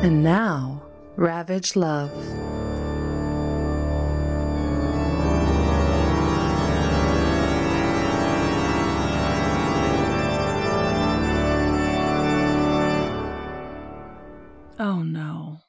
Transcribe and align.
And 0.00 0.22
now, 0.22 0.80
Ravage 1.16 1.74
Love. 1.74 2.12
Oh 14.78 15.02
no. 15.02 15.62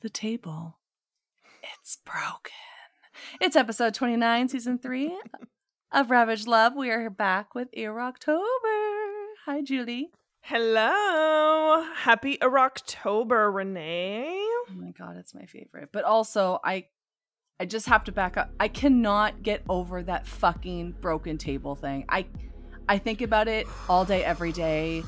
The 0.00 0.10
table. 0.10 0.78
It's 1.62 1.98
broken. 2.04 2.50
It's 3.40 3.54
episode 3.54 3.94
29, 3.94 4.48
season 4.48 4.76
3 4.78 5.16
of 5.92 6.10
Ravage 6.10 6.48
Love. 6.48 6.74
We 6.74 6.90
are 6.90 7.08
back 7.08 7.54
with 7.54 7.68
Ear 7.74 8.00
October. 8.00 8.42
Hi, 9.46 9.62
Julie. 9.62 10.10
Hello. 10.42 11.84
Happy 11.94 12.40
October, 12.42 13.52
Renee. 13.52 14.26
Oh 14.36 14.66
my 14.74 14.90
god, 14.90 15.16
it's 15.16 15.34
my 15.34 15.44
favorite. 15.46 15.90
But 15.92 16.04
also, 16.04 16.58
I 16.64 16.86
I 17.60 17.66
just 17.66 17.86
have 17.86 18.04
to 18.04 18.12
back 18.12 18.36
up. 18.36 18.50
I 18.58 18.68
cannot 18.68 19.42
get 19.42 19.62
over 19.68 20.02
that 20.02 20.26
fucking 20.26 20.96
broken 21.00 21.38
table 21.38 21.74
thing. 21.74 22.04
I 22.08 22.26
I 22.88 22.98
think 22.98 23.22
about 23.22 23.48
it 23.48 23.66
all 23.88 24.04
day 24.04 24.24
every 24.24 24.52
day 24.52 25.04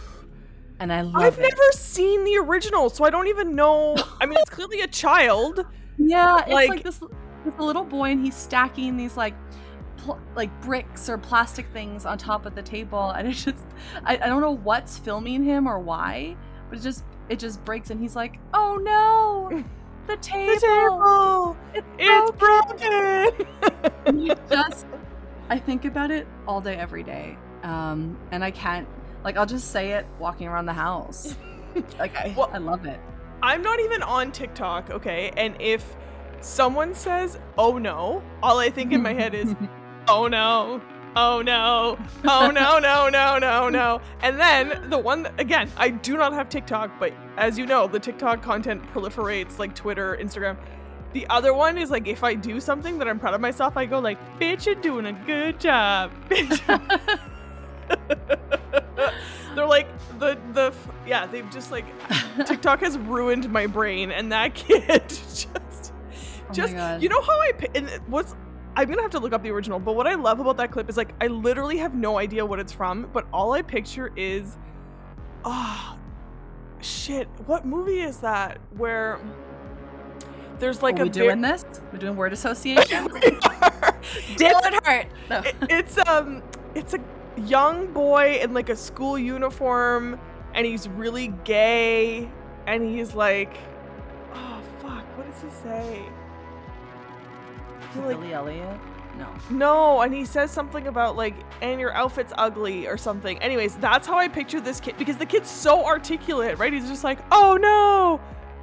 and 0.78 0.92
I 0.92 1.00
love 1.02 1.16
I've 1.22 1.38
it. 1.38 1.42
never 1.42 1.72
seen 1.72 2.24
the 2.24 2.36
original, 2.38 2.90
so 2.90 3.04
I 3.04 3.10
don't 3.10 3.28
even 3.28 3.54
know. 3.54 3.96
I 4.20 4.26
mean, 4.26 4.38
it's 4.40 4.50
clearly 4.54 4.80
a 4.80 4.86
child. 4.86 5.64
Yeah, 5.98 6.40
it's 6.40 6.50
like, 6.50 6.68
Like- 6.68 6.82
this, 6.82 6.98
this 6.98 7.54
little 7.58 7.84
boy, 7.84 8.10
and 8.10 8.24
he's 8.24 8.34
stacking 8.36 8.96
these 8.96 9.16
like, 9.16 9.34
pl- 10.02 10.18
like 10.36 10.50
bricks 10.62 11.08
or 11.08 11.16
plastic 11.18 11.66
things 11.72 12.04
on 12.06 12.18
top 12.18 12.44
of 12.46 12.54
the 12.54 12.62
table, 12.62 13.10
and 13.10 13.28
it 13.28 13.32
just, 13.32 13.64
I, 14.04 14.14
I 14.16 14.26
don't 14.26 14.40
know 14.40 14.56
what's 14.56 14.98
filming 14.98 15.42
him 15.44 15.66
or 15.66 15.78
why, 15.78 16.36
but 16.68 16.78
it 16.78 16.82
just, 16.82 17.04
it 17.28 17.38
just 17.38 17.64
breaks, 17.64 17.90
and 17.90 18.00
he's 18.00 18.16
like, 18.16 18.38
oh 18.54 18.76
no, 18.76 19.64
the 20.06 20.16
table, 20.18 20.54
The 20.54 20.60
table. 20.60 21.56
it's, 21.74 21.86
It's 21.98 22.30
broken." 22.32 23.46
broken. 23.48 23.92
And 24.06 24.24
you 24.26 24.34
just, 24.50 24.86
I 25.48 25.58
think 25.58 25.84
about 25.84 26.10
it 26.10 26.26
all 26.46 26.60
day, 26.60 26.76
every 26.76 27.02
day, 27.02 27.36
um, 27.62 28.18
and 28.30 28.42
I 28.44 28.50
can't, 28.50 28.86
like, 29.24 29.36
I'll 29.36 29.46
just 29.46 29.70
say 29.70 29.92
it 29.92 30.06
walking 30.18 30.48
around 30.48 30.66
the 30.66 30.72
house, 30.72 31.36
like, 31.98 32.14
I, 32.16 32.34
Well- 32.36 32.50
I 32.52 32.58
love 32.58 32.84
it. 32.86 33.00
I'm 33.44 33.60
not 33.62 33.80
even 33.80 34.02
on 34.04 34.30
TikTok, 34.30 34.90
okay? 34.90 35.32
And 35.36 35.56
if 35.60 35.96
someone 36.40 36.94
says, 36.94 37.38
"Oh 37.58 37.76
no," 37.76 38.22
all 38.40 38.60
I 38.60 38.70
think 38.70 38.92
in 38.92 39.02
my 39.02 39.12
head 39.14 39.34
is, 39.34 39.52
"Oh 40.08 40.28
no." 40.28 40.80
Oh 41.14 41.42
no. 41.42 41.98
Oh 42.24 42.50
no, 42.50 42.78
no, 42.78 43.08
no, 43.10 43.38
no, 43.38 43.68
no. 43.68 44.00
And 44.22 44.40
then 44.40 44.88
the 44.88 44.96
one 44.98 45.24
that, 45.24 45.38
again, 45.38 45.70
I 45.76 45.90
do 45.90 46.16
not 46.16 46.32
have 46.32 46.48
TikTok, 46.48 46.98
but 46.98 47.12
as 47.36 47.58
you 47.58 47.66
know, 47.66 47.86
the 47.86 48.00
TikTok 48.00 48.42
content 48.42 48.82
proliferates 48.94 49.58
like 49.58 49.74
Twitter, 49.74 50.16
Instagram. 50.18 50.56
The 51.12 51.26
other 51.28 51.52
one 51.52 51.76
is 51.76 51.90
like 51.90 52.06
if 52.06 52.24
I 52.24 52.34
do 52.34 52.60
something 52.60 52.98
that 52.98 53.08
I'm 53.08 53.18
proud 53.18 53.34
of 53.34 53.42
myself, 53.42 53.76
I 53.76 53.84
go 53.84 53.98
like, 53.98 54.18
"Bitch, 54.40 54.64
you're 54.64 54.74
doing 54.74 55.06
a 55.06 55.12
good 55.12 55.60
job." 55.60 56.10
Bitch. 56.30 57.18
They're 59.54 59.66
like 59.66 59.88
the 60.18 60.38
the 60.54 60.72
yeah, 61.06 61.26
they've 61.26 61.50
just 61.50 61.70
like 61.70 61.84
TikTok 62.46 62.80
has 62.80 62.96
ruined 62.96 63.50
my 63.50 63.66
brain, 63.66 64.10
and 64.10 64.32
that 64.32 64.54
kid 64.54 65.08
just 65.08 65.48
Oh 66.48 66.52
just 66.54 66.74
you 67.02 67.08
know 67.10 67.20
how 67.20 67.38
I 67.40 67.52
and 67.74 67.90
what's 68.06 68.34
I'm 68.76 68.88
gonna 68.88 69.02
have 69.02 69.10
to 69.12 69.18
look 69.20 69.32
up 69.32 69.42
the 69.42 69.50
original, 69.50 69.78
but 69.78 69.94
what 69.94 70.06
I 70.06 70.14
love 70.14 70.40
about 70.40 70.56
that 70.58 70.70
clip 70.70 70.88
is 70.88 70.96
like 70.96 71.14
I 71.20 71.26
literally 71.26 71.76
have 71.78 71.94
no 71.94 72.18
idea 72.18 72.44
what 72.46 72.58
it's 72.58 72.72
from, 72.72 73.08
but 73.12 73.26
all 73.32 73.52
I 73.52 73.62
picture 73.62 74.12
is, 74.16 74.56
ah, 75.44 75.96
shit, 76.80 77.28
what 77.46 77.66
movie 77.66 78.00
is 78.00 78.18
that 78.18 78.58
where 78.76 79.20
there's 80.58 80.82
like 80.82 80.98
Are 80.98 81.02
a 81.02 81.04
we 81.04 81.08
ver- 81.10 81.14
doing 81.14 81.40
this? 81.42 81.64
We're 81.92 81.98
doing 81.98 82.16
word 82.16 82.32
association. 82.32 82.98
Are. 83.12 83.98
Dylan 84.36 84.84
Hart. 84.84 85.06
No. 85.28 85.40
It- 85.40 85.56
it's 85.68 85.98
um 86.08 86.42
it's 86.74 86.94
a 86.94 87.00
young 87.36 87.92
boy 87.92 88.38
in 88.42 88.54
like 88.54 88.68
a 88.68 88.76
school 88.76 89.18
uniform 89.18 90.18
and 90.54 90.66
he's 90.66 90.88
really 90.88 91.28
gay 91.44 92.30
and 92.66 92.82
he's 92.84 93.14
like 93.14 93.56
oh 94.34 94.60
fuck 94.80 95.04
what 95.16 95.26
does 95.32 95.42
he 95.42 95.48
say 95.62 96.02
He, 97.94 98.00
like, 98.00 98.32
Elliot? 98.32 98.78
No. 99.18 99.28
no 99.50 100.00
and 100.00 100.14
he 100.14 100.24
says 100.24 100.50
something 100.50 100.86
about 100.86 101.16
like 101.16 101.34
and 101.60 101.78
your 101.78 101.92
outfit's 101.92 102.32
ugly 102.38 102.86
or 102.88 102.96
something 102.96 103.36
anyways 103.42 103.76
that's 103.76 104.06
how 104.06 104.16
i 104.18 104.26
picture 104.26 104.58
this 104.58 104.80
kid 104.80 104.96
because 104.96 105.18
the 105.18 105.26
kid's 105.26 105.50
so 105.50 105.84
articulate 105.84 106.56
right 106.58 106.72
he's 106.72 106.88
just 106.88 107.04
like 107.04 107.18
oh 107.30 107.58
no 107.60 108.18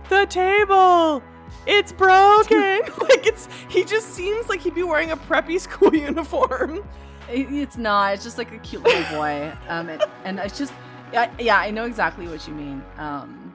the 0.09 0.25
table 0.25 1.21
it's 1.67 1.91
broken 1.91 2.81
like 3.01 3.27
it's 3.27 3.47
he 3.69 3.83
just 3.85 4.09
seems 4.15 4.49
like 4.49 4.59
he'd 4.59 4.73
be 4.73 4.81
wearing 4.81 5.11
a 5.11 5.17
preppy 5.17 5.59
school 5.59 5.93
uniform 6.09 6.83
It's 7.29 7.77
not. 7.77 8.15
It's 8.15 8.23
just 8.23 8.39
like 8.39 8.51
a 8.51 8.57
cute 8.57 8.81
little 8.83 9.03
boy. 9.15 9.53
Um, 9.69 9.87
and, 9.89 10.03
and 10.25 10.39
it's 10.39 10.57
just, 10.57 10.73
yeah, 11.13 11.31
yeah, 11.37 11.57
I 11.59 11.69
know 11.69 11.85
exactly 11.85 12.27
what 12.27 12.47
you 12.47 12.55
mean. 12.55 12.81
Um, 12.97 13.53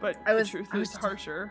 But 0.00 0.18
I 0.24 0.34
was- 0.34 0.52
the 0.52 0.58
truth 0.58 0.68
I 0.70 0.78
was 0.78 0.90
is 0.92 0.96
harsher. 0.98 1.50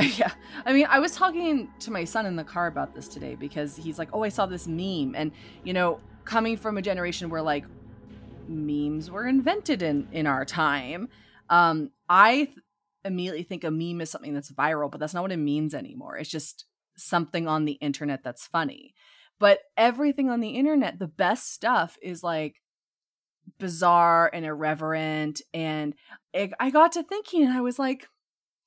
yeah. 0.16 0.32
I 0.64 0.72
mean, 0.72 0.86
I 0.88 0.98
was 0.98 1.12
talking 1.14 1.68
to 1.80 1.90
my 1.90 2.04
son 2.04 2.26
in 2.26 2.36
the 2.36 2.44
car 2.44 2.66
about 2.66 2.94
this 2.94 3.08
today 3.08 3.34
because 3.34 3.76
he's 3.76 3.98
like, 3.98 4.08
"Oh, 4.12 4.22
I 4.22 4.28
saw 4.28 4.46
this 4.46 4.66
meme," 4.66 5.14
and 5.14 5.32
you 5.64 5.72
know, 5.72 6.00
coming 6.24 6.56
from 6.56 6.78
a 6.78 6.82
generation 6.82 7.28
where 7.28 7.42
like 7.42 7.64
memes 8.48 9.10
were 9.10 9.26
invented 9.26 9.82
in 9.82 10.08
in 10.12 10.26
our 10.26 10.44
time, 10.44 11.08
um, 11.50 11.90
I 12.08 12.44
th- 12.44 12.58
immediately 13.04 13.42
think 13.42 13.64
a 13.64 13.70
meme 13.70 14.00
is 14.00 14.10
something 14.10 14.34
that's 14.34 14.52
viral, 14.52 14.90
but 14.90 15.00
that's 15.00 15.14
not 15.14 15.22
what 15.22 15.32
it 15.32 15.38
means 15.38 15.74
anymore. 15.74 16.16
It's 16.16 16.30
just 16.30 16.66
something 16.96 17.48
on 17.48 17.64
the 17.64 17.72
internet 17.72 18.22
that's 18.22 18.46
funny. 18.46 18.94
But 19.38 19.60
everything 19.76 20.28
on 20.28 20.40
the 20.40 20.50
internet, 20.50 20.98
the 20.98 21.06
best 21.06 21.52
stuff 21.52 21.96
is 22.02 22.22
like 22.22 22.56
bizarre 23.58 24.30
and 24.32 24.44
irreverent. 24.44 25.40
And 25.54 25.94
I 26.34 26.70
got 26.70 26.92
to 26.92 27.02
thinking, 27.02 27.44
and 27.44 27.52
I 27.52 27.62
was 27.62 27.78
like, 27.78 28.06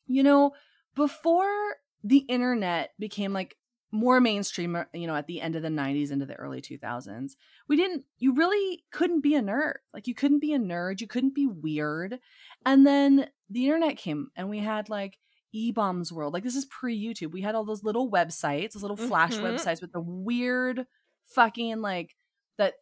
you 0.07 0.23
know, 0.23 0.51
before 0.95 1.75
the 2.03 2.19
internet 2.19 2.91
became 2.99 3.33
like 3.33 3.57
more 3.91 4.19
mainstream, 4.19 4.75
uh, 4.75 4.85
you 4.93 5.05
know, 5.07 5.15
at 5.15 5.27
the 5.27 5.39
end 5.39 5.55
of 5.55 5.61
the 5.61 5.69
90s 5.69 6.11
into 6.11 6.25
the 6.25 6.35
early 6.35 6.61
2000s, 6.61 7.35
we 7.67 7.75
didn't, 7.77 8.05
you 8.17 8.33
really 8.33 8.83
couldn't 8.91 9.21
be 9.21 9.35
a 9.35 9.41
nerd. 9.41 9.75
Like, 9.93 10.07
you 10.07 10.15
couldn't 10.15 10.39
be 10.39 10.53
a 10.53 10.59
nerd, 10.59 10.99
you 11.01 11.07
couldn't 11.07 11.35
be 11.35 11.45
weird. 11.45 12.19
And 12.65 12.85
then 12.87 13.29
the 13.49 13.65
internet 13.65 13.97
came, 13.97 14.29
and 14.35 14.49
we 14.49 14.59
had 14.59 14.89
like, 14.89 15.17
eBaum's 15.55 16.11
World. 16.11 16.33
Like 16.33 16.41
this 16.43 16.55
is 16.55 16.65
pre-YouTube. 16.65 17.31
We 17.31 17.41
had 17.41 17.53
all 17.53 17.63
those 17.63 17.83
little 17.83 18.09
websites, 18.09 18.73
those 18.73 18.81
little 18.81 18.97
flash 18.97 19.33
Mhm. 19.33 19.43
websites 19.43 19.81
with 19.81 19.91
the 19.91 20.01
weird 20.01 20.87
fucking 21.25 21.79
like 21.79 22.15
that 22.57 22.73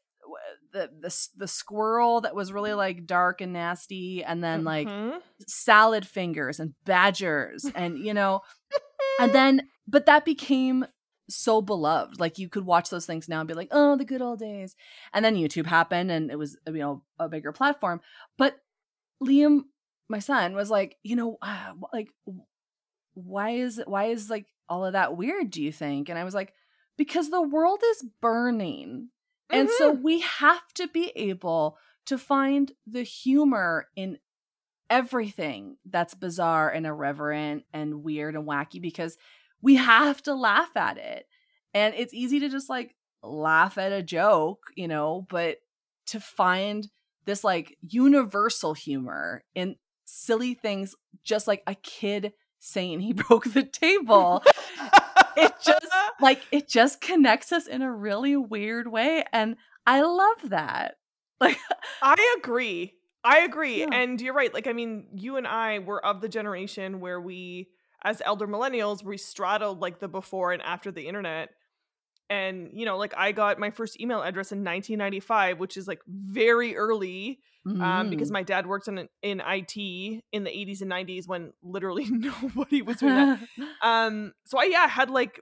the 0.73 0.89
the 1.01 1.27
the 1.37 1.47
squirrel 1.47 2.21
that 2.21 2.35
was 2.35 2.51
really 2.53 2.73
like 2.73 3.05
dark 3.05 3.41
and 3.41 3.53
nasty 3.53 4.23
and 4.23 4.43
then 4.43 4.63
like 4.63 4.87
Mhm. 4.87 5.19
salad 5.47 6.07
fingers 6.07 6.59
and 6.59 6.73
badgers 6.85 7.65
and 7.75 7.97
you 7.99 8.13
know 8.13 8.41
and 9.19 9.33
then 9.33 9.67
but 9.87 10.05
that 10.05 10.23
became 10.25 10.85
so 11.29 11.61
beloved. 11.61 12.19
Like 12.19 12.37
you 12.39 12.49
could 12.49 12.65
watch 12.65 12.89
those 12.89 13.05
things 13.05 13.29
now 13.29 13.39
and 13.39 13.47
be 13.47 13.53
like 13.53 13.69
oh 13.71 13.95
the 13.95 14.05
good 14.05 14.21
old 14.21 14.39
days. 14.39 14.75
And 15.13 15.23
then 15.23 15.35
youtube 15.35 15.65
happened 15.65 16.11
and 16.11 16.29
it 16.31 16.37
was 16.37 16.57
you 16.67 16.73
know 16.73 17.03
a 17.19 17.29
bigger 17.29 17.51
platform. 17.51 18.01
But 18.37 18.57
liam 19.23 19.61
my 20.09 20.19
son 20.19 20.53
was 20.55 20.69
like 20.69 20.97
you 21.03 21.15
know 21.15 21.37
uh, 21.41 21.73
like 21.93 22.09
why 23.13 23.51
is 23.51 23.81
why 23.85 24.05
is 24.05 24.29
like 24.29 24.45
all 24.69 24.85
of 24.85 24.93
that 24.93 25.17
weird 25.17 25.51
do 25.51 25.61
you 25.61 25.71
think? 25.71 26.09
And 26.09 26.17
i 26.17 26.23
was 26.23 26.33
like 26.33 26.53
because 26.97 27.29
the 27.29 27.41
world 27.41 27.79
is 27.91 28.05
burning 28.21 29.09
and 29.51 29.69
so 29.69 29.93
mm-hmm. 29.93 30.03
we 30.03 30.19
have 30.21 30.73
to 30.75 30.87
be 30.87 31.11
able 31.15 31.77
to 32.05 32.17
find 32.17 32.71
the 32.87 33.03
humor 33.03 33.87
in 33.95 34.17
everything 34.89 35.77
that's 35.89 36.13
bizarre 36.13 36.69
and 36.69 36.85
irreverent 36.85 37.63
and 37.73 38.03
weird 38.03 38.35
and 38.35 38.47
wacky 38.47 38.81
because 38.81 39.17
we 39.61 39.75
have 39.75 40.21
to 40.23 40.33
laugh 40.33 40.75
at 40.75 40.97
it. 40.97 41.25
And 41.73 41.95
it's 41.95 42.13
easy 42.13 42.39
to 42.41 42.49
just 42.49 42.69
like 42.69 42.95
laugh 43.23 43.77
at 43.77 43.93
a 43.93 44.03
joke, 44.03 44.65
you 44.75 44.87
know, 44.87 45.25
but 45.29 45.59
to 46.07 46.19
find 46.19 46.89
this 47.25 47.43
like 47.43 47.77
universal 47.81 48.73
humor 48.73 49.43
in 49.55 49.75
silly 50.03 50.53
things, 50.53 50.95
just 51.23 51.47
like 51.47 51.63
a 51.67 51.75
kid 51.75 52.33
saying 52.59 52.99
he 52.99 53.13
broke 53.13 53.45
the 53.45 53.63
table, 53.63 54.43
it 55.37 55.53
just 55.63 55.90
like 56.19 56.47
it 56.51 56.67
just 56.69 57.01
connects 57.01 57.51
us 57.51 57.67
in 57.67 57.81
a 57.81 57.91
really 57.93 58.35
weird 58.37 58.87
way. 58.87 59.23
And 59.33 59.57
I 59.85 60.01
love 60.01 60.49
that. 60.49 60.95
Like, 61.41 61.57
I 62.01 62.35
agree. 62.37 62.95
I 63.23 63.39
agree. 63.39 63.85
Yeah. 63.85 63.91
And 63.91 64.19
you're 64.19 64.33
right. 64.33 64.53
Like, 64.53 64.67
I 64.67 64.73
mean, 64.73 65.07
you 65.13 65.37
and 65.37 65.47
I 65.47 65.79
were 65.79 66.03
of 66.03 66.21
the 66.21 66.29
generation 66.29 66.99
where 66.99 67.21
we, 67.21 67.69
as 68.03 68.21
elder 68.25 68.47
millennials, 68.47 69.03
we 69.03 69.17
straddled 69.17 69.79
like 69.79 69.99
the 69.99 70.07
before 70.07 70.51
and 70.53 70.61
after 70.61 70.91
the 70.91 71.07
internet. 71.07 71.49
and 72.29 72.71
you 72.73 72.85
know 72.85 72.97
like 72.97 73.13
i 73.17 73.31
got 73.31 73.59
my 73.59 73.71
first 73.71 73.99
email 74.01 74.21
address 74.23 74.51
in 74.51 74.63
1995 74.63 75.59
which 75.59 75.77
is 75.77 75.87
like 75.87 76.01
very 76.07 76.75
early 76.77 77.39
um, 77.79 78.09
because 78.09 78.29
Mhm. 78.29 78.31
my 78.31 78.43
dad 78.43 78.67
worked 78.67 78.87
in 78.87 79.09
in 79.23 79.41
IT 79.41 80.23
in 80.31 80.43
the 80.43 80.51
80s 80.57 80.81
and 80.81 80.89
90s 80.89 81.27
when 81.27 81.53
literally 81.63 82.05
nobody 82.09 82.81
was 82.83 82.97
doing 82.97 83.15
that. 83.15 83.29
Um, 83.81 84.33
so 84.45 84.59
I 84.59 84.65
yeah 84.65 84.87
had 84.87 85.09
like 85.09 85.41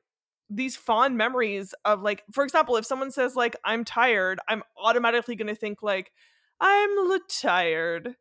these 0.49 0.75
fond 0.75 1.17
memories 1.17 1.73
of 1.85 2.01
like, 2.01 2.23
for 2.31 2.43
example, 2.43 2.75
if 2.77 2.85
someone 2.85 3.11
says 3.11 3.35
like 3.35 3.55
I'm 3.63 3.85
tired, 3.85 4.39
I'm 4.47 4.63
automatically 4.77 5.35
gonna 5.35 5.55
think 5.55 5.83
like 5.83 6.11
I'm 6.59 6.89
tired. 7.29 8.15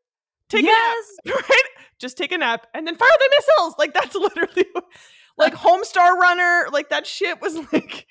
Take 0.49 0.65
yes. 0.65 1.07
a 1.25 1.29
nap, 1.29 1.37
right? 1.51 1.63
Just 1.99 2.17
take 2.17 2.33
a 2.33 2.39
nap 2.39 2.67
and 2.75 2.87
then 2.87 2.97
fire 2.97 3.09
the 3.19 3.37
missiles. 3.37 3.75
Like 3.79 3.95
that's 3.95 4.15
literally 4.15 4.67
what- 4.73 4.85
like 5.37 5.55
Homestar 5.55 6.17
Runner. 6.17 6.67
Like 6.73 6.91
that 6.91 7.07
shit 7.07 7.41
was 7.41 7.57
like 7.73 8.07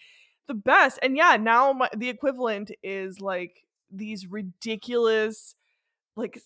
the 0.48 0.54
best. 0.54 1.00
And 1.02 1.16
yeah, 1.18 1.38
now 1.38 1.74
my, 1.74 1.90
the 1.96 2.10
equivalent 2.10 2.72
is 2.84 3.20
like 3.20 3.64
these 3.92 4.28
ridiculous 4.28 5.56
like 6.18 6.42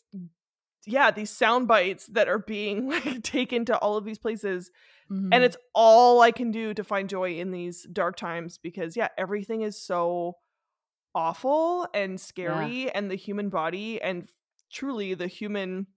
yeah 0.86 1.10
these 1.10 1.32
sound 1.32 1.68
bites 1.68 2.06
that 2.08 2.28
are 2.28 2.38
being 2.38 2.88
like 2.88 3.24
taken 3.24 3.66
to 3.66 3.76
all 3.80 3.98
of 3.98 4.06
these 4.06 4.20
places 4.20 4.70
Mhm. 5.12 5.30
and 5.34 5.44
it's 5.44 5.58
all 5.76 6.22
i 6.22 6.32
can 6.32 6.52
do 6.52 6.74
to 6.74 6.84
find 6.84 7.10
joy 7.10 7.36
in 7.38 7.52
these 7.52 7.84
dark 7.92 8.16
times 8.16 8.58
because 8.58 8.96
yeah 8.96 9.10
everything 9.18 9.62
is 9.62 9.80
so 9.82 10.38
awful 11.14 11.88
and 11.94 12.20
scary 12.20 12.90
and 12.92 13.12
the 13.12 13.16
human 13.16 13.50
body 13.50 14.02
and 14.02 14.30
truly 14.72 15.14
the 15.14 15.28
human 15.28 15.88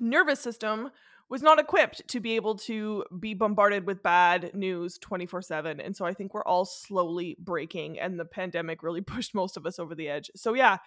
nervous 0.00 0.40
system 0.40 0.90
was 1.30 1.42
not 1.42 1.58
equipped 1.58 2.06
to 2.08 2.20
be 2.20 2.36
able 2.36 2.56
to 2.56 3.04
be 3.18 3.32
bombarded 3.32 3.86
with 3.86 4.02
bad 4.02 4.54
news 4.54 4.98
24/7 4.98 5.80
and 5.80 5.96
so 5.96 6.04
i 6.04 6.12
think 6.12 6.34
we're 6.34 6.44
all 6.44 6.66
slowly 6.66 7.36
breaking 7.40 7.98
and 7.98 8.20
the 8.20 8.24
pandemic 8.26 8.82
really 8.82 9.00
pushed 9.14 9.34
most 9.34 9.56
of 9.56 9.66
us 9.66 9.78
over 9.78 9.94
the 9.94 10.08
edge. 10.08 10.30
So 10.36 10.54
yeah 10.54 10.78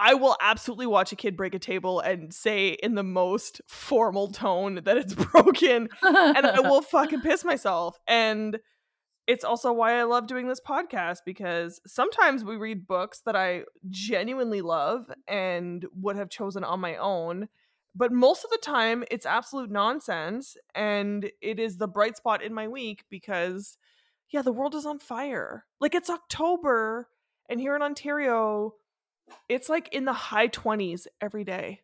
I 0.00 0.14
will 0.14 0.36
absolutely 0.40 0.86
watch 0.86 1.12
a 1.12 1.16
kid 1.16 1.36
break 1.36 1.54
a 1.54 1.58
table 1.58 2.00
and 2.00 2.32
say 2.32 2.70
in 2.70 2.94
the 2.94 3.02
most 3.02 3.60
formal 3.68 4.28
tone 4.28 4.80
that 4.84 4.96
it's 4.96 5.14
broken 5.32 5.90
and 6.02 6.46
I 6.46 6.60
will 6.60 6.80
fucking 6.80 7.20
piss 7.20 7.44
myself. 7.44 7.98
And 8.08 8.58
it's 9.26 9.44
also 9.44 9.74
why 9.74 10.00
I 10.00 10.04
love 10.04 10.26
doing 10.26 10.48
this 10.48 10.60
podcast 10.66 11.18
because 11.26 11.82
sometimes 11.86 12.42
we 12.42 12.56
read 12.56 12.86
books 12.86 13.20
that 13.26 13.36
I 13.36 13.64
genuinely 13.90 14.62
love 14.62 15.04
and 15.28 15.84
would 15.94 16.16
have 16.16 16.30
chosen 16.30 16.64
on 16.64 16.80
my 16.80 16.96
own. 16.96 17.48
But 17.94 18.10
most 18.10 18.42
of 18.42 18.50
the 18.50 18.58
time, 18.62 19.04
it's 19.10 19.26
absolute 19.26 19.70
nonsense. 19.70 20.56
And 20.74 21.30
it 21.42 21.58
is 21.58 21.76
the 21.76 21.88
bright 21.88 22.16
spot 22.16 22.42
in 22.42 22.54
my 22.54 22.68
week 22.68 23.04
because, 23.10 23.76
yeah, 24.30 24.40
the 24.40 24.52
world 24.52 24.74
is 24.74 24.86
on 24.86 24.98
fire. 24.98 25.66
Like 25.78 25.94
it's 25.94 26.08
October, 26.08 27.08
and 27.50 27.60
here 27.60 27.76
in 27.76 27.82
Ontario, 27.82 28.74
it's 29.48 29.68
like 29.68 29.88
in 29.92 30.04
the 30.04 30.12
high 30.12 30.48
20s 30.48 31.06
every 31.20 31.44
day. 31.44 31.80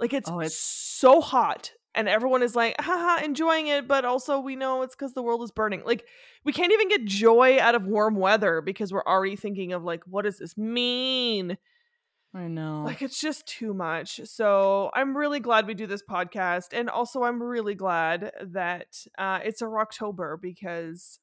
Like 0.00 0.12
it's, 0.12 0.28
Oh, 0.30 0.40
it's- 0.40 0.56
so 0.56 1.20
hot. 1.20 1.72
And 1.94 2.08
everyone 2.08 2.42
is 2.42 2.56
like, 2.56 2.74
haha, 2.80 3.22
enjoying 3.22 3.66
it, 3.66 3.86
but 3.86 4.06
also 4.06 4.40
we 4.40 4.56
know 4.56 4.80
it's 4.80 4.94
because 4.94 5.12
the 5.12 5.22
world 5.22 5.42
is 5.42 5.50
burning. 5.50 5.82
Like, 5.84 6.06
we 6.42 6.50
can't 6.54 6.72
even 6.72 6.88
get 6.88 7.04
joy 7.04 7.58
out 7.60 7.74
of 7.74 7.84
warm 7.86 8.16
weather 8.16 8.62
because 8.62 8.90
we're 8.92 9.04
already 9.04 9.36
thinking 9.36 9.74
of 9.74 9.84
like, 9.84 10.02
what 10.06 10.22
does 10.24 10.38
this 10.38 10.56
mean? 10.56 11.58
I 12.34 12.48
know. 12.48 12.84
Like, 12.84 13.02
it's 13.02 13.20
just 13.20 13.46
too 13.46 13.74
much. 13.74 14.22
So 14.24 14.90
I'm 14.94 15.14
really 15.14 15.38
glad 15.38 15.66
we 15.66 15.74
do 15.74 15.86
this 15.86 16.02
podcast. 16.02 16.68
And 16.72 16.88
also, 16.88 17.24
I'm 17.24 17.42
really 17.42 17.74
glad 17.74 18.32
that 18.40 18.86
uh, 19.18 19.40
it's 19.44 19.60
a 19.60 19.66
Rocktober 19.66 20.40
because 20.40 21.18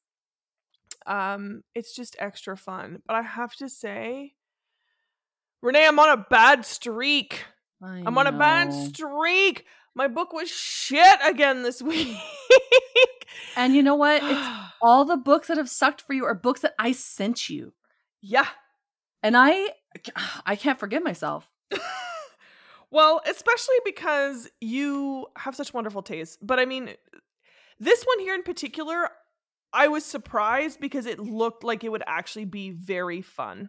um, 1.04 1.62
it's 1.74 1.96
just 1.96 2.14
extra 2.20 2.56
fun. 2.56 3.02
But 3.08 3.16
I 3.16 3.22
have 3.22 3.54
to 3.56 3.68
say, 3.68 4.34
Renee, 5.62 5.86
I'm 5.86 5.98
on 5.98 6.08
a 6.18 6.26
bad 6.30 6.64
streak. 6.64 7.44
I 7.82 8.02
I'm 8.06 8.16
on 8.18 8.26
a 8.26 8.32
bad 8.32 8.70
know. 8.70 8.84
streak. 8.88 9.64
My 9.94 10.08
book 10.08 10.32
was 10.32 10.50
shit 10.50 11.18
again 11.24 11.62
this 11.62 11.82
week. 11.82 12.16
And 13.56 13.74
you 13.74 13.82
know 13.82 13.94
what? 13.94 14.22
It's 14.22 14.48
all 14.82 15.04
the 15.04 15.16
books 15.16 15.48
that 15.48 15.56
have 15.56 15.68
sucked 15.70 16.00
for 16.02 16.12
you 16.12 16.24
are 16.24 16.34
books 16.34 16.60
that 16.60 16.74
I 16.78 16.92
sent 16.92 17.48
you. 17.50 17.72
yeah. 18.20 18.46
And 19.22 19.36
I 19.36 19.68
I 20.46 20.56
can't 20.56 20.78
forgive 20.78 21.02
myself. 21.02 21.50
well, 22.90 23.20
especially 23.26 23.76
because 23.84 24.48
you 24.60 25.26
have 25.36 25.54
such 25.54 25.74
wonderful 25.74 26.02
taste. 26.02 26.38
But 26.42 26.58
I 26.58 26.64
mean, 26.64 26.90
this 27.78 28.02
one 28.04 28.20
here 28.20 28.34
in 28.34 28.42
particular, 28.42 29.10
I 29.72 29.88
was 29.88 30.04
surprised 30.04 30.80
because 30.80 31.06
it 31.06 31.18
looked 31.18 31.64
like 31.64 31.84
it 31.84 31.90
would 31.90 32.02
actually 32.06 32.46
be 32.46 32.70
very 32.70 33.20
fun. 33.20 33.68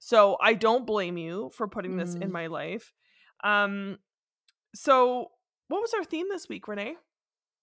So 0.00 0.36
I 0.40 0.54
don't 0.54 0.86
blame 0.86 1.16
you 1.16 1.50
for 1.54 1.68
putting 1.68 1.96
this 1.96 2.14
in 2.14 2.28
Mhm. 2.28 2.32
my 2.32 2.46
life. 2.48 2.92
Um, 3.44 3.98
so 4.74 5.30
what 5.68 5.80
was 5.82 5.94
our 5.94 6.04
theme 6.04 6.28
this 6.28 6.48
week, 6.48 6.66
Renee? 6.66 6.96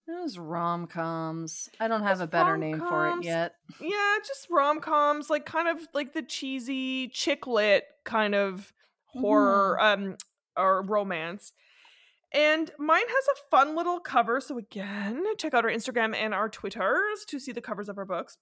It 0.06 0.22
was 0.22 0.38
rom 0.38 0.86
coms. 0.86 1.68
I 1.78 1.86
don't 1.88 2.02
have 2.02 2.22
a 2.22 2.26
better 2.26 2.56
name 2.56 2.78
for 2.78 3.08
it 3.08 3.24
yet. 3.24 3.56
Yeah, 3.78 4.16
just 4.26 4.48
rom 4.48 4.80
coms, 4.80 5.28
like 5.28 5.44
kind 5.44 5.68
of 5.68 5.86
like 5.92 6.14
the 6.14 6.22
cheesy 6.22 7.08
chick 7.08 7.46
lit 7.46 7.84
kind 8.04 8.34
of 8.34 8.72
horror 9.08 9.78
um 9.80 10.16
or 10.56 10.82
romance. 10.82 11.52
And 12.32 12.70
mine 12.78 13.06
has 13.08 13.28
a 13.36 13.50
fun 13.50 13.74
little 13.76 14.00
cover. 14.00 14.40
So 14.40 14.56
again, 14.58 15.24
check 15.36 15.54
out 15.54 15.64
our 15.64 15.70
Instagram 15.70 16.14
and 16.14 16.32
our 16.32 16.48
Twitters 16.48 17.24
to 17.26 17.38
see 17.38 17.52
the 17.52 17.60
covers 17.62 17.88
of 17.88 17.98
our 17.98 18.04
books. 18.06 18.38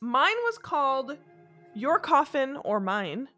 Mine 0.00 0.36
was 0.44 0.56
called 0.58 1.18
Your 1.74 1.98
Coffin 1.98 2.56
or 2.64 2.80
Mine 2.80 3.28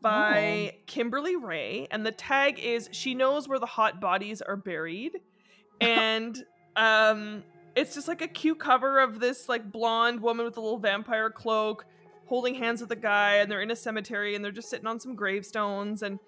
by 0.00 0.76
Kimberly 0.86 1.36
Raye. 1.36 1.88
And 1.90 2.06
the 2.06 2.12
tag 2.12 2.58
is 2.58 2.88
She 2.92 3.14
Knows 3.14 3.48
Where 3.48 3.58
the 3.58 3.66
Hot 3.66 4.00
Bodies 4.00 4.42
Are 4.42 4.56
Buried. 4.56 5.20
And 5.78 6.42
um 6.74 7.44
it's 7.74 7.94
just 7.94 8.08
like 8.08 8.22
a 8.22 8.28
cute 8.28 8.58
cover 8.58 8.98
of 8.98 9.20
this 9.20 9.46
like 9.46 9.70
blonde 9.70 10.22
woman 10.22 10.46
with 10.46 10.56
a 10.56 10.60
little 10.60 10.78
vampire 10.78 11.28
cloak 11.28 11.84
holding 12.24 12.54
hands 12.54 12.80
with 12.80 12.90
a 12.92 12.96
guy 12.96 13.34
and 13.34 13.50
they're 13.50 13.60
in 13.60 13.70
a 13.70 13.76
cemetery 13.76 14.34
and 14.34 14.42
they're 14.42 14.52
just 14.52 14.70
sitting 14.70 14.86
on 14.86 14.98
some 14.98 15.14
gravestones 15.14 16.02
and 16.02 16.18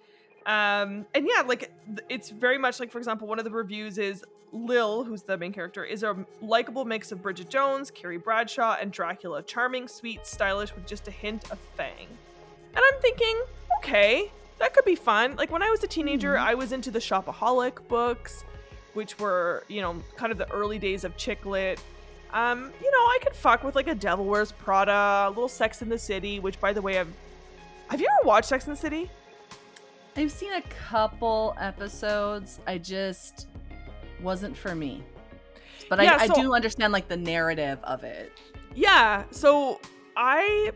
um 0.47 1.05
and 1.15 1.27
yeah 1.29 1.43
like 1.47 1.71
it's 2.09 2.31
very 2.31 2.59
much 2.59 2.81
like 2.81 2.91
for 2.91 2.99
example 2.99 3.27
one 3.29 3.39
of 3.39 3.45
the 3.45 3.51
reviews 3.51 3.99
is 3.99 4.25
lil 4.53 5.05
who's 5.05 5.23
the 5.23 5.37
main 5.37 5.53
character 5.53 5.85
is 5.85 6.03
a 6.03 6.17
likable 6.41 6.85
mix 6.87 7.13
of 7.13 7.21
bridget 7.23 7.51
jones 7.51 7.91
carrie 7.91 8.17
bradshaw 8.17 8.77
and 8.81 8.91
dracula. 8.93 9.43
Charming 9.43 9.87
sweet 9.89 10.27
stylish 10.27 10.75
with 10.75 10.87
just 10.87 11.07
a 11.07 11.11
hint 11.11 11.51
of 11.51 11.59
fang. 11.77 12.07
And 12.75 12.83
i'm 12.93 13.01
thinking 13.01 13.41
okay 13.79 14.33
that 14.59 14.75
could 14.75 14.85
be 14.85 14.97
fun. 14.97 15.37
Like 15.37 15.53
when 15.53 15.63
i 15.63 15.71
was 15.71 15.83
a 15.85 15.87
teenager 15.87 16.35
Mhm. 16.35 16.41
i 16.41 16.55
was 16.55 16.73
into 16.73 16.91
the 16.91 16.99
shopaholic 16.99 17.87
books 17.89 18.45
which 18.95 19.19
were 19.19 19.65
you 19.69 19.81
know 19.83 20.03
kind 20.17 20.33
of 20.33 20.39
the 20.39 20.51
early 20.51 20.79
days 20.79 21.05
of 21.05 21.17
chick 21.17 21.45
lit 21.45 21.79
um 22.33 22.73
you 22.83 22.91
know 22.91 22.99
i 22.99 23.19
could 23.23 23.35
fuck 23.37 23.63
with 23.65 23.75
like 23.77 23.87
a 23.87 23.95
devil 23.95 24.25
wears 24.25 24.53
prada 24.53 25.27
a 25.27 25.29
little 25.29 25.49
sex 25.49 25.83
in 25.83 25.89
the 25.89 25.99
city 25.99 26.41
which 26.41 26.59
by 26.61 26.73
the 26.73 26.81
way 26.83 26.99
i've 26.99 27.13
have 27.89 28.01
you 28.01 28.09
ever 28.21 28.27
watched 28.27 28.49
sex 28.49 28.67
in 28.67 28.71
the 28.73 28.77
city 28.77 29.11
I've 30.17 30.33
seen 30.33 30.53
a 30.55 30.63
couple 30.63 31.55
episodes. 31.61 32.61
I 32.67 32.79
just 32.79 33.47
wasn't 34.21 34.57
for 34.57 34.75
me. 34.75 35.05
But 35.89 36.03
Yeah, 36.03 36.17
I, 36.19 36.27
so- 36.27 36.35
I 36.35 36.43
do 36.43 36.55
understand 36.55 36.93
like 36.93 37.09
the 37.09 37.17
narrative 37.17 37.79
of 37.85 38.05
it. 38.05 38.33
Yeah, 38.75 39.25
so 39.31 39.81
I 40.17 40.73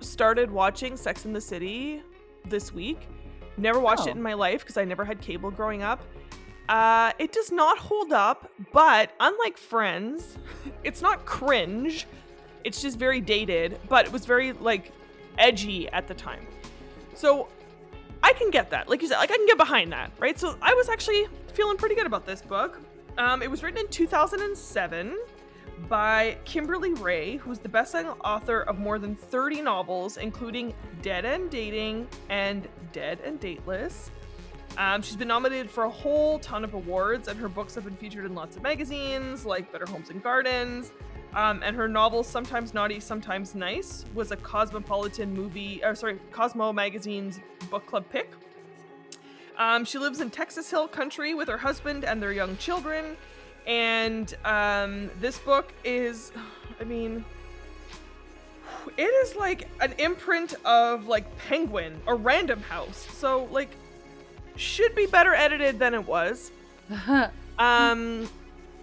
started 0.00 0.50
watching 0.50 0.96
Sex 0.96 1.24
in 1.24 1.32
the 1.32 1.40
City 1.40 2.02
this 2.46 2.72
week. 2.72 3.08
Never 3.56 3.80
watched 3.80 4.02
Oh. 4.06 4.10
it 4.10 4.16
in 4.16 4.22
my 4.22 4.34
life 4.34 4.60
because 4.60 4.76
I 4.76 4.84
never 4.84 5.04
had 5.04 5.20
cable 5.20 5.50
growing 5.50 5.82
up. 5.82 6.02
Uh, 6.68 7.12
it 7.18 7.32
does 7.32 7.50
not 7.50 7.76
hold 7.78 8.12
up, 8.12 8.50
but 8.72 9.12
unlike 9.20 9.58
Friends, 9.58 10.38
it's 10.84 11.02
not 11.02 11.24
cringe. 11.26 12.06
It's 12.64 12.80
just 12.80 12.98
very 12.98 13.20
dated, 13.20 13.78
but 13.88 14.06
it 14.06 14.12
was 14.12 14.24
very 14.24 14.52
like 14.52 14.92
edgy 15.38 15.88
at 15.90 16.06
the 16.06 16.14
time. 16.14 16.46
So 17.14 17.48
I 18.32 18.34
can 18.34 18.50
get 18.50 18.70
that. 18.70 18.88
Like 18.88 19.02
you 19.02 19.08
said, 19.08 19.18
like 19.18 19.30
I 19.30 19.36
can 19.36 19.46
get 19.46 19.58
behind 19.58 19.92
that, 19.92 20.10
right? 20.18 20.40
So 20.40 20.56
I 20.62 20.72
was 20.72 20.88
actually 20.88 21.26
feeling 21.52 21.76
pretty 21.76 21.94
good 21.94 22.06
about 22.06 22.24
this 22.24 22.40
book. 22.40 22.80
Um, 23.18 23.42
it 23.42 23.50
was 23.50 23.62
written 23.62 23.80
in 23.80 23.88
2007 23.88 25.18
by 25.86 26.38
Kimberly 26.46 26.94
Raye, 26.94 27.36
who's 27.36 27.58
the 27.58 27.68
best-selling 27.68 28.06
author 28.24 28.62
of 28.62 28.78
more 28.78 28.98
than 28.98 29.14
30 29.14 29.60
novels, 29.60 30.16
including 30.16 30.72
Dead 31.02 31.26
End 31.26 31.50
Dating 31.50 32.08
and 32.30 32.66
Dead 32.92 33.20
and 33.22 33.38
Dateless. 33.38 34.10
Um, 34.78 35.02
she's 35.02 35.16
been 35.16 35.28
nominated 35.28 35.70
for 35.70 35.84
a 35.84 35.90
whole 35.90 36.38
ton 36.38 36.64
of 36.64 36.72
awards, 36.72 37.28
and 37.28 37.38
her 37.38 37.50
books 37.50 37.74
have 37.74 37.84
been 37.84 37.96
featured 37.96 38.24
in 38.24 38.34
lots 38.34 38.56
of 38.56 38.62
magazines 38.62 39.44
like 39.44 39.70
Better 39.70 39.84
Homes 39.84 40.08
and 40.08 40.22
Gardens. 40.22 40.92
Um, 41.34 41.62
and 41.62 41.74
her 41.76 41.88
novel, 41.88 42.22
Sometimes 42.22 42.74
Naughty, 42.74 43.00
Sometimes 43.00 43.54
Nice, 43.54 44.04
was 44.14 44.32
a 44.32 44.36
Cosmopolitan 44.36 45.32
movie, 45.34 45.80
or 45.82 45.94
sorry, 45.94 46.18
Cosmo 46.30 46.72
magazine's 46.72 47.40
book 47.70 47.86
club 47.86 48.04
pick. 48.10 48.30
Um, 49.56 49.84
she 49.84 49.98
lives 49.98 50.20
in 50.20 50.30
Texas 50.30 50.70
Hill 50.70 50.88
Country 50.88 51.34
with 51.34 51.48
her 51.48 51.58
husband 51.58 52.04
and 52.04 52.22
their 52.22 52.32
young 52.32 52.56
children. 52.58 53.16
And 53.66 54.34
um, 54.44 55.10
this 55.20 55.38
book 55.38 55.72
is, 55.84 56.32
I 56.80 56.84
mean, 56.84 57.24
it 58.96 59.02
is 59.02 59.36
like 59.36 59.68
an 59.80 59.92
imprint 59.98 60.54
of 60.64 61.06
like 61.06 61.24
Penguin 61.48 62.00
or 62.06 62.16
Random 62.16 62.60
House. 62.60 63.06
So 63.12 63.48
like 63.50 63.70
should 64.56 64.94
be 64.94 65.06
better 65.06 65.34
edited 65.34 65.78
than 65.78 65.94
it 65.94 66.06
was. 66.06 66.50
Um 67.58 68.28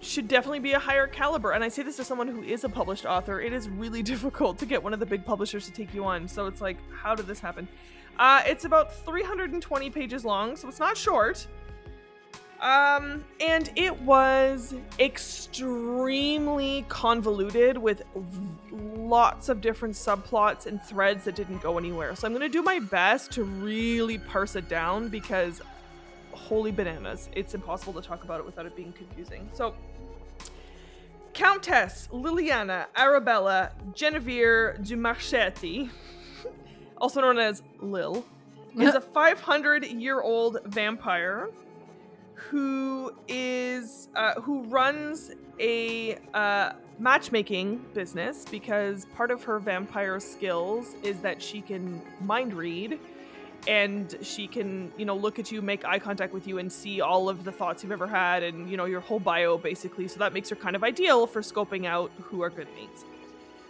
should 0.00 0.28
definitely 0.28 0.60
be 0.60 0.72
a 0.72 0.78
higher 0.78 1.06
caliber. 1.06 1.52
And 1.52 1.62
I 1.62 1.68
say 1.68 1.82
this 1.82 2.00
as 2.00 2.06
someone 2.06 2.28
who 2.28 2.42
is 2.42 2.64
a 2.64 2.68
published 2.68 3.04
author. 3.04 3.40
It 3.40 3.52
is 3.52 3.68
really 3.68 4.02
difficult 4.14 4.58
to 4.58 4.66
get 4.66 4.82
one 4.82 4.92
of 4.92 5.00
the 5.00 5.06
big 5.06 5.24
publishers 5.24 5.66
to 5.66 5.72
take 5.72 5.94
you 5.94 6.04
on. 6.04 6.28
So 6.28 6.46
it's 6.46 6.60
like, 6.60 6.76
how 6.90 7.14
did 7.14 7.26
this 7.26 7.40
happen? 7.40 7.68
Uh, 8.18 8.42
it's 8.46 8.64
about 8.64 8.94
320 9.04 9.90
pages 9.90 10.24
long, 10.24 10.56
so 10.56 10.68
it's 10.68 10.80
not 10.80 10.96
short. 10.96 11.46
Um, 12.60 13.24
and 13.40 13.70
it 13.74 13.98
was 14.02 14.74
extremely 14.98 16.84
convoluted 16.88 17.78
with 17.78 18.02
lots 18.70 19.48
of 19.48 19.62
different 19.62 19.94
subplots 19.94 20.66
and 20.66 20.82
threads 20.82 21.24
that 21.24 21.34
didn't 21.34 21.62
go 21.62 21.78
anywhere. 21.78 22.14
So 22.14 22.26
I'm 22.26 22.34
going 22.34 22.42
to 22.42 22.52
do 22.52 22.62
my 22.62 22.78
best 22.78 23.32
to 23.32 23.44
really 23.44 24.18
parse 24.18 24.56
it 24.56 24.68
down 24.68 25.08
because 25.08 25.62
holy 26.32 26.70
bananas, 26.70 27.30
it's 27.32 27.54
impossible 27.54 27.92
to 27.94 28.02
talk 28.06 28.24
about 28.24 28.40
it 28.40 28.46
without 28.46 28.66
it 28.66 28.76
being 28.76 28.92
confusing. 28.92 29.48
So, 29.54 29.74
Countess 31.34 32.08
Liliana 32.12 32.86
Arabella 32.96 33.72
Genevieve 33.94 34.82
du 34.82 34.96
Marchetti, 34.96 35.90
also 36.98 37.20
known 37.20 37.38
as 37.38 37.62
Lil, 37.80 38.24
is 38.78 38.94
a 38.94 39.00
500 39.00 39.84
year 39.86 40.20
old 40.20 40.58
vampire 40.66 41.48
who 42.34 43.12
is 43.28 44.08
uh, 44.16 44.40
who 44.40 44.62
runs 44.64 45.30
a 45.58 46.16
uh, 46.34 46.72
matchmaking 46.98 47.84
business 47.94 48.44
because 48.50 49.04
part 49.14 49.30
of 49.30 49.44
her 49.44 49.58
vampire 49.58 50.18
skills 50.20 50.94
is 51.02 51.20
that 51.20 51.42
she 51.42 51.60
can 51.60 52.00
mind 52.20 52.54
read 52.54 52.98
and 53.68 54.16
she 54.22 54.46
can 54.46 54.90
you 54.96 55.04
know 55.04 55.14
look 55.16 55.38
at 55.38 55.52
you 55.52 55.60
make 55.62 55.84
eye 55.84 55.98
contact 55.98 56.32
with 56.32 56.46
you 56.46 56.58
and 56.58 56.72
see 56.72 57.00
all 57.00 57.28
of 57.28 57.44
the 57.44 57.52
thoughts 57.52 57.82
you've 57.82 57.92
ever 57.92 58.06
had 58.06 58.42
and 58.42 58.70
you 58.70 58.76
know 58.76 58.86
your 58.86 59.00
whole 59.00 59.20
bio 59.20 59.58
basically. 59.58 60.08
So 60.08 60.18
that 60.20 60.32
makes 60.32 60.48
her 60.48 60.56
kind 60.56 60.74
of 60.76 60.82
ideal 60.84 61.26
for 61.26 61.42
scoping 61.42 61.86
out 61.86 62.10
who 62.22 62.42
are 62.42 62.50
good 62.50 62.68
mates 62.74 63.04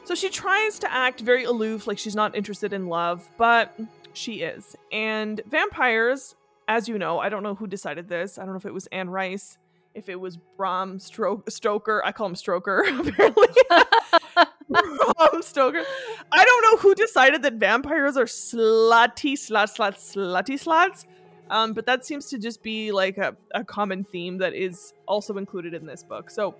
so 0.05 0.15
she 0.15 0.29
tries 0.29 0.79
to 0.81 0.93
act 0.93 1.21
very 1.21 1.45
aloof 1.45 1.87
like 1.87 1.99
she's 1.99 2.17
not 2.17 2.35
interested 2.35 2.73
in 2.73 2.87
love 2.89 3.29
but 3.37 3.79
she 4.13 4.41
is. 4.43 4.75
And 4.91 5.41
vampires 5.47 6.35
as 6.67 6.89
you 6.89 6.99
know 6.99 7.19
i 7.19 7.29
don't 7.29 7.43
know 7.43 7.55
who 7.55 7.67
decided 7.67 8.09
this. 8.09 8.39
I 8.39 8.43
don't 8.43 8.53
know 8.53 8.59
if 8.59 8.67
it 8.67 8.75
was 8.75 8.87
anne 8.89 9.11
rice 9.11 9.57
if 9.95 10.09
it 10.09 10.19
was 10.21 10.37
bram 10.57 10.99
Stro- 10.99 11.49
stoker. 11.51 12.03
I 12.05 12.13
call 12.13 12.27
him 12.27 12.35
stroker 12.35 12.81
apparently 13.09 13.49
Bram 15.19 15.43
Stoker. 15.43 15.83
I 16.31 16.45
don't 16.45 16.63
know 16.63 16.77
who 16.79 16.95
decided 16.95 17.43
that 17.43 17.55
vampires 17.55 18.17
are 18.17 18.25
slutty, 18.25 19.33
slut, 19.33 19.77
slut, 19.77 19.97
slutty 19.97 20.63
sluts. 20.63 21.07
Um, 21.51 21.73
but 21.73 21.87
that 21.87 22.07
seems 22.07 22.27
to 22.27 22.39
just 22.39 22.63
be 22.63 22.93
like 22.93 23.19
a, 23.19 23.37
a 23.55 23.65
common 23.65 24.05
theme 24.05 24.39
that 24.39 24.55
is 24.55 24.93
also 25.09 25.37
included 25.37 25.75
in 25.75 25.85
this 25.85 26.05
book. 26.05 26.31
So 26.31 26.55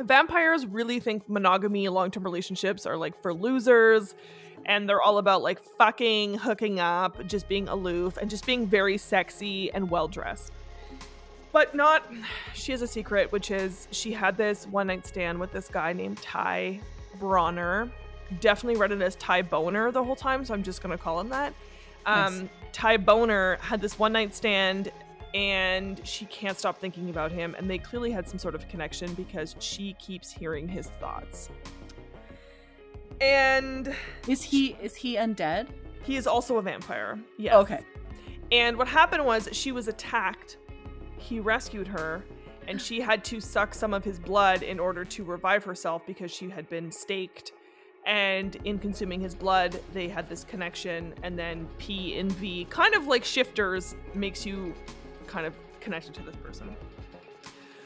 vampires 0.00 0.66
really 0.66 1.00
think 1.00 1.28
monogamy, 1.28 1.88
long 1.88 2.10
term 2.10 2.24
relationships 2.24 2.86
are 2.86 2.96
like 2.96 3.20
for 3.20 3.34
losers. 3.34 4.14
And 4.64 4.88
they're 4.88 5.02
all 5.02 5.18
about 5.18 5.42
like 5.42 5.62
fucking, 5.62 6.38
hooking 6.38 6.80
up, 6.80 7.24
just 7.26 7.48
being 7.48 7.68
aloof, 7.68 8.16
and 8.16 8.28
just 8.28 8.46
being 8.46 8.66
very 8.66 8.98
sexy 8.98 9.70
and 9.72 9.90
well 9.90 10.08
dressed. 10.08 10.52
But 11.52 11.74
not, 11.74 12.10
she 12.54 12.72
has 12.72 12.82
a 12.82 12.86
secret, 12.86 13.30
which 13.30 13.50
is 13.50 13.86
she 13.90 14.12
had 14.12 14.36
this 14.36 14.66
one 14.66 14.88
night 14.88 15.06
stand 15.06 15.38
with 15.38 15.52
this 15.52 15.68
guy 15.68 15.92
named 15.92 16.16
Ty 16.18 16.80
Bonner. 17.20 17.90
Definitely 18.40 18.80
read 18.80 18.92
it 18.92 19.00
as 19.02 19.16
Ty 19.16 19.42
Boner 19.42 19.90
the 19.92 20.02
whole 20.02 20.16
time, 20.16 20.44
so 20.44 20.52
I'm 20.54 20.62
just 20.62 20.82
gonna 20.82 20.98
call 20.98 21.20
him 21.20 21.28
that. 21.30 21.54
Um, 22.06 22.38
Nice. 22.40 22.48
Ty 22.72 22.96
Boner 22.98 23.56
had 23.60 23.80
this 23.80 23.98
one 23.98 24.12
night 24.12 24.34
stand 24.34 24.90
and 25.34 26.00
she 26.06 26.24
can't 26.26 26.58
stop 26.58 26.78
thinking 26.78 27.10
about 27.10 27.30
him, 27.30 27.54
and 27.58 27.68
they 27.68 27.76
clearly 27.78 28.10
had 28.10 28.26
some 28.28 28.38
sort 28.38 28.54
of 28.54 28.66
connection 28.68 29.12
because 29.14 29.54
she 29.58 29.94
keeps 29.94 30.32
hearing 30.32 30.66
his 30.66 30.86
thoughts. 31.00 31.50
And 33.20 33.94
Is 34.28 34.42
he 34.42 34.76
is 34.82 34.94
he 34.94 35.16
undead? 35.16 35.68
he 36.04 36.16
is 36.16 36.26
also 36.26 36.56
a 36.58 36.62
vampire. 36.62 37.18
Yes. 37.38 37.54
Okay. 37.54 37.80
And 38.52 38.76
what 38.76 38.86
happened 38.88 39.24
was 39.24 39.48
she 39.52 39.72
was 39.72 39.88
attacked. 39.88 40.56
He 41.18 41.40
rescued 41.40 41.88
her, 41.88 42.24
and 42.68 42.80
she 42.80 43.00
had 43.00 43.24
to 43.24 43.40
suck 43.40 43.74
some 43.74 43.94
of 43.94 44.04
his 44.04 44.18
blood 44.18 44.62
in 44.62 44.78
order 44.78 45.04
to 45.04 45.24
revive 45.24 45.64
herself 45.64 46.02
because 46.06 46.30
she 46.30 46.48
had 46.48 46.68
been 46.68 46.90
staked. 46.90 47.52
And 48.04 48.56
in 48.64 48.78
consuming 48.78 49.20
his 49.20 49.34
blood, 49.34 49.80
they 49.92 50.08
had 50.08 50.28
this 50.28 50.44
connection. 50.44 51.14
And 51.22 51.38
then 51.38 51.68
P 51.78 52.18
and 52.18 52.30
V, 52.32 52.66
kind 52.70 52.94
of 52.94 53.06
like 53.06 53.24
shifters, 53.24 53.96
makes 54.14 54.46
you 54.46 54.74
kind 55.26 55.46
of 55.46 55.54
connected 55.80 56.14
to 56.14 56.22
this 56.22 56.36
person. 56.36 56.76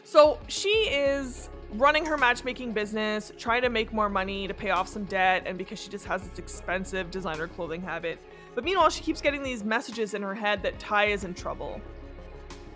So 0.04 0.38
she 0.49 0.68
is 0.68 1.49
running 1.75 2.04
her 2.04 2.18
matchmaking 2.18 2.72
business, 2.72 3.32
trying 3.38 3.62
to 3.62 3.70
make 3.70 3.92
more 3.92 4.08
money 4.08 4.49
to 4.49 4.54
pay 4.54 4.70
off 4.70 4.88
some 4.88 5.04
debt, 5.04 5.44
and 5.46 5.56
because 5.56 5.80
she 5.80 5.88
just 5.88 6.04
has 6.04 6.28
this 6.28 6.38
expensive 6.38 7.10
designer 7.10 7.46
clothing 7.46 7.80
habit. 7.80 8.18
But 8.54 8.64
meanwhile, 8.64 8.90
she 8.90 9.02
keeps 9.02 9.20
getting 9.20 9.42
these 9.42 9.62
messages 9.62 10.14
in 10.14 10.22
her 10.22 10.34
head 10.34 10.62
that 10.64 10.78
Ty 10.78 11.06
is 11.06 11.25
in 11.25 11.32
trouble. 11.32 11.80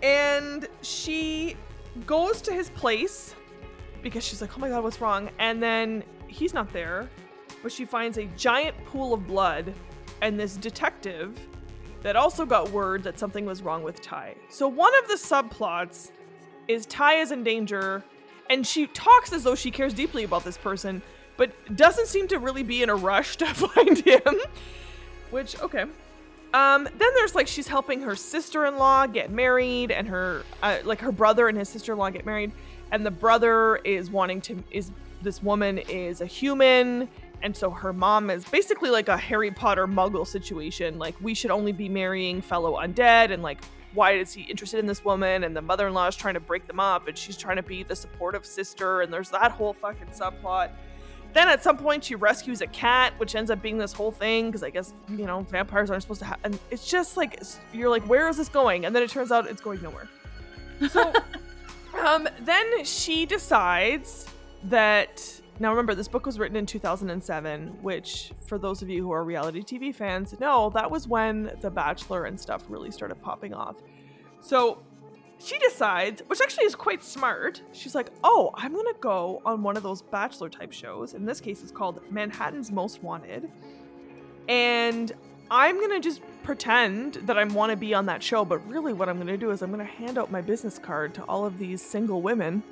And 0.01 0.67
she 0.81 1.57
goes 2.05 2.41
to 2.43 2.53
his 2.53 2.69
place 2.69 3.35
because 4.01 4.23
she's 4.23 4.41
like, 4.41 4.55
oh 4.57 4.59
my 4.59 4.69
god, 4.69 4.83
what's 4.83 5.01
wrong? 5.01 5.29
And 5.39 5.61
then 5.61 6.03
he's 6.27 6.53
not 6.53 6.71
there, 6.71 7.09
but 7.63 7.71
she 7.71 7.85
finds 7.85 8.17
a 8.17 8.25
giant 8.37 8.75
pool 8.85 9.13
of 9.13 9.25
blood 9.25 9.73
and 10.21 10.39
this 10.39 10.57
detective 10.57 11.37
that 12.01 12.15
also 12.15 12.45
got 12.45 12.69
word 12.69 13.03
that 13.03 13.17
something 13.17 13.45
was 13.45 13.63
wrong 13.63 13.81
with 13.81 14.01
Ty. 14.01 14.35
So 14.49 14.67
one 14.67 14.93
of 15.01 15.07
the 15.07 15.15
subplots 15.15 16.11
is 16.67 16.85
Ty 16.85 17.15
is 17.15 17.31
in 17.31 17.43
danger, 17.43 18.03
and 18.49 18.65
she 18.65 18.87
talks 18.87 19.33
as 19.33 19.43
though 19.43 19.55
she 19.55 19.71
cares 19.71 19.93
deeply 19.93 20.23
about 20.23 20.43
this 20.43 20.57
person, 20.57 21.01
but 21.37 21.51
doesn't 21.75 22.07
seem 22.07 22.27
to 22.27 22.37
really 22.37 22.63
be 22.63 22.83
in 22.83 22.89
a 22.89 22.95
rush 22.95 23.37
to 23.37 23.45
find 23.53 23.97
him. 23.99 24.35
Which, 25.31 25.59
okay. 25.61 25.85
Um, 26.55 26.85
then 26.85 27.09
there's 27.15 27.35
like 27.35 27.47
she's 27.47 27.67
helping 27.67 28.01
her 28.03 28.15
sister-in-law 28.15 29.07
get 29.07 29.29
married, 29.29 29.91
and 29.91 30.07
her 30.07 30.43
uh, 30.63 30.77
like 30.85 31.01
her 31.01 31.11
brother 31.11 31.49
and 31.49 31.57
his 31.57 31.67
sister-in-law 31.67 32.11
get 32.11 32.25
married, 32.25 32.53
and 32.93 33.05
the 33.05 33.11
brother 33.11 33.75
is 33.83 34.09
wanting 34.09 34.39
to 34.41 34.63
is 34.71 34.91
this 35.21 35.43
woman 35.43 35.79
is 35.79 36.21
a 36.21 36.25
human, 36.25 37.09
and 37.41 37.57
so 37.57 37.69
her 37.69 37.91
mom 37.91 38.29
is 38.29 38.45
basically 38.45 38.89
like 38.89 39.09
a 39.09 39.17
Harry 39.17 39.51
Potter 39.51 39.85
Muggle 39.85 40.25
situation. 40.25 40.97
Like 40.97 41.15
we 41.19 41.33
should 41.33 41.51
only 41.51 41.73
be 41.73 41.89
marrying 41.89 42.41
fellow 42.41 42.75
undead, 42.75 43.31
and 43.31 43.43
like 43.43 43.61
why 43.93 44.13
is 44.13 44.31
he 44.31 44.43
interested 44.43 44.79
in 44.79 44.87
this 44.87 45.03
woman? 45.03 45.43
And 45.43 45.53
the 45.53 45.61
mother-in-law 45.61 46.07
is 46.07 46.15
trying 46.15 46.35
to 46.35 46.39
break 46.39 46.67
them 46.67 46.79
up, 46.79 47.09
and 47.09 47.17
she's 47.17 47.35
trying 47.35 47.57
to 47.57 47.63
be 47.63 47.83
the 47.83 47.97
supportive 47.97 48.45
sister, 48.45 49.01
and 49.01 49.11
there's 49.11 49.29
that 49.31 49.51
whole 49.51 49.73
fucking 49.73 50.07
subplot. 50.07 50.69
Then 51.35 51.49
at 51.49 51.61
some 51.61 51.75
point 51.77 52.01
she 52.01 52.15
rescues 52.15 52.61
a 52.61 52.67
cat, 52.67 53.11
which 53.17 53.35
ends 53.35 53.51
up 53.51 53.61
being 53.61 53.77
this 53.77 53.91
whole 53.91 54.09
thing 54.09 54.45
because 54.47 54.63
I 54.63 54.69
guess 54.69 54.93
you 55.09 55.25
know 55.25 55.41
vampires 55.41 55.91
aren't 55.91 56.01
supposed 56.01 56.21
to 56.21 56.25
have. 56.25 56.39
And 56.45 56.57
it's 56.71 56.89
just 56.89 57.17
like 57.17 57.43
you're 57.73 57.89
like, 57.89 58.07
where 58.07 58.29
is 58.29 58.37
this 58.37 58.47
going? 58.47 58.85
And 58.85 58.95
then 58.95 59.03
it 59.03 59.09
turns 59.09 59.33
out 59.33 59.45
it's 59.45 59.59
going 59.59 59.81
nowhere. 59.81 60.07
So, 60.89 61.11
um, 62.05 62.29
then 62.39 62.85
she 62.85 63.25
decides 63.25 64.27
that 64.63 65.41
now 65.59 65.71
remember 65.71 65.93
this 65.93 66.07
book 66.07 66.25
was 66.25 66.39
written 66.39 66.55
in 66.55 66.65
2007, 66.65 67.79
which 67.81 68.31
for 68.47 68.57
those 68.57 68.81
of 68.81 68.89
you 68.89 69.03
who 69.03 69.11
are 69.11 69.25
reality 69.25 69.61
TV 69.61 69.93
fans 69.93 70.39
know 70.39 70.69
that 70.69 70.89
was 70.89 71.05
when 71.05 71.51
The 71.59 71.69
Bachelor 71.69 72.25
and 72.25 72.39
stuff 72.39 72.63
really 72.69 72.91
started 72.91 73.21
popping 73.21 73.53
off. 73.53 73.75
So 74.39 74.83
she 75.39 75.57
decides, 75.59 76.21
which 76.27 76.39
actually 76.41 76.65
is 76.65 76.75
quite 76.75 77.03
smart. 77.03 77.61
She's 77.73 77.93
like, 77.93 78.09
"Oh, 78.23 78.51
I'm 78.55 78.73
gonna 78.73 78.93
go 78.99 79.41
on 79.45 79.63
one 79.63 79.77
of 79.77 79.83
those 79.83 80.01
bachelor 80.01 80.49
type 80.49 80.71
shows. 80.71 81.13
In 81.13 81.25
this 81.25 81.39
case, 81.39 81.61
it's 81.61 81.71
called 81.71 82.01
Manhattan's 82.11 82.71
Most 82.71 83.03
Wanted, 83.03 83.51
and 84.47 85.11
I'm 85.51 85.79
gonna 85.79 85.99
just 85.99 86.21
pretend 86.43 87.15
that 87.25 87.37
I 87.37 87.43
want 87.43 87.71
to 87.71 87.75
be 87.75 87.93
on 87.93 88.05
that 88.07 88.23
show. 88.23 88.45
But 88.45 88.65
really, 88.67 88.93
what 88.93 89.09
I'm 89.09 89.17
gonna 89.17 89.37
do 89.37 89.51
is 89.51 89.61
I'm 89.61 89.71
gonna 89.71 89.83
hand 89.83 90.17
out 90.17 90.31
my 90.31 90.41
business 90.41 90.79
card 90.79 91.13
to 91.15 91.23
all 91.23 91.45
of 91.45 91.59
these 91.59 91.81
single 91.81 92.21
women, 92.21 92.63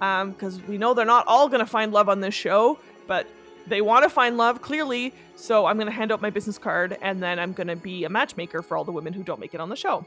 um, 0.00 0.32
because 0.32 0.62
we 0.62 0.78
know 0.78 0.94
they're 0.94 1.04
not 1.04 1.26
all 1.26 1.48
gonna 1.48 1.66
find 1.66 1.92
love 1.92 2.08
on 2.08 2.20
this 2.20 2.34
show, 2.34 2.78
but 3.06 3.26
they 3.66 3.80
want 3.80 4.04
to 4.04 4.10
find 4.10 4.36
love 4.36 4.60
clearly. 4.60 5.14
So 5.36 5.66
I'm 5.66 5.78
gonna 5.78 5.90
hand 5.90 6.12
out 6.12 6.20
my 6.20 6.30
business 6.30 6.58
card, 6.58 6.98
and 7.00 7.22
then 7.22 7.38
I'm 7.38 7.52
gonna 7.52 7.76
be 7.76 8.04
a 8.04 8.08
matchmaker 8.08 8.62
for 8.62 8.76
all 8.76 8.84
the 8.84 8.92
women 8.92 9.12
who 9.12 9.22
don't 9.22 9.40
make 9.40 9.54
it 9.54 9.60
on 9.60 9.68
the 9.68 9.76
show." 9.76 10.04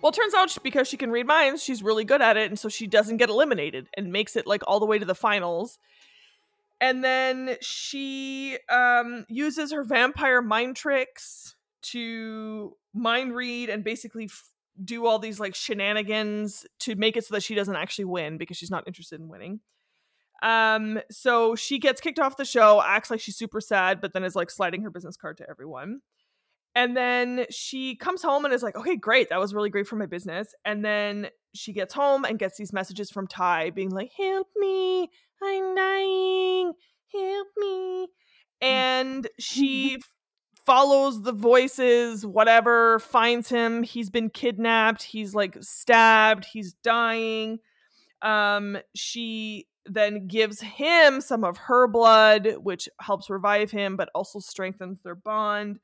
Well, 0.00 0.10
it 0.10 0.14
turns 0.14 0.34
out 0.34 0.56
because 0.62 0.86
she 0.86 0.96
can 0.96 1.10
read 1.10 1.26
minds, 1.26 1.62
she's 1.62 1.82
really 1.82 2.04
good 2.04 2.22
at 2.22 2.36
it, 2.36 2.48
and 2.48 2.58
so 2.58 2.68
she 2.68 2.86
doesn't 2.86 3.16
get 3.16 3.30
eliminated 3.30 3.88
and 3.96 4.12
makes 4.12 4.36
it 4.36 4.46
like 4.46 4.62
all 4.66 4.78
the 4.78 4.86
way 4.86 4.98
to 4.98 5.04
the 5.04 5.14
finals. 5.14 5.78
And 6.80 7.02
then 7.02 7.56
she 7.60 8.58
um, 8.68 9.26
uses 9.28 9.72
her 9.72 9.82
vampire 9.82 10.40
mind 10.40 10.76
tricks 10.76 11.56
to 11.82 12.76
mind 12.94 13.34
read 13.34 13.68
and 13.70 13.82
basically 13.82 14.26
f- 14.26 14.50
do 14.84 15.06
all 15.06 15.18
these 15.18 15.40
like 15.40 15.56
shenanigans 15.56 16.64
to 16.80 16.94
make 16.94 17.16
it 17.16 17.24
so 17.24 17.34
that 17.34 17.42
she 17.42 17.56
doesn't 17.56 17.74
actually 17.74 18.04
win 18.04 18.38
because 18.38 18.56
she's 18.56 18.70
not 18.70 18.86
interested 18.86 19.20
in 19.20 19.28
winning. 19.28 19.60
Um, 20.42 21.00
so 21.10 21.56
she 21.56 21.80
gets 21.80 22.00
kicked 22.00 22.20
off 22.20 22.36
the 22.36 22.44
show, 22.44 22.80
acts 22.80 23.10
like 23.10 23.20
she's 23.20 23.36
super 23.36 23.60
sad, 23.60 24.00
but 24.00 24.12
then 24.12 24.22
is 24.22 24.36
like 24.36 24.50
sliding 24.50 24.82
her 24.82 24.90
business 24.90 25.16
card 25.16 25.36
to 25.38 25.50
everyone. 25.50 26.00
And 26.74 26.96
then 26.96 27.46
she 27.50 27.96
comes 27.96 28.22
home 28.22 28.44
and 28.44 28.54
is 28.54 28.62
like, 28.62 28.76
okay, 28.76 28.96
great. 28.96 29.30
That 29.30 29.40
was 29.40 29.54
really 29.54 29.70
great 29.70 29.88
for 29.88 29.96
my 29.96 30.06
business. 30.06 30.54
And 30.64 30.84
then 30.84 31.28
she 31.54 31.72
gets 31.72 31.94
home 31.94 32.24
and 32.24 32.38
gets 32.38 32.56
these 32.56 32.72
messages 32.72 33.10
from 33.10 33.26
Ty 33.26 33.70
being 33.70 33.90
like, 33.90 34.12
help 34.16 34.48
me. 34.56 35.10
I'm 35.42 35.74
dying. 35.74 36.72
Help 37.12 37.48
me. 37.56 38.08
And 38.60 39.28
she 39.38 39.98
follows 40.66 41.22
the 41.22 41.32
voices, 41.32 42.26
whatever, 42.26 42.98
finds 42.98 43.48
him. 43.48 43.82
He's 43.82 44.10
been 44.10 44.30
kidnapped. 44.30 45.02
He's 45.02 45.34
like 45.34 45.56
stabbed. 45.60 46.46
He's 46.52 46.74
dying. 46.84 47.58
Um, 48.20 48.78
she 48.94 49.66
then 49.86 50.26
gives 50.26 50.60
him 50.60 51.22
some 51.22 51.44
of 51.44 51.56
her 51.56 51.88
blood, 51.88 52.56
which 52.58 52.88
helps 53.00 53.30
revive 53.30 53.70
him, 53.70 53.96
but 53.96 54.10
also 54.14 54.38
strengthens 54.38 55.00
their 55.00 55.14
bond 55.14 55.78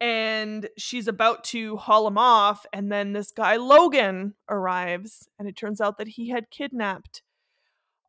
and 0.00 0.68
she's 0.78 1.06
about 1.06 1.44
to 1.44 1.76
haul 1.76 2.06
him 2.06 2.16
off 2.16 2.64
and 2.72 2.90
then 2.90 3.12
this 3.12 3.32
guy 3.32 3.56
Logan 3.56 4.34
arrives 4.48 5.28
and 5.38 5.46
it 5.46 5.56
turns 5.56 5.80
out 5.80 5.98
that 5.98 6.08
he 6.08 6.30
had 6.30 6.50
kidnapped 6.50 7.22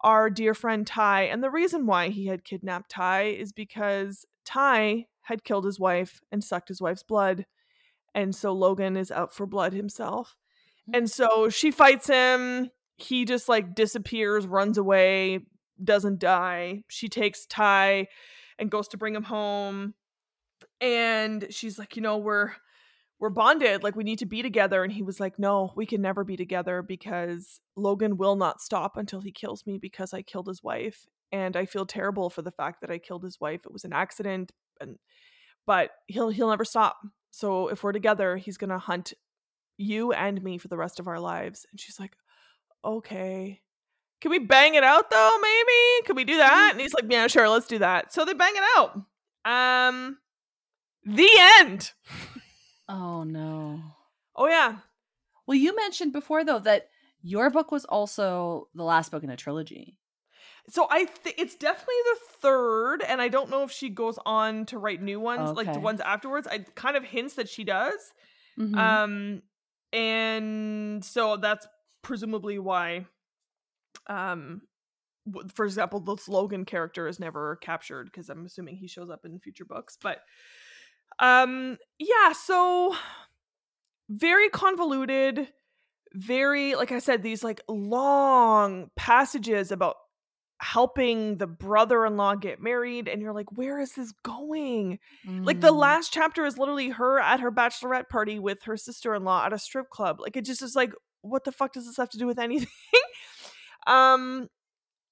our 0.02 0.30
dear 0.30 0.54
friend 0.54 0.88
Ty 0.88 1.24
and 1.24 1.44
the 1.44 1.50
reason 1.50 1.86
why 1.86 2.10
he 2.10 2.28
had 2.28 2.44
kidnapped 2.44 2.92
Ty 2.92 3.24
is 3.24 3.52
because 3.52 4.26
Ty 4.46 5.06
had 5.24 5.44
killed 5.44 5.66
his 5.66 5.80
wife 5.80 6.22
and 6.32 6.44
sucked 6.44 6.70
his 6.70 6.82
wife's 6.82 7.04
blood 7.04 7.46
and 8.16 8.36
so 8.36 8.54
Logan 8.54 8.98
is 8.98 9.12
out 9.12 9.34
for 9.34 9.46
blood 9.46 9.72
himself. 9.72 10.36
Hmm. 10.88 10.96
And 10.96 11.12
so 11.12 11.50
she 11.50 11.72
fights 11.72 12.08
him 12.08 12.72
he 12.98 13.26
just 13.26 13.50
like 13.50 13.76
disappears 13.76 14.48
runs 14.48 14.78
away 14.78 15.40
doesn't 15.84 16.20
die. 16.20 16.84
She 16.90 17.08
takes 17.08 17.46
Ty 17.46 18.08
and 18.60 18.70
goes 18.70 18.88
to 18.90 18.98
bring 18.98 19.16
him 19.16 19.24
home 19.24 19.96
and 20.82 21.46
she's 21.52 21.80
like 21.80 21.96
you 21.96 22.02
know 22.02 22.18
we're 22.18 22.52
we're 23.22 23.30
bonded 23.30 23.84
like 23.84 23.96
we 23.96 24.04
need 24.04 24.20
to 24.20 24.26
be 24.26 24.42
together. 24.42 24.84
And 24.84 24.92
he 24.92 25.04
was 25.04 25.20
like 25.20 25.40
no 25.40 25.72
we 25.76 25.86
can 25.86 26.02
never 26.02 26.26
be 26.26 26.36
together 26.36 26.82
because 26.82 27.62
logan 27.78 28.18
will 28.18 28.36
not 28.36 28.60
stop 28.60 28.98
until 28.98 29.22
he 29.22 29.32
kills 29.32 29.66
me 29.66 29.78
because 29.78 30.14
i 30.14 30.24
killed 30.24 30.48
his 30.48 30.64
wife. 30.64 31.06
And 31.32 31.56
i 31.56 31.66
feel 31.66 31.86
terrible 31.86 32.30
for 32.30 32.42
the 32.42 32.52
fact 32.52 32.82
that 32.82 32.90
i 32.92 32.98
killed 32.98 33.24
his 33.24 33.40
wife. 33.40 33.62
It 33.64 33.72
was 33.72 33.86
an 33.86 33.94
accident 33.94 34.52
and 34.82 34.98
but 35.68 35.92
he'll 36.08 36.30
he'll 36.30 36.50
never 36.50 36.66
stop. 36.66 36.98
So 37.30 37.68
if 37.68 37.84
we're 37.84 37.94
together 37.94 38.36
he's 38.38 38.58
gonna 38.58 38.80
hunt 38.80 39.14
you 39.78 40.12
and 40.12 40.44
me 40.44 40.58
for 40.58 40.68
the 40.68 40.78
rest 40.78 41.00
of 41.00 41.08
our 41.08 41.20
lives. 41.20 41.66
And 41.72 41.80
she's 41.80 42.00
like 42.00 42.16
okay. 42.84 43.62
Can 44.20 44.32
we 44.32 44.40
bang 44.40 44.74
it 44.74 44.84
out 44.84 45.12
though 45.12 45.38
maybe? 45.40 46.06
Can 46.08 46.16
we 46.16 46.26
do 46.26 46.38
that? 46.38 46.72
And 46.72 46.82
he's 46.82 46.94
like 46.96 47.06
yeah 47.08 47.28
sure 47.28 47.48
let's 47.48 47.68
do 47.68 47.78
that. 47.78 48.12
So 48.12 48.26
they 48.26 48.34
bang 48.34 48.54
it 48.56 48.64
out. 48.76 48.96
Um 49.46 50.18
the 51.06 51.30
end. 51.60 51.92
Oh 52.88 53.24
no. 53.24 53.82
Oh 54.36 54.48
yeah. 54.48 54.78
Well, 55.48 55.58
you 55.58 55.76
mentioned 55.76 56.14
before 56.14 56.44
though 56.44 56.60
that 56.60 56.90
your 57.22 57.50
book 57.50 57.72
was 57.72 57.86
also 57.86 58.68
the 58.74 58.84
last 58.84 59.12
book 59.12 59.24
in 59.24 59.30
a 59.30 59.38
trilogy. 59.38 59.98
So 60.70 60.88
I 60.90 61.06
think 61.06 61.38
it's 61.40 61.56
definitely 61.56 61.96
the 62.06 62.18
third, 62.40 63.02
and 63.02 63.20
I 63.22 63.30
don't 63.30 63.50
know 63.50 63.64
if 63.64 63.72
she 63.72 63.90
goes 63.90 64.20
on 64.26 64.66
to 64.68 64.78
write 64.78 65.02
new 65.02 65.20
ones, 65.20 65.52
like 65.58 65.74
the 65.74 65.80
ones 65.80 66.00
afterwards. 66.02 66.48
I 66.48 66.60
kind 66.76 66.96
of 66.96 67.04
hints 67.04 67.34
that 67.36 67.50
she 67.50 67.64
does. 67.64 68.14
Mhm. 68.60 68.78
Um, 68.78 69.42
and 69.92 71.04
so 71.04 71.38
that's 71.38 71.68
presumably 72.04 72.60
why. 72.60 73.06
Um, 74.08 74.62
for 75.54 75.66
example, 75.66 76.00
the 76.00 76.18
Logan 76.28 76.66
character 76.66 77.08
is 77.08 77.20
never 77.20 77.56
captured 77.58 78.06
because 78.06 78.30
I'm 78.30 78.46
assuming 78.46 78.76
he 78.78 78.88
shows 78.88 79.10
up 79.10 79.26
in 79.26 79.40
future 79.40 79.66
books. 79.66 79.98
But, 80.02 80.20
um, 81.22 81.78
yeah. 82.00 82.34
So 82.34 82.96
very 84.10 84.50
convoluted. 84.50 85.48
Very, 86.14 86.76
like 86.76 86.92
I 86.92 87.00
said, 87.00 87.24
these 87.24 87.42
like 87.44 87.62
long 87.70 88.90
passages 88.98 89.72
about 89.72 89.96
helping 90.60 91.38
the 91.38 91.48
brother-in-law 91.48 92.36
get 92.36 92.62
married 92.62 93.08
and 93.08 93.20
you're 93.20 93.34
like 93.34 93.52
where 93.58 93.80
is 93.80 93.94
this 93.94 94.14
going 94.24 95.00
like 95.26 95.60
the 95.60 95.72
Mm. 95.72 95.80
last 95.80 96.14
chapter 96.14 96.46
is 96.46 96.56
literally 96.60 96.90
her 96.90 97.20
at 97.20 97.40
her 97.40 97.52
bachelorette 97.52 98.10
party 98.10 98.38
with 98.38 98.62
her 98.66 98.78
sister-in-law 98.78 99.44
at 99.48 99.54
a 99.54 99.58
strip 99.58 99.90
club 99.90 100.20
like 100.22 100.38
it 100.38 100.46
just 100.46 100.62
is 100.62 100.76
like 100.76 100.94
what 101.22 101.46
the 101.46 101.52
fuck 101.52 101.74
does 101.74 101.88
this 101.88 101.98
have 101.98 102.10
to 102.12 102.20
do 102.20 102.28
with 102.28 102.38
anything 102.48 102.68
um 103.88 104.50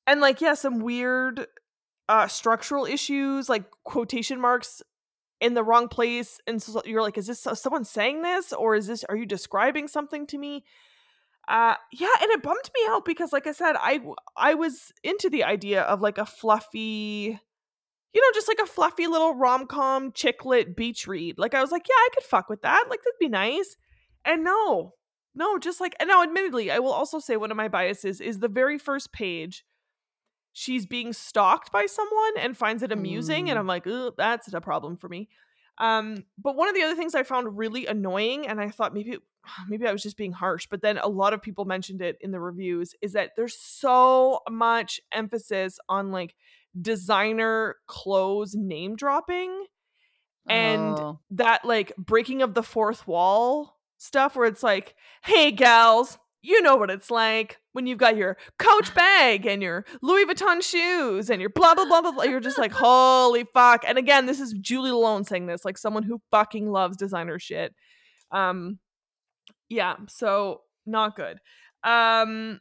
and 0.05 0.21
like 0.21 0.39
yeah 0.39 0.53
some 0.53 0.77
weird 0.81 1.47
uh 2.09 2.27
structural 2.27 2.85
issues 2.85 3.49
like 3.49 3.63
quotation 3.83 4.39
marks 4.39 4.83
in 5.41 5.53
the 5.53 5.63
wrong 5.63 5.87
place 5.87 6.39
and 6.47 6.61
so 6.61 6.81
you're 6.85 7.01
like 7.01 7.17
is 7.17 7.27
this 7.27 7.47
someone 7.53 7.85
saying 7.85 8.21
this 8.21 8.51
or 8.53 8.75
is 8.75 8.87
this 8.87 9.03
are 9.05 9.15
you 9.15 9.25
describing 9.25 9.87
something 9.87 10.27
to 10.27 10.37
me? 10.37 10.63
Uh 11.47 11.75
yeah 11.91 12.13
and 12.21 12.29
it 12.31 12.43
bummed 12.43 12.69
me 12.75 12.81
out 12.89 13.05
because 13.05 13.33
like 13.33 13.47
i 13.47 13.51
said 13.51 13.75
i 13.79 13.99
i 14.37 14.53
was 14.53 14.91
into 15.03 15.29
the 15.29 15.43
idea 15.43 15.81
of 15.81 16.01
like 16.01 16.17
a 16.17 16.25
fluffy 16.25 17.39
you 18.13 18.21
know 18.21 18.31
just 18.33 18.47
like 18.47 18.59
a 18.61 18.67
fluffy 18.67 19.07
little 19.07 19.33
rom-com 19.33 20.11
chick 20.11 20.45
lit 20.45 20.75
beach 20.75 21.07
read. 21.07 21.39
Like 21.39 21.55
i 21.55 21.61
was 21.61 21.71
like 21.71 21.87
yeah 21.87 21.95
i 21.95 22.09
could 22.13 22.23
fuck 22.23 22.49
with 22.49 22.61
that. 22.61 22.85
Like 22.89 22.99
that'd 22.99 23.19
be 23.19 23.29
nice. 23.29 23.77
And 24.25 24.43
no 24.43 24.93
no 25.35 25.57
just 25.57 25.79
like 25.79 25.95
and 25.99 26.07
now 26.07 26.21
admittedly 26.23 26.69
i 26.71 26.79
will 26.79 26.91
also 26.91 27.19
say 27.19 27.37
one 27.37 27.51
of 27.51 27.57
my 27.57 27.67
biases 27.67 28.19
is 28.19 28.39
the 28.39 28.47
very 28.47 28.77
first 28.77 29.13
page 29.13 29.63
she's 30.59 30.85
being 30.85 31.13
stalked 31.13 31.71
by 31.71 31.85
someone 31.85 32.33
and 32.39 32.57
finds 32.57 32.83
it 32.83 32.91
amusing 32.91 33.49
and 33.49 33.55
Mm. 33.57 33.59
i'm 33.61 33.67
like 33.67 33.87
that's 34.17 34.51
a 34.53 34.59
problem 34.61 34.97
for 34.97 35.07
me 35.07 35.29
um 35.77 36.25
but 36.37 36.55
one 36.57 36.67
of 36.67 36.75
the 36.75 36.81
other 36.83 36.95
things 36.95 37.15
i 37.15 37.23
found 37.23 37.57
really 37.57 37.85
annoying 37.85 38.45
and 38.47 38.59
i 38.59 38.69
thought 38.69 38.93
maybe 38.93 39.17
maybe 39.69 39.87
i 39.87 39.91
was 39.93 40.03
just 40.03 40.17
being 40.17 40.33
harsh 40.33 40.67
but 40.69 40.81
then 40.81 40.97
a 40.97 41.07
lot 41.07 41.33
of 41.33 41.41
people 41.41 41.63
mentioned 41.65 42.01
it 42.01 42.17
in 42.21 42.31
the 42.31 42.39
reviews 42.39 42.93
is 43.01 43.13
that 43.13 43.31
there's 43.37 43.55
so 43.57 44.39
much 44.49 44.99
emphasis 45.13 45.79
on 45.87 46.11
like 46.11 46.35
designer 46.79 47.77
clothes 47.87 48.53
name 48.55 48.95
dropping 48.95 49.65
and 50.49 50.99
Oh. 50.99 51.19
that 51.31 51.63
like 51.63 51.95
breaking 51.97 52.41
of 52.41 52.53
the 52.53 52.63
fourth 52.63 53.07
wall 53.07 53.77
stuff 53.97 54.35
where 54.35 54.47
it's 54.47 54.63
like, 54.63 54.95
hey 55.23 55.51
gals, 55.51 56.17
you 56.41 56.61
know 56.61 56.75
what 56.77 56.89
it's 56.89 57.11
like 57.11 57.59
when 57.73 57.87
you've 57.87 57.97
got 57.97 58.17
your 58.17 58.37
Coach 58.57 58.93
bag 58.95 59.45
and 59.45 59.61
your 59.61 59.85
Louis 60.01 60.25
Vuitton 60.25 60.61
shoes 60.61 61.29
and 61.29 61.41
your 61.41 61.49
blah 61.49 61.75
blah 61.75 61.85
blah 61.85 62.01
blah 62.01 62.11
blah. 62.11 62.23
You're 62.23 62.39
just 62.39 62.57
like, 62.57 62.71
holy 62.71 63.45
fuck. 63.53 63.83
And 63.87 63.97
again, 63.97 64.25
this 64.25 64.39
is 64.39 64.53
Julie 64.53 64.91
Malone 64.91 65.23
saying 65.23 65.47
this, 65.47 65.65
like 65.65 65.77
someone 65.77 66.03
who 66.03 66.21
fucking 66.31 66.69
loves 66.69 66.97
designer 66.97 67.39
shit. 67.39 67.73
Um, 68.31 68.79
yeah, 69.69 69.95
so 70.07 70.61
not 70.85 71.15
good. 71.15 71.39
Um, 71.83 72.59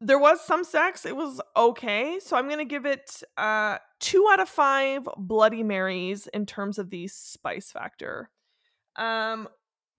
there 0.00 0.18
was 0.18 0.44
some 0.44 0.62
sex. 0.62 1.06
It 1.06 1.16
was 1.16 1.40
okay. 1.56 2.18
So 2.20 2.36
I'm 2.36 2.48
gonna 2.48 2.64
give 2.64 2.86
it 2.86 3.22
uh 3.36 3.78
two 4.00 4.28
out 4.30 4.40
of 4.40 4.48
five 4.48 5.08
Bloody 5.16 5.62
Marys 5.62 6.26
in 6.28 6.46
terms 6.46 6.78
of 6.78 6.90
the 6.90 7.08
spice 7.08 7.72
factor. 7.72 8.30
Um, 8.96 9.48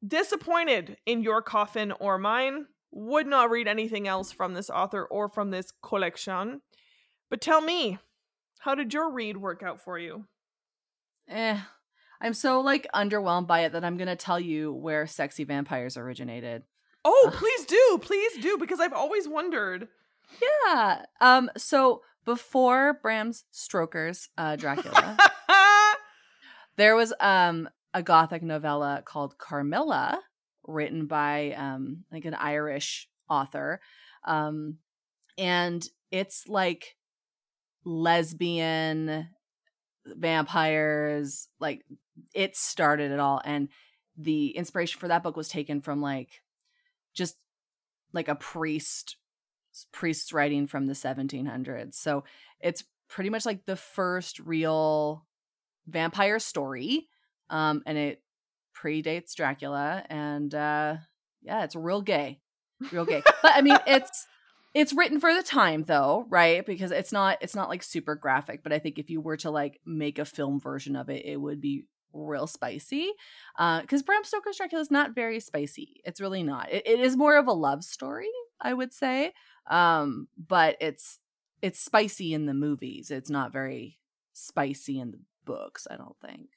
disappointed 0.06 0.98
in 1.06 1.24
your 1.24 1.42
coffin 1.42 1.92
or 1.92 2.18
mine. 2.18 2.68
Would 2.92 3.28
not 3.28 3.50
read 3.50 3.68
anything 3.68 4.08
else 4.08 4.32
from 4.32 4.54
this 4.54 4.70
author 4.70 5.06
or 5.06 5.28
from 5.28 5.52
this 5.52 5.72
collection. 5.84 6.62
But 7.30 7.42
tell 7.42 7.62
me, 7.62 8.00
how 8.60 8.76
did 8.76 8.94
your 8.94 9.12
read 9.12 9.38
work 9.38 9.62
out 9.64 9.82
for 9.82 10.00
you? 10.00 10.26
Eh. 11.30 11.60
I'm 12.20 12.34
so 12.34 12.62
like 12.62 12.88
underwhelmed 12.96 13.48
by 13.48 13.62
it 13.62 13.74
that 13.74 13.86
I'm 13.86 13.98
gonna 13.98 14.16
tell 14.16 14.40
you 14.40 14.74
where 14.74 15.06
sexy 15.06 15.44
vampires 15.44 15.98
originated. 15.98 16.64
Oh, 17.06 17.30
please 17.34 17.66
do, 17.66 18.00
please 18.02 18.38
do, 18.42 18.58
because 18.58 18.80
I've 18.80 18.94
always 18.94 19.28
wondered. 19.28 19.88
Yeah. 20.42 21.06
Um. 21.22 21.50
So 21.58 22.02
before 22.26 23.00
Bram's 23.02 23.46
Stroker's 23.54 24.30
uh, 24.38 24.56
Dracula, 24.56 25.18
there 26.78 26.96
was 26.96 27.14
um 27.20 27.70
a 27.94 28.04
gothic 28.04 28.44
novella 28.44 29.04
called 29.06 29.38
Carmilla, 29.38 30.20
written 30.68 31.08
by 31.08 31.54
um 31.54 32.04
like 32.12 32.26
an 32.26 32.34
Irish 32.34 33.08
author, 33.30 33.82
um, 34.26 34.78
and 35.38 35.88
it's 36.12 36.48
like 36.48 36.96
lesbian 37.84 39.30
vampires. 40.06 41.48
Like 41.60 41.86
it 42.34 42.56
started 42.56 43.12
it 43.12 43.20
all, 43.20 43.42
and 43.44 43.70
the 44.18 44.50
inspiration 44.50 45.00
for 45.00 45.08
that 45.08 45.24
book 45.24 45.38
was 45.38 45.50
taken 45.50 45.82
from 45.82 46.02
like 46.02 46.42
just 47.14 47.38
like 48.14 48.28
a 48.28 48.36
priest 48.36 49.18
priests 49.92 50.34
writing 50.34 50.68
from 50.68 50.88
the 50.88 50.94
1700s. 50.94 51.94
So 51.96 52.24
it's 52.60 52.84
pretty 53.08 53.30
much 53.30 53.46
like 53.46 53.66
the 53.66 53.76
first 53.76 54.40
real 54.40 55.26
vampire 55.88 56.40
story. 56.40 57.08
Um, 57.50 57.84
and 57.86 57.98
it 57.98 58.22
predates 58.82 59.34
Dracula. 59.36 60.04
And 60.10 60.54
uh, 60.54 60.98
yeah, 61.42 61.64
it's 61.64 61.76
real 61.76 62.02
gay. 62.02 62.40
Real 62.92 63.06
gay. 63.06 63.24
but 63.42 63.52
I 63.56 63.62
mean, 63.62 63.78
it's 63.88 64.28
it's 64.74 64.94
written 64.94 65.20
for 65.20 65.34
the 65.34 65.42
time 65.42 65.84
though 65.84 66.26
right 66.30 66.66
because 66.66 66.92
it's 66.92 67.12
not 67.12 67.38
it's 67.42 67.56
not 67.56 67.70
like 67.70 67.82
super 67.82 68.16
graphic 68.16 68.62
but 68.62 68.72
i 68.72 68.78
think 68.78 69.00
if 69.00 69.10
you 69.10 69.20
were 69.20 69.38
to 69.38 69.50
like 69.50 69.80
make 69.86 70.20
a 70.20 70.26
film 70.26 70.60
version 70.60 70.96
of 70.96 71.10
it 71.10 71.26
it 71.26 71.38
would 71.38 71.60
be 71.60 71.86
real 72.14 72.46
spicy 72.46 73.12
because 73.82 74.04
bram 74.04 74.24
stoker's 74.24 74.58
dracula 74.58 74.82
is 74.82 74.92
not 74.92 75.16
very 75.16 75.40
spicy 75.40 76.02
it's 76.06 76.22
really 76.22 76.44
not 76.44 76.72
it, 76.72 76.86
it 76.86 77.00
is 77.00 77.18
more 77.18 77.38
of 77.38 77.48
a 77.48 77.54
love 77.54 77.84
story 77.84 78.30
i 78.62 78.74
would 78.74 78.94
say 78.94 79.34
um 79.70 80.28
but 80.38 80.78
it's 80.80 81.20
it's 81.62 81.80
spicy 81.80 82.34
in 82.34 82.46
the 82.46 82.54
movies 82.54 83.10
it's 83.10 83.30
not 83.30 83.52
very 83.52 83.98
spicy 84.34 85.00
in 85.00 85.12
the 85.12 85.20
books 85.44 85.88
i 85.90 85.96
don't 85.96 86.18
think 86.24 86.50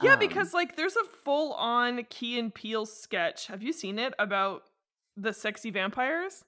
Yeah, 0.00 0.12
Um, 0.14 0.18
because 0.18 0.54
like 0.54 0.76
there's 0.76 0.96
a 0.96 1.04
full 1.24 1.52
on 1.54 2.04
Key 2.10 2.38
and 2.38 2.54
Peele 2.54 2.86
sketch. 2.86 3.46
Have 3.48 3.62
you 3.62 3.72
seen 3.72 3.98
it 3.98 4.14
about 4.18 4.62
the 5.16 5.32
sexy 5.32 5.70
vampires? 5.70 6.44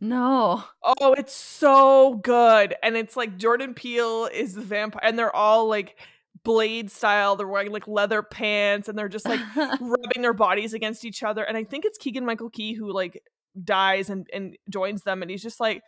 no 0.00 0.64
Oh, 0.84 1.12
it's 1.14 1.34
so 1.34 2.14
good. 2.22 2.74
And 2.82 2.96
it's 2.96 3.16
like 3.16 3.36
Jordan 3.36 3.74
Peele 3.74 4.26
is 4.26 4.54
the 4.54 4.60
vampire 4.62 5.02
and 5.02 5.18
they're 5.18 5.34
all 5.34 5.68
like 5.68 5.98
blade 6.44 6.90
style. 6.90 7.36
They're 7.36 7.48
wearing 7.48 7.72
like 7.72 7.88
leather 7.88 8.22
pants 8.22 8.88
and 8.88 8.96
they're 8.96 9.08
just 9.08 9.26
like 9.26 9.40
rubbing 9.56 10.22
their 10.22 10.32
bodies 10.32 10.72
against 10.72 11.04
each 11.04 11.22
other. 11.22 11.42
And 11.42 11.56
I 11.56 11.64
think 11.64 11.84
it's 11.84 11.98
Keegan 11.98 12.24
Michael 12.24 12.48
Key 12.48 12.74
who 12.74 12.92
like 12.92 13.22
dies 13.62 14.08
and, 14.08 14.26
and 14.32 14.56
joins 14.70 15.02
them 15.02 15.20
and 15.20 15.30
he's 15.30 15.42
just 15.42 15.58
like, 15.60 15.82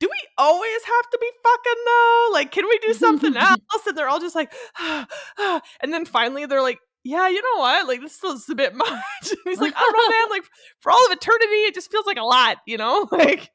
Do 0.00 0.08
we 0.10 0.28
always 0.38 0.82
have 0.84 1.10
to 1.10 1.18
be 1.20 1.30
fucking 1.42 1.82
though? 1.86 2.28
Like, 2.32 2.50
can 2.50 2.66
we 2.68 2.78
do 2.78 2.94
something 2.94 3.36
else? 3.36 3.58
And 3.86 3.96
they're 3.96 4.08
all 4.08 4.20
just 4.20 4.34
like, 4.34 4.52
and 4.78 5.92
then 5.92 6.04
finally 6.04 6.46
they're 6.46 6.62
like, 6.62 6.78
yeah, 7.04 7.28
you 7.28 7.42
know 7.42 7.60
what? 7.60 7.86
Like 7.86 8.00
this 8.00 8.22
is 8.24 8.48
a 8.48 8.54
bit 8.54 8.74
much. 8.74 8.90
And 9.22 9.38
he's 9.44 9.60
like, 9.60 9.74
I 9.76 9.80
don't 9.80 9.92
know, 9.92 10.10
man. 10.10 10.30
Like 10.30 10.50
for 10.80 10.90
all 10.90 11.06
of 11.06 11.12
eternity, 11.12 11.62
it 11.66 11.74
just 11.74 11.90
feels 11.90 12.06
like 12.06 12.16
a 12.16 12.24
lot, 12.24 12.58
you 12.66 12.78
know? 12.78 13.06
Like, 13.12 13.50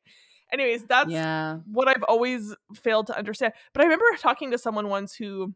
anyways, 0.54 0.86
that's 0.86 1.12
yeah 1.12 1.58
what 1.66 1.88
I've 1.88 2.04
always 2.04 2.56
failed 2.76 3.08
to 3.08 3.18
understand. 3.18 3.54
But 3.74 3.82
I 3.82 3.86
remember 3.86 4.06
talking 4.20 4.52
to 4.52 4.58
someone 4.58 4.88
once 4.88 5.16
who, 5.16 5.54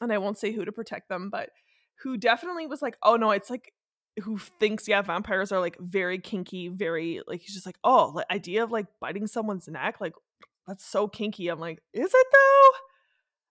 and 0.00 0.12
I 0.12 0.18
won't 0.18 0.38
say 0.38 0.52
who 0.52 0.64
to 0.64 0.72
protect 0.72 1.08
them, 1.08 1.28
but 1.30 1.50
who 2.02 2.16
definitely 2.16 2.66
was 2.66 2.80
like, 2.80 2.96
oh 3.02 3.16
no, 3.16 3.30
it's 3.30 3.50
like, 3.50 3.72
who 4.22 4.38
thinks, 4.38 4.88
yeah, 4.88 5.02
vampires 5.02 5.52
are 5.52 5.60
like 5.60 5.78
very 5.78 6.18
kinky, 6.18 6.68
very, 6.68 7.20
like, 7.26 7.40
he's 7.40 7.54
just 7.54 7.66
like, 7.66 7.78
oh, 7.84 8.12
the 8.14 8.32
idea 8.32 8.62
of 8.62 8.70
like 8.70 8.86
biting 9.00 9.26
someone's 9.26 9.68
neck, 9.68 10.00
like, 10.00 10.12
that's 10.66 10.84
so 10.84 11.08
kinky. 11.08 11.48
I'm 11.48 11.58
like, 11.58 11.82
is 11.92 12.10
it 12.12 12.26
though? 12.32 12.78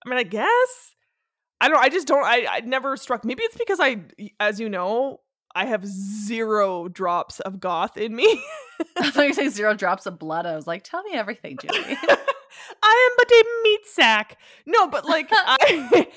I 0.05 0.09
mean, 0.09 0.19
I 0.19 0.23
guess. 0.23 0.95
I 1.61 1.67
don't, 1.67 1.79
I 1.79 1.89
just 1.89 2.07
don't, 2.07 2.23
I, 2.23 2.45
I 2.49 2.59
never 2.61 2.95
struck, 2.95 3.25
maybe 3.25 3.43
it's 3.43 3.57
because 3.57 3.79
I, 3.81 4.01
as 4.39 4.59
you 4.59 4.69
know, 4.69 5.19
I 5.55 5.65
have 5.65 5.85
zero 5.85 6.87
drops 6.87 7.39
of 7.39 7.59
goth 7.59 7.97
in 7.97 8.15
me. 8.15 8.43
I 8.97 9.11
thought 9.11 9.27
you 9.27 9.33
say 9.33 9.49
zero 9.49 9.73
drops 9.75 10.05
of 10.05 10.19
blood. 10.19 10.45
I 10.45 10.55
was 10.55 10.67
like, 10.67 10.83
tell 10.83 11.03
me 11.03 11.13
everything, 11.13 11.57
Julie. 11.61 11.97
I 12.83 13.09
am 13.09 13.15
but 13.17 13.31
a 13.31 13.43
meat 13.63 13.85
sack. 13.85 14.37
No, 14.65 14.87
but 14.87 15.05
like 15.05 15.27
I 15.31 16.07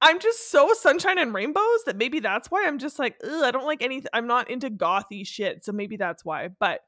I'm 0.00 0.20
just 0.20 0.50
so 0.50 0.72
sunshine 0.74 1.18
and 1.18 1.34
rainbows 1.34 1.84
that 1.86 1.96
maybe 1.96 2.20
that's 2.20 2.50
why 2.50 2.66
I'm 2.66 2.78
just 2.78 2.98
like, 2.98 3.16
Ugh, 3.24 3.42
I 3.44 3.50
don't 3.50 3.66
like 3.66 3.82
anything. 3.82 4.08
I'm 4.12 4.26
not 4.26 4.48
into 4.50 4.70
gothy 4.70 5.26
shit, 5.26 5.64
so 5.64 5.72
maybe 5.72 5.96
that's 5.96 6.24
why. 6.24 6.48
But 6.48 6.80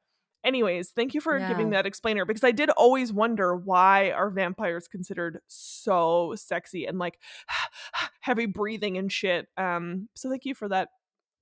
anyways, 0.44 0.90
thank 0.90 1.12
you 1.14 1.20
for 1.20 1.38
giving 1.49 1.70
that 1.70 1.87
explainer 1.87 2.25
because 2.25 2.44
I 2.44 2.53
did 2.53 2.70
always 2.70 3.12
wonder 3.12 3.57
why 3.57 4.11
are 4.12 4.31
vampires 4.31 4.87
considered 4.88 5.40
so 5.49 6.35
sexy 6.37 6.87
and 6.87 6.99
like 6.99 7.18
heavy 8.20 8.46
breathing 8.46 8.96
and 8.96 9.11
shit. 9.11 9.49
Um, 9.57 10.09
so 10.14 10.31
thank 10.31 10.44
you 10.44 10.55
for 10.55 10.68
that 10.68 10.88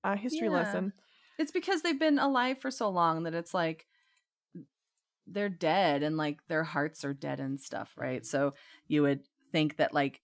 uh, 0.03 0.15
history 0.15 0.47
Yeah. 0.47 0.53
lesson. 0.55 0.93
it's 1.37 1.51
because 1.51 1.81
they've 1.83 1.99
been 1.99 2.19
alive 2.19 2.59
for 2.59 2.71
so 2.71 2.89
long 2.89 3.23
that 3.23 3.33
it's 3.33 3.53
like 3.53 3.85
they're 5.27 5.49
dead 5.49 6.01
and 6.03 6.17
like 6.17 6.39
their 6.47 6.63
hearts 6.63 7.05
are 7.05 7.13
dead 7.13 7.39
and 7.39 7.59
stuff, 7.61 7.93
right? 7.95 8.25
So 8.25 8.55
you 8.87 9.03
would 9.03 9.21
think 9.51 9.77
that 9.77 9.93
like 9.93 10.21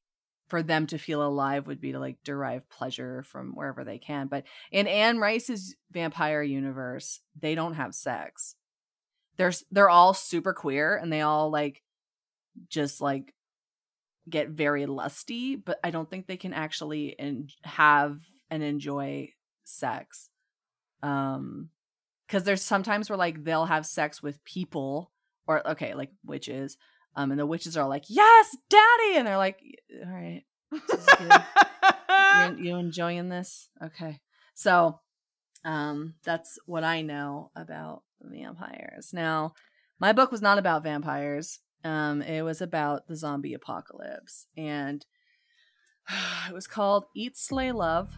for 0.47 0.61
them 0.61 0.85
to 0.87 0.97
feel 0.97 1.25
alive 1.25 1.67
would 1.67 1.81
be 1.81 1.91
to 1.91 1.99
like 1.99 2.17
derive 2.23 2.69
pleasure 2.69 3.23
from 3.23 3.53
wherever 3.55 3.83
they 3.83 3.97
can. 3.97 4.27
But 4.27 4.43
in 4.71 4.87
Anne 4.87 5.17
Rice's 5.17 5.75
vampire 5.91 6.43
universe, 6.43 7.21
they 7.39 7.55
don't 7.55 7.73
have 7.73 7.95
sex. 7.95 8.55
They're 9.37 9.53
they're 9.71 9.89
all 9.89 10.13
super 10.13 10.53
queer 10.53 10.95
and 10.95 11.11
they 11.11 11.21
all 11.21 11.49
like 11.49 11.81
just 12.69 13.01
like 13.01 13.33
get 14.29 14.49
very 14.49 14.85
lusty, 14.85 15.55
but 15.55 15.79
I 15.83 15.91
don't 15.91 16.09
think 16.09 16.25
they 16.27 16.37
can 16.37 16.53
actually 16.53 17.19
en- 17.19 17.49
have 17.63 18.19
and 18.49 18.63
enjoy 18.63 19.29
sex. 19.63 20.29
Um 21.01 21.69
cuz 22.29 22.43
there's 22.43 22.61
sometimes 22.61 23.09
where 23.09 23.17
like 23.17 23.43
they'll 23.43 23.65
have 23.65 23.85
sex 23.85 24.21
with 24.21 24.43
people 24.45 25.11
or 25.47 25.67
okay, 25.67 25.95
like 25.95 26.11
witches. 26.23 26.77
Um 27.15 27.31
and 27.31 27.39
the 27.39 27.45
witches 27.45 27.77
are 27.77 27.87
like, 27.87 28.05
"Yes, 28.09 28.55
daddy." 28.69 29.17
And 29.17 29.27
they're 29.27 29.37
like, 29.37 29.59
"All 30.05 30.11
right. 30.11 30.43
You, 32.57 32.57
you 32.57 32.75
enjoying 32.75 33.29
this? 33.29 33.69
Okay. 33.83 34.19
So, 34.53 34.99
um, 35.63 36.15
that's 36.23 36.57
what 36.65 36.83
I 36.83 37.01
know 37.01 37.51
about 37.55 38.03
vampires. 38.21 39.11
Now, 39.13 39.53
my 39.99 40.13
book 40.13 40.31
was 40.31 40.41
not 40.41 40.57
about 40.57 40.83
vampires. 40.83 41.59
Um, 41.83 42.21
it 42.21 42.41
was 42.41 42.61
about 42.61 43.07
the 43.07 43.15
zombie 43.15 43.53
apocalypse, 43.53 44.47
and 44.57 45.05
it 46.49 46.53
was 46.53 46.67
called 46.67 47.05
Eat, 47.15 47.37
Slay, 47.37 47.71
Love. 47.71 48.11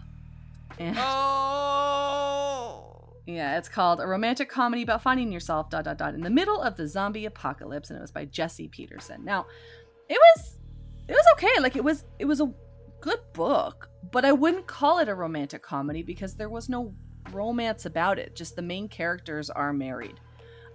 And 0.79 0.97
oh. 0.99 2.06
Yeah, 3.27 3.57
it's 3.57 3.67
called 3.67 3.99
a 3.99 4.07
romantic 4.07 4.47
comedy 4.49 4.83
about 4.83 5.03
finding 5.03 5.33
yourself 5.33 5.69
dot 5.69 5.83
dot 5.83 5.97
dot 5.97 6.13
in 6.13 6.21
the 6.21 6.29
middle 6.29 6.61
of 6.61 6.77
the 6.77 6.87
zombie 6.87 7.25
apocalypse, 7.25 7.89
and 7.89 7.97
it 7.97 8.01
was 8.01 8.11
by 8.11 8.23
Jesse 8.23 8.69
Petersen. 8.69 9.25
Now, 9.25 9.45
it 10.07 10.17
was 10.17 10.57
it 11.09 11.11
was 11.11 11.25
okay. 11.33 11.59
Like 11.59 11.75
it 11.75 11.83
was 11.83 12.05
it 12.19 12.25
was 12.25 12.39
a 12.39 12.49
good 13.01 13.19
book, 13.33 13.89
but 14.11 14.23
I 14.23 14.31
wouldn't 14.31 14.65
call 14.65 14.99
it 14.99 15.09
a 15.09 15.13
romantic 15.13 15.61
comedy 15.61 16.03
because 16.03 16.35
there 16.35 16.49
was 16.49 16.69
no 16.69 16.93
romance 17.31 17.85
about 17.85 18.17
it. 18.17 18.33
Just 18.33 18.55
the 18.55 18.61
main 18.61 18.87
characters 18.87 19.49
are 19.49 19.73
married. 19.73 20.19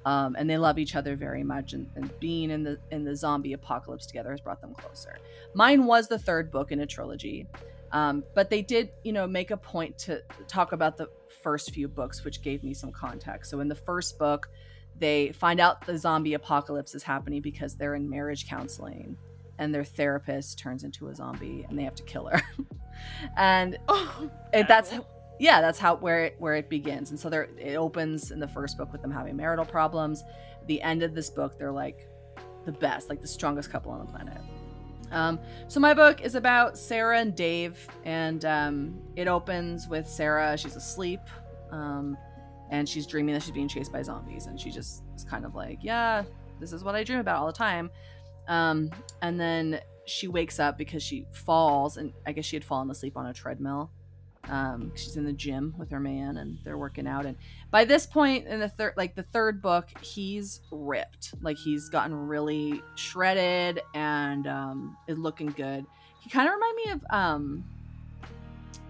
Um, 0.04 0.34
and 0.36 0.50
they 0.50 0.58
love 0.58 0.78
each 0.80 0.96
other 0.96 1.14
very 1.14 1.44
much, 1.44 1.74
and, 1.74 1.88
and 1.94 2.12
being 2.18 2.50
in 2.50 2.64
the 2.64 2.78
in 2.90 3.04
the 3.04 3.16
zombie 3.16 3.54
apocalypse 3.54 4.04
together 4.04 4.32
has 4.32 4.40
brought 4.40 4.60
them 4.60 4.74
closer. 4.74 5.16
Mine 5.54 5.86
was 5.86 6.08
the 6.08 6.18
third 6.18 6.50
book 6.50 6.72
in 6.72 6.80
a 6.80 6.86
trilogy, 6.86 7.46
um, 7.92 8.24
but 8.34 8.50
they 8.50 8.62
did, 8.62 8.90
you 9.04 9.12
know, 9.12 9.26
make 9.26 9.52
a 9.52 9.56
point 9.56 9.96
to 9.98 10.20
talk 10.48 10.72
about 10.72 10.96
the 10.96 11.08
first 11.42 11.72
few 11.72 11.88
books, 11.88 12.24
which 12.24 12.42
gave 12.42 12.62
me 12.62 12.74
some 12.74 12.92
context. 12.92 13.50
So 13.50 13.60
in 13.60 13.68
the 13.68 13.74
first 13.74 14.18
book, 14.18 14.48
they 14.98 15.32
find 15.32 15.60
out 15.60 15.86
the 15.86 15.96
zombie 15.96 16.34
apocalypse 16.34 16.94
is 16.94 17.02
happening 17.02 17.40
because 17.40 17.74
they're 17.74 17.94
in 17.94 18.08
marriage 18.08 18.46
counseling, 18.46 19.16
and 19.58 19.74
their 19.74 19.84
therapist 19.84 20.58
turns 20.58 20.84
into 20.84 21.08
a 21.08 21.14
zombie, 21.14 21.66
and 21.68 21.78
they 21.78 21.84
have 21.84 21.94
to 21.96 22.02
kill 22.02 22.26
her. 22.26 22.42
and 23.36 23.78
oh 23.88 24.30
it, 24.52 24.68
that's 24.68 24.92
yeah 25.38 25.60
that's 25.60 25.78
how 25.78 25.96
where 25.96 26.24
it 26.24 26.36
where 26.38 26.54
it 26.54 26.68
begins 26.68 27.10
and 27.10 27.18
so 27.18 27.28
there 27.28 27.48
it 27.58 27.76
opens 27.76 28.30
in 28.30 28.38
the 28.38 28.48
first 28.48 28.76
book 28.76 28.92
with 28.92 29.02
them 29.02 29.10
having 29.10 29.36
marital 29.36 29.64
problems 29.64 30.22
the 30.66 30.80
end 30.82 31.02
of 31.02 31.14
this 31.14 31.30
book 31.30 31.58
they're 31.58 31.72
like 31.72 32.08
the 32.64 32.72
best 32.72 33.08
like 33.08 33.20
the 33.20 33.26
strongest 33.26 33.70
couple 33.70 33.90
on 33.90 33.98
the 33.98 34.12
planet 34.12 34.38
um, 35.12 35.38
so 35.68 35.78
my 35.78 35.94
book 35.94 36.20
is 36.20 36.34
about 36.34 36.76
sarah 36.76 37.18
and 37.18 37.34
dave 37.34 37.86
and 38.04 38.44
um, 38.44 39.00
it 39.16 39.28
opens 39.28 39.88
with 39.88 40.06
sarah 40.08 40.56
she's 40.56 40.76
asleep 40.76 41.20
um, 41.70 42.16
and 42.70 42.88
she's 42.88 43.06
dreaming 43.06 43.34
that 43.34 43.42
she's 43.42 43.52
being 43.52 43.68
chased 43.68 43.92
by 43.92 44.02
zombies 44.02 44.46
and 44.46 44.60
she 44.60 44.70
just 44.70 45.02
is 45.14 45.24
kind 45.24 45.44
of 45.44 45.54
like 45.54 45.78
yeah 45.82 46.22
this 46.60 46.72
is 46.72 46.82
what 46.82 46.94
i 46.94 47.04
dream 47.04 47.18
about 47.18 47.36
all 47.36 47.46
the 47.46 47.52
time. 47.52 47.90
Um, 48.48 48.90
and 49.20 49.38
then 49.38 49.80
she 50.04 50.26
wakes 50.26 50.58
up 50.58 50.76
because 50.76 51.00
she 51.00 51.26
falls 51.30 51.96
and 51.96 52.12
i 52.26 52.32
guess 52.32 52.44
she 52.44 52.56
had 52.56 52.64
fallen 52.64 52.90
asleep 52.90 53.16
on 53.16 53.26
a 53.26 53.32
treadmill 53.32 53.92
um 54.48 54.90
she's 54.96 55.16
in 55.16 55.24
the 55.24 55.32
gym 55.32 55.72
with 55.78 55.88
her 55.90 56.00
man 56.00 56.38
and 56.38 56.58
they're 56.64 56.78
working 56.78 57.06
out 57.06 57.26
and 57.26 57.36
by 57.70 57.84
this 57.84 58.06
point 58.06 58.44
in 58.48 58.58
the 58.58 58.68
third 58.68 58.92
like 58.96 59.14
the 59.14 59.22
third 59.22 59.62
book 59.62 59.86
he's 60.00 60.60
ripped 60.72 61.32
like 61.42 61.56
he's 61.56 61.88
gotten 61.88 62.12
really 62.26 62.82
shredded 62.96 63.80
and 63.94 64.48
um 64.48 64.96
is 65.06 65.16
looking 65.16 65.46
good 65.46 65.86
he 66.20 66.28
kind 66.28 66.48
of 66.48 66.54
remind 66.54 66.76
me 66.76 66.90
of 66.90 67.04
um 67.10 67.64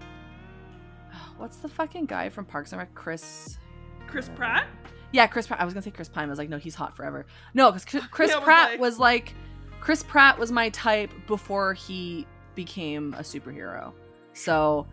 what's 1.37 1.57
the 1.59 1.69
fucking 1.69 2.07
guy 2.07 2.29
from 2.29 2.45
parks 2.45 2.73
and 2.73 2.79
rec 2.79 2.95
chris 2.95 3.59
Chris 4.07 4.29
Pratt? 4.35 4.67
yeah, 5.13 5.27
Chris 5.27 5.47
Pratt. 5.47 5.61
I 5.61 5.65
was 5.65 5.73
gonna 5.73 5.83
say 5.85 5.91
Chris 5.91 6.09
Pine. 6.09 6.27
I 6.27 6.31
was 6.31 6.39
like, 6.39 6.51
no, 6.51 6.59
he's 6.59 6.75
hot 6.75 6.95
forever. 6.95 7.25
No, 7.55 7.73
because 7.73 7.85
Chris 8.11 8.29
Yeah, 8.31 8.37
I 8.37 8.39
was 8.39 8.45
Pratt 8.45 8.71
like- 8.73 8.81
was 8.81 8.99
like, 8.99 9.35
Chris 9.81 10.03
Pratt 10.03 10.39
was 10.39 10.53
my 10.53 10.69
type 10.71 11.11
before 11.27 11.73
he 11.73 12.27
became 12.55 13.15
a 13.15 13.23
superhero. 13.23 13.93
So, 14.35 14.87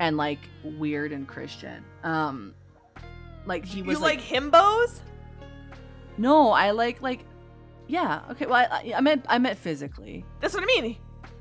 and 0.00 0.16
like 0.16 0.40
weird 0.62 1.12
and 1.12 1.26
Christian. 1.26 1.84
Um, 2.02 2.54
like 3.46 3.64
he 3.64 3.82
was 3.82 3.98
you 3.98 4.02
like, 4.02 4.20
himbos? 4.20 5.00
no, 6.16 6.50
I 6.50 6.70
like 6.70 7.02
like, 7.02 7.24
yeah, 7.86 8.22
okay. 8.30 8.46
Well, 8.46 8.66
I, 8.70 8.94
I 8.96 9.00
meant 9.00 9.24
I 9.28 9.38
meant 9.38 9.58
physically. 9.58 10.24
That's 10.40 10.54
what 10.54 10.62
I 10.62 10.66
mean. 10.66 10.96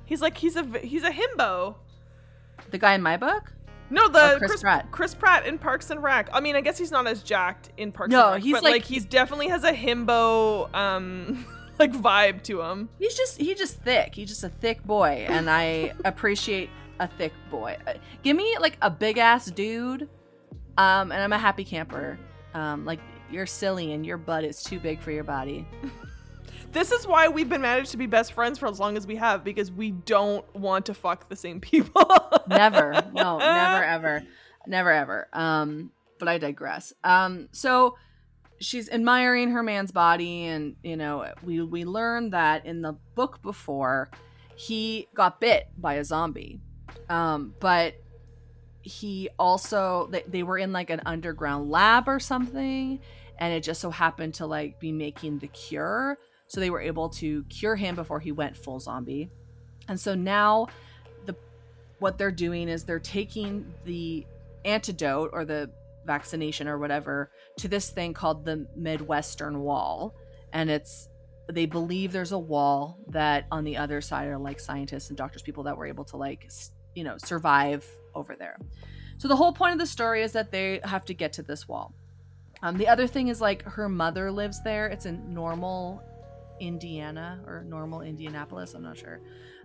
He's 0.06 0.22
like 0.22 0.38
he's 0.38 0.56
a 0.56 0.64
he's 0.80 1.04
a 1.04 1.12
himbo. 1.12 1.76
The 2.72 2.78
guy 2.78 2.94
in 2.94 3.02
my 3.02 3.18
book. 3.18 3.52
No, 3.90 4.08
the 4.08 4.36
Chris 4.38 4.52
Chris, 4.52 4.62
Pratt. 4.62 4.92
Chris 4.92 5.14
Pratt 5.14 5.46
in 5.46 5.60
Parks 5.60 5.90
and 5.92 6.02
Rec. 6.02 6.30
I 6.34 6.40
mean, 6.40 6.56
I 6.56 6.62
guess 6.62 6.78
he's 6.78 6.92
not 6.92 7.06
as 7.06 7.22
jacked 7.22 7.70
in 7.78 7.92
Parks 7.92 8.12
No, 8.12 8.26
and 8.28 8.34
Rec, 8.36 8.44
he's 8.44 8.54
but 8.54 8.64
like- 8.64 8.72
like, 8.74 8.84
he's 8.86 9.06
definitely 9.06 9.50
has 9.50 9.64
a 9.64 9.72
himbo 9.74 10.74
um 10.74 11.46
like 11.80 11.92
vibe 11.94 12.42
to 12.44 12.62
him. 12.62 12.90
He's 13.00 13.16
just 13.16 13.38
he's 13.40 13.58
just 13.58 13.80
thick. 13.82 14.16
He's 14.16 14.30
just 14.30 14.44
a 14.44 14.50
thick 14.50 14.84
boy, 14.84 15.26
and 15.30 15.50
I 15.50 15.94
appreciate 16.06 16.70
a 17.04 17.08
thick 17.18 17.34
boy. 17.52 17.78
Uh, 17.86 17.94
Give 18.24 18.36
me 18.36 18.58
like 18.60 18.78
a 18.82 18.90
big 18.90 19.18
ass 19.18 19.46
dude, 19.46 20.10
um, 20.78 21.12
and 21.12 21.22
I'm 21.22 21.34
a 21.34 21.38
happy 21.38 21.64
camper. 21.64 22.18
Um, 22.54 22.86
like 22.86 23.00
you're 23.32 23.46
silly 23.46 23.94
and 23.94 24.06
your 24.06 24.18
butt 24.18 24.44
is 24.44 24.64
too 24.64 24.80
big 24.80 25.02
for 25.02 25.12
your 25.12 25.24
body. 25.24 25.68
This 26.72 26.92
is 26.92 27.06
why 27.06 27.28
we've 27.28 27.48
been 27.48 27.62
managed 27.62 27.92
to 27.92 27.98
be 27.98 28.08
best 28.08 28.34
friends 28.34 28.58
for 28.58 28.68
as 28.68 28.80
long 28.80 28.98
as 28.98 29.06
we 29.06 29.16
have 29.18 29.44
because 29.44 29.72
we 29.72 29.92
don't 29.92 30.44
want 30.56 30.88
to 30.88 30.96
fuck 30.96 31.30
the 31.30 31.36
same 31.36 31.62
people. 31.62 32.04
never 32.48 32.94
no 33.14 33.38
never 33.38 33.84
ever 33.84 34.24
never 34.66 34.92
ever 34.92 35.28
um 35.34 35.92
but 36.20 36.28
i 36.28 36.38
digress 36.38 36.92
um 37.04 37.48
so 37.52 37.96
she's 38.60 38.90
admiring 38.90 39.52
her 39.52 39.64
man's 39.64 39.92
body 39.92 40.46
and 40.46 40.76
you 40.84 40.98
know 40.98 41.32
we 41.44 41.62
we 41.62 41.86
learn 41.86 42.32
that 42.32 42.66
in 42.66 42.82
the 42.82 42.94
book 43.16 43.42
before 43.42 44.10
he 44.56 45.08
got 45.14 45.40
bit 45.40 45.68
by 45.78 45.96
a 45.96 46.04
zombie 46.04 46.60
um 47.10 47.54
but 47.60 47.96
he 48.82 49.30
also 49.40 50.08
they, 50.12 50.24
they 50.28 50.44
were 50.44 50.58
in 50.58 50.74
like 50.74 50.90
an 50.90 51.02
underground 51.06 51.70
lab 51.70 52.08
or 52.08 52.20
something 52.20 53.00
and 53.40 53.54
it 53.54 53.62
just 53.62 53.82
so 53.82 53.90
happened 53.90 54.34
to 54.34 54.46
like 54.46 54.80
be 54.80 54.92
making 54.92 55.40
the 55.40 55.48
cure 55.48 56.18
so 56.48 56.60
they 56.60 56.70
were 56.70 56.82
able 56.82 57.10
to 57.10 57.44
cure 57.46 57.76
him 57.76 57.96
before 57.96 58.20
he 58.20 58.32
went 58.32 58.56
full 58.58 58.80
zombie 58.80 59.30
and 59.88 60.00
so 60.00 60.16
now 60.16 60.68
the 61.26 61.36
what 62.00 62.18
they're 62.18 62.32
doing 62.32 62.70
is 62.70 62.84
they're 62.84 63.00
taking 63.00 63.74
the 63.86 64.26
antidote 64.66 65.30
or 65.34 65.46
the 65.46 65.70
vaccination 66.06 66.68
or 66.68 66.78
whatever 66.78 67.32
to 67.58 67.68
this 67.68 67.90
thing 67.90 68.14
called 68.14 68.46
the 68.46 68.68
Midwestern 68.76 69.62
Wall. 69.62 70.14
And 70.52 70.70
it's 70.70 71.10
they 71.52 71.66
believe 71.66 72.12
there's 72.12 72.32
a 72.32 72.40
wall 72.40 72.98
that 73.10 73.46
on 73.52 73.66
the 73.66 73.78
other 73.78 74.00
side 74.00 74.28
are 74.28 74.38
like 74.38 74.60
scientists 74.60 75.10
and 75.10 75.18
doctors, 75.18 75.42
people 75.42 75.64
that 75.64 75.78
were 75.78 75.86
able 75.86 76.06
to 76.06 76.18
like 76.18 76.50
you 76.96 77.04
know 77.04 77.18
survive 77.18 77.86
over 78.16 78.36
there. 78.36 78.58
So 79.18 79.28
the 79.28 79.36
whole 79.36 79.54
point 79.54 79.74
of 79.74 79.80
the 79.80 79.86
story 79.86 80.22
is 80.22 80.34
that 80.34 80.52
they 80.52 80.80
have 80.84 81.06
to 81.06 81.14
get 81.14 81.34
to 81.34 81.44
this 81.44 81.68
wall. 81.68 81.94
Um, 82.62 82.78
the 82.78 82.88
other 82.88 83.08
thing 83.08 83.28
is 83.28 83.42
like 83.42 83.64
her 83.64 83.90
mother 83.90 84.32
lives 84.32 84.62
there. 84.64 84.88
It's 84.88 85.06
in 85.06 85.34
Normal, 85.34 86.02
Indiana 86.60 87.42
or 87.46 87.64
Normal 87.64 88.02
Indianapolis. 88.02 88.74
I'm 88.74 88.84
not 88.84 88.98
sure. 88.98 89.20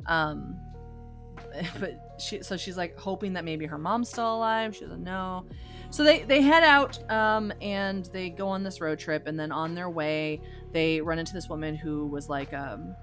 Um, 0.06 0.56
but 1.80 2.16
she 2.18 2.42
so 2.42 2.56
she's 2.56 2.76
like 2.76 2.98
hoping 2.98 3.32
that 3.34 3.44
maybe 3.44 3.66
her 3.66 3.78
mom's 3.78 4.08
still 4.08 4.36
alive. 4.36 4.74
She 4.74 4.82
doesn't 4.82 5.04
know. 5.04 5.46
So 5.90 6.02
they 6.02 6.22
they 6.22 6.42
head 6.42 6.62
out 6.62 7.10
um, 7.10 7.52
and 7.60 8.06
they 8.06 8.30
go 8.30 8.48
on 8.48 8.62
this 8.62 8.80
road 8.80 8.98
trip, 8.98 9.26
and 9.26 9.38
then 9.38 9.52
on 9.52 9.74
their 9.74 9.90
way 9.90 10.40
they 10.72 11.00
run 11.00 11.18
into 11.18 11.32
this 11.32 11.48
woman 11.48 11.74
who 11.74 12.06
was 12.06 12.28
like 12.28 12.52
um 12.52 12.94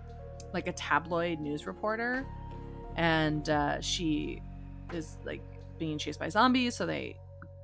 like 0.53 0.67
a 0.67 0.73
tabloid 0.73 1.39
news 1.39 1.65
reporter, 1.67 2.25
and 2.95 3.49
uh, 3.49 3.81
she 3.81 4.41
is 4.93 5.17
like 5.25 5.41
being 5.77 5.97
chased 5.97 6.19
by 6.19 6.29
zombies. 6.29 6.75
So 6.75 6.86
they 6.86 7.17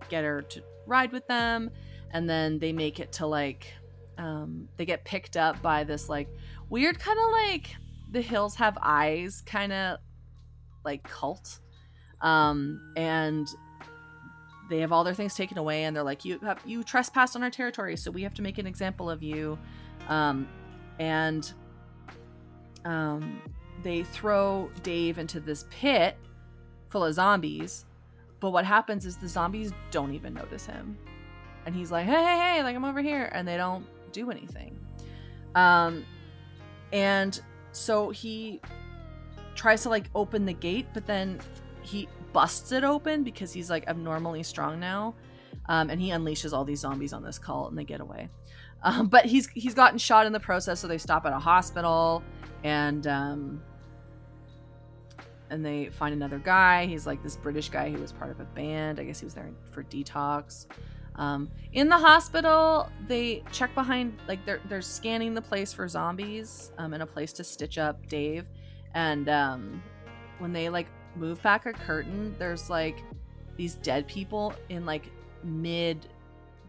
get 0.10 0.24
her 0.24 0.41
to 0.41 0.63
ride 0.88 1.12
with 1.12 1.28
them, 1.28 1.72
and 2.12 2.30
then 2.30 2.60
they 2.60 2.74
make 2.74 3.00
it 3.00 3.12
to 3.13 3.28
like 3.28 3.74
um, 4.17 4.67
they 4.78 4.86
get 4.86 5.04
picked 5.04 5.38
up 5.38 5.62
by 5.62 5.84
this 5.84 6.10
like 6.10 6.28
weird 6.70 7.00
kind 7.00 7.20
of 7.20 7.32
like 7.32 7.76
the 8.12 8.22
hills 8.22 8.56
have 8.56 8.78
eyes 8.82 9.41
kind 9.46 9.72
of 9.72 10.00
like 10.84 11.04
cult 11.04 11.60
um 12.22 12.94
and 12.96 13.48
they 14.70 14.80
have 14.80 14.91
all 14.91 15.04
their 15.04 15.13
things 15.13 15.34
taken 15.36 15.58
away 15.58 15.84
and 15.84 15.96
they're 15.96 16.04
like 16.04 16.24
you 16.24 16.39
have 16.39 16.60
you 16.65 16.84
trespassed 16.84 17.36
on 17.36 17.44
our 17.44 17.50
territory 17.50 17.98
so 17.98 18.12
we 18.12 18.22
have 18.22 18.34
to 18.34 18.41
make 18.41 18.58
an 18.58 18.67
example 18.67 19.10
of 19.10 19.24
you 19.24 19.58
um 20.08 20.48
and 21.00 21.54
um 22.86 23.41
they 23.84 24.04
throw 24.04 24.70
dave 24.84 25.17
into 25.17 25.39
this 25.39 25.65
pit 25.70 26.17
full 26.89 27.06
of 27.06 27.13
zombies 27.13 27.86
but 28.41 28.50
what 28.50 28.65
happens 28.65 29.06
is 29.06 29.15
the 29.15 29.28
zombies 29.28 29.72
don't 29.91 30.13
even 30.13 30.34
notice 30.34 30.65
him. 30.65 30.98
And 31.65 31.74
he's 31.74 31.91
like 31.91 32.06
hey 32.06 32.12
hey 32.12 32.39
hey 32.39 32.63
like 32.63 32.76
i'm 32.76 32.84
over 32.84 33.02
here 33.02 33.30
and 33.34 33.48
they 33.48 33.56
don't 33.56 33.86
do 34.12 34.30
anything. 34.32 34.78
Um 35.56 36.04
and 36.91 37.39
so 37.72 38.10
he 38.10 38.60
tries 39.56 39.84
to 39.84 39.89
like 39.89 40.10
open 40.15 40.46
the 40.46 40.54
gate 40.54 40.88
but 40.94 41.06
then 41.06 41.39
he 41.84 42.10
busts 42.34 42.72
it 42.72 42.84
open 42.84 43.24
because 43.24 43.54
he's 43.54 43.70
like 43.70 43.88
abnormally 43.88 44.44
strong 44.44 44.80
now 44.80 45.13
um, 45.70 45.89
and 45.89 46.02
he 46.02 46.10
unleashes 46.10 46.54
all 46.54 46.65
these 46.65 46.80
zombies 46.80 47.13
on 47.13 47.24
this 47.24 47.38
cult 47.38 47.70
and 47.70 47.78
they 47.78 47.84
get 47.84 48.02
away. 48.02 48.30
Um, 48.84 49.08
but 49.08 49.26
he's 49.26 49.48
he's 49.50 49.76
gotten 49.76 50.00
shot 50.00 50.26
in 50.26 50.34
the 50.34 50.39
process 50.39 50.80
so 50.80 50.88
they 50.88 50.98
stop 50.98 51.28
at 51.28 51.34
a 51.34 51.39
hospital 51.39 52.24
and 52.63 53.06
um, 53.06 53.62
and 55.52 55.64
they 55.64 55.90
find 55.90 56.14
another 56.14 56.40
guy. 56.40 56.88
He's 56.88 57.06
like 57.06 57.22
this 57.22 57.36
british 57.36 57.70
guy 57.70 57.92
who 57.92 58.00
was 58.00 58.12
part 58.12 58.32
of 58.32 58.40
a 58.40 58.46
band. 58.46 59.00
I 59.00 59.04
guess 59.04 59.20
he 59.20 59.26
was 59.26 59.36
there 59.36 59.52
for 59.72 59.84
detox. 59.84 60.66
Um, 61.16 61.52
in 61.74 61.90
the 61.90 61.98
hospital 61.98 62.90
they 63.08 63.44
check 63.52 63.76
behind 63.76 64.18
like 64.28 64.44
they're 64.46 64.62
they're 64.70 64.82
scanning 64.82 65.34
the 65.34 65.42
place 65.42 65.74
for 65.74 65.88
zombies 65.88 66.72
um, 66.78 66.94
and 66.94 67.04
a 67.04 67.06
place 67.06 67.34
to 67.34 67.44
stitch 67.44 67.78
up 67.78 68.08
dave. 68.08 68.46
And 68.96 69.30
um, 69.30 69.84
when 70.40 70.54
they 70.54 70.70
like 70.70 70.88
move 71.16 71.42
back 71.44 71.66
a 71.66 71.74
curtain 71.74 72.34
there's 72.40 72.70
like 72.70 73.04
these 73.58 73.76
dead 73.76 74.08
people 74.08 74.56
in 74.70 74.86
like 74.86 75.12
mid 75.44 76.08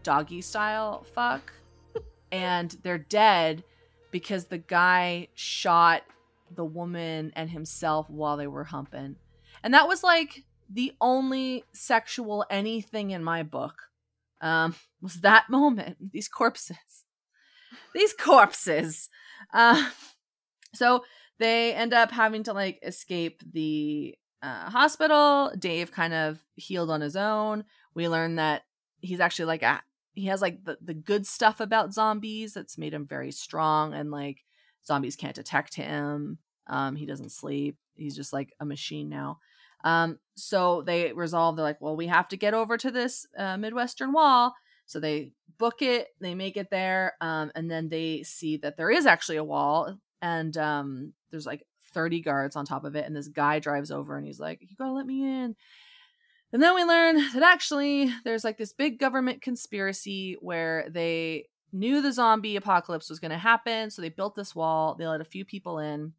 doggy 0.03 0.41
style 0.41 1.03
fuck. 1.13 1.51
And 2.31 2.75
they're 2.81 2.97
dead 2.97 3.63
because 4.09 4.45
the 4.45 4.57
guy 4.57 5.27
shot 5.35 6.01
the 6.55 6.65
woman 6.65 7.31
and 7.35 7.49
himself 7.49 8.09
while 8.09 8.37
they 8.37 8.47
were 8.47 8.65
humping. 8.65 9.17
And 9.63 9.73
that 9.73 9.87
was 9.87 10.03
like 10.03 10.43
the 10.69 10.93
only 10.99 11.63
sexual 11.73 12.45
anything 12.49 13.11
in 13.11 13.23
my 13.23 13.43
book 13.43 13.83
um 14.41 14.75
was 15.01 15.15
that 15.21 15.49
moment 15.49 15.97
these 16.11 16.27
corpses. 16.27 17.05
These 17.93 18.13
corpses. 18.13 19.09
Uh 19.53 19.89
so 20.73 21.03
they 21.39 21.73
end 21.73 21.93
up 21.93 22.11
having 22.11 22.43
to 22.43 22.53
like 22.53 22.79
escape 22.83 23.41
the 23.51 24.15
uh, 24.41 24.69
hospital. 24.69 25.51
Dave 25.57 25.91
kind 25.91 26.13
of 26.13 26.43
healed 26.55 26.89
on 26.89 27.01
his 27.01 27.15
own. 27.15 27.63
We 27.95 28.07
learn 28.07 28.35
that 28.35 28.63
he's 28.99 29.19
actually 29.19 29.45
like 29.45 29.63
a 29.63 29.81
he 30.13 30.27
has 30.27 30.41
like 30.41 30.63
the, 30.63 30.77
the 30.81 30.93
good 30.93 31.25
stuff 31.25 31.59
about 31.59 31.93
zombies 31.93 32.53
that's 32.53 32.77
made 32.77 32.93
him 32.93 33.05
very 33.05 33.31
strong 33.31 33.93
and 33.93 34.11
like 34.11 34.43
zombies 34.85 35.15
can't 35.15 35.35
detect 35.35 35.75
him 35.75 36.37
um 36.67 36.95
he 36.95 37.05
doesn't 37.05 37.31
sleep 37.31 37.77
he's 37.95 38.15
just 38.15 38.33
like 38.33 38.53
a 38.59 38.65
machine 38.65 39.09
now. 39.09 39.39
Um 39.83 40.19
so 40.35 40.81
they 40.81 41.13
resolve 41.13 41.55
they're 41.55 41.63
like 41.63 41.81
well 41.81 41.95
we 41.95 42.07
have 42.07 42.27
to 42.29 42.37
get 42.37 42.53
over 42.53 42.77
to 42.77 42.91
this 42.91 43.25
uh, 43.37 43.57
midwestern 43.57 44.11
wall. 44.11 44.53
So 44.85 44.99
they 44.99 45.31
book 45.57 45.81
it 45.81 46.07
they 46.19 46.35
make 46.35 46.57
it 46.57 46.69
there 46.71 47.13
um 47.21 47.51
and 47.55 47.69
then 47.69 47.89
they 47.89 48.23
see 48.23 48.57
that 48.57 48.75
there 48.75 48.89
is 48.89 49.05
actually 49.05 49.37
a 49.37 49.43
wall 49.43 49.97
and 50.21 50.57
um 50.57 51.13
there's 51.31 51.45
like 51.45 51.63
30 51.93 52.21
guards 52.21 52.55
on 52.55 52.65
top 52.65 52.85
of 52.85 52.95
it 52.95 53.05
and 53.05 53.15
this 53.15 53.27
guy 53.27 53.59
drives 53.59 53.91
over 53.91 54.17
and 54.17 54.25
he's 54.25 54.39
like 54.39 54.59
you 54.61 54.75
gotta 54.77 54.91
let 54.91 55.05
me 55.05 55.23
in. 55.23 55.55
And 56.51 56.61
then 56.61 56.75
we 56.75 56.83
learn 56.83 57.15
that 57.33 57.43
actually 57.43 58.11
there's 58.23 58.43
like 58.43 58.57
this 58.57 58.73
big 58.73 58.99
government 58.99 59.41
conspiracy 59.41 60.37
where 60.39 60.87
they 60.89 61.45
knew 61.71 62.01
the 62.01 62.13
zombie 62.13 62.55
apocalypse 62.55 63.09
was 63.09 63.19
going 63.19 63.31
to 63.31 63.37
happen 63.37 63.89
so 63.89 64.01
they 64.01 64.09
built 64.09 64.35
this 64.35 64.53
wall 64.53 64.95
they 64.95 65.07
let 65.07 65.21
a 65.21 65.25
few 65.25 65.43
people 65.43 65.79
in 65.79 66.13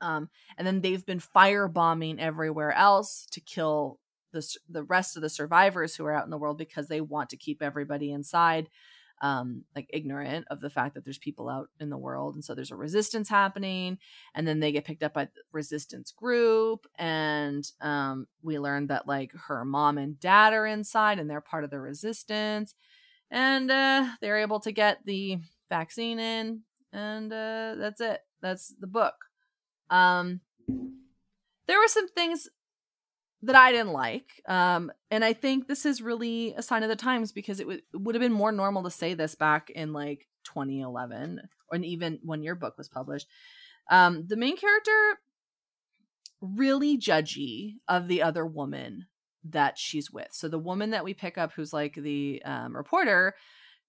um, 0.00 0.28
and 0.58 0.66
then 0.66 0.80
they've 0.80 1.04
been 1.04 1.20
firebombing 1.20 2.18
everywhere 2.18 2.72
else 2.72 3.26
to 3.32 3.40
kill 3.40 3.98
the, 4.32 4.56
the 4.68 4.82
rest 4.84 5.16
of 5.16 5.22
the 5.22 5.30
survivors 5.30 5.94
who 5.94 6.04
are 6.04 6.12
out 6.12 6.24
in 6.24 6.30
the 6.30 6.38
world 6.38 6.58
because 6.58 6.88
they 6.88 7.00
want 7.00 7.30
to 7.30 7.36
keep 7.36 7.62
everybody 7.62 8.12
inside 8.12 8.68
um, 9.22 9.64
like 9.74 9.88
ignorant 9.90 10.46
of 10.50 10.60
the 10.60 10.68
fact 10.68 10.94
that 10.94 11.04
there's 11.04 11.16
people 11.16 11.48
out 11.48 11.70
in 11.80 11.88
the 11.88 11.96
world 11.96 12.34
and 12.34 12.44
so 12.44 12.54
there's 12.54 12.70
a 12.70 12.76
resistance 12.76 13.30
happening 13.30 13.96
and 14.34 14.46
then 14.46 14.60
they 14.60 14.72
get 14.72 14.84
picked 14.84 15.02
up 15.02 15.14
by 15.14 15.24
the 15.24 15.30
resistance 15.52 16.10
group 16.10 16.86
and 16.98 17.70
um, 17.80 18.26
we 18.42 18.58
learn 18.58 18.88
that 18.88 19.08
like 19.08 19.32
her 19.46 19.64
mom 19.64 19.96
and 19.96 20.20
dad 20.20 20.52
are 20.52 20.66
inside 20.66 21.18
and 21.18 21.30
they're 21.30 21.40
part 21.40 21.64
of 21.64 21.70
the 21.70 21.80
resistance 21.80 22.74
and 23.30 23.70
uh, 23.70 24.06
they're 24.20 24.38
able 24.38 24.60
to 24.60 24.70
get 24.70 24.98
the 25.06 25.38
vaccine 25.70 26.18
in 26.18 26.60
and 26.92 27.32
uh, 27.32 27.74
that's 27.76 28.00
it. 28.00 28.20
That's 28.40 28.74
the 28.80 28.86
book 28.86 29.14
um 29.90 30.40
there 31.66 31.78
were 31.78 31.88
some 31.88 32.08
things 32.08 32.48
that 33.42 33.56
I 33.56 33.72
didn't 33.72 33.92
like. 33.92 34.42
Um, 34.48 34.90
and 35.10 35.24
I 35.24 35.32
think 35.32 35.66
this 35.66 35.84
is 35.84 36.02
really 36.02 36.54
a 36.56 36.62
sign 36.62 36.82
of 36.82 36.88
the 36.88 36.96
times 36.96 37.32
because 37.32 37.60
it, 37.60 37.64
w- 37.64 37.80
would 37.92 38.14
have 38.14 38.22
been 38.22 38.32
more 38.32 38.52
normal 38.52 38.82
to 38.84 38.90
say 38.90 39.14
this 39.14 39.34
back 39.34 39.70
in 39.70 39.92
like 39.92 40.26
2011 40.44 41.40
or 41.70 41.78
even 41.78 42.18
when 42.22 42.42
your 42.42 42.54
book 42.54 42.78
was 42.78 42.88
published. 42.88 43.26
Um, 43.90 44.26
the 44.26 44.36
main 44.36 44.56
character 44.56 45.20
really 46.40 46.98
judgy 46.98 47.76
of 47.88 48.08
the 48.08 48.22
other 48.22 48.46
woman 48.46 49.06
that 49.44 49.78
she's 49.78 50.10
with. 50.10 50.28
So 50.32 50.48
the 50.48 50.58
woman 50.58 50.90
that 50.90 51.04
we 51.04 51.14
pick 51.14 51.38
up, 51.38 51.52
who's 51.52 51.72
like 51.72 51.94
the 51.94 52.42
um, 52.44 52.76
reporter, 52.76 53.34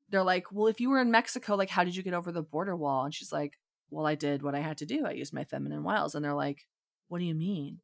they're 0.10 0.24
like, 0.24 0.52
"Well, 0.52 0.68
if 0.68 0.80
you 0.80 0.90
were 0.90 1.02
in 1.02 1.12
Mexico, 1.12 1.56
like, 1.56 1.70
how 1.70 1.84
did 1.84 1.96
you 1.96 2.04
get 2.04 2.14
over 2.14 2.32
the 2.32 2.44
border 2.44 2.76
wall?" 2.76 3.06
And 3.06 3.14
she's 3.14 3.32
like, 3.32 3.58
"Well, 3.90 4.06
I 4.06 4.16
did 4.16 4.42
what 4.44 4.56
I 4.56 4.60
had 4.60 4.78
to 4.80 4.86
do. 4.86 5.06
I 5.06 5.12
used 5.12 5.34
my 5.34 5.44
feminine 5.46 5.84
wiles." 5.84 6.16
And 6.16 6.24
they're 6.24 6.34
like, 6.34 6.68
"What 7.08 7.20
do 7.20 7.26
you 7.26 7.36
mean?" 7.36 7.80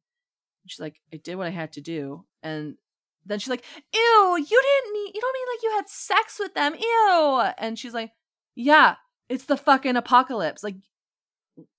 She's 0.66 0.80
like, 0.80 1.00
"I 1.12 1.16
did 1.18 1.36
what 1.36 1.46
I 1.46 1.50
had 1.50 1.72
to 1.74 1.80
do." 1.80 2.24
And 2.42 2.76
then 3.26 3.38
she's 3.38 3.50
like, 3.50 3.64
"Ew, 3.92 4.36
you 4.38 4.62
didn't 4.62 4.92
need. 4.94 5.12
You 5.14 5.20
don't 5.20 5.34
mean 5.34 5.46
like 5.54 5.62
you 5.62 5.70
had 5.76 5.88
sex 5.88 6.38
with 6.38 6.54
them? 6.54 6.74
Ew." 6.74 7.40
And 7.58 7.78
she's 7.78 7.94
like, 7.94 8.12
"Yeah, 8.54 8.96
it's 9.28 9.46
the 9.46 9.56
fucking 9.56 9.96
apocalypse. 9.96 10.62
Like, 10.62 10.76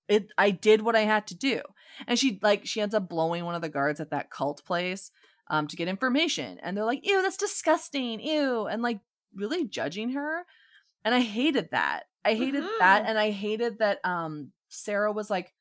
it. 0.07 0.31
I 0.37 0.51
did 0.51 0.81
what 0.81 0.95
I 0.95 1.01
had 1.01 1.27
to 1.27 1.35
do." 1.35 1.61
And 2.07 2.19
she 2.19 2.39
like 2.41 2.65
she 2.65 2.81
ends 2.81 2.95
up 2.95 3.09
blowing 3.09 3.45
one 3.45 3.55
of 3.55 3.61
the 3.61 3.69
guards 3.69 3.99
at 3.99 4.11
that 4.11 4.29
cult 4.29 4.63
place 4.65 5.11
um 5.49 5.67
to 5.67 5.75
get 5.75 5.87
information, 5.87 6.59
and 6.61 6.75
they're 6.75 6.85
like, 6.85 7.05
"Ew, 7.05 7.21
that's 7.21 7.37
disgusting. 7.37 8.19
Ew," 8.19 8.67
and 8.67 8.81
like 8.81 8.99
really 9.33 9.65
judging 9.67 10.11
her. 10.11 10.45
And 11.03 11.13
I 11.15 11.21
hated 11.21 11.69
that. 11.71 12.03
I 12.25 12.33
hated 12.33 12.63
that, 12.79 13.03
Mhm. 13.03 13.09
and 13.09 13.17
I 13.19 13.31
hated 13.31 13.79
that 13.79 13.99
um 14.03 14.51
Sarah 14.69 15.11
was 15.11 15.29
like 15.29 15.53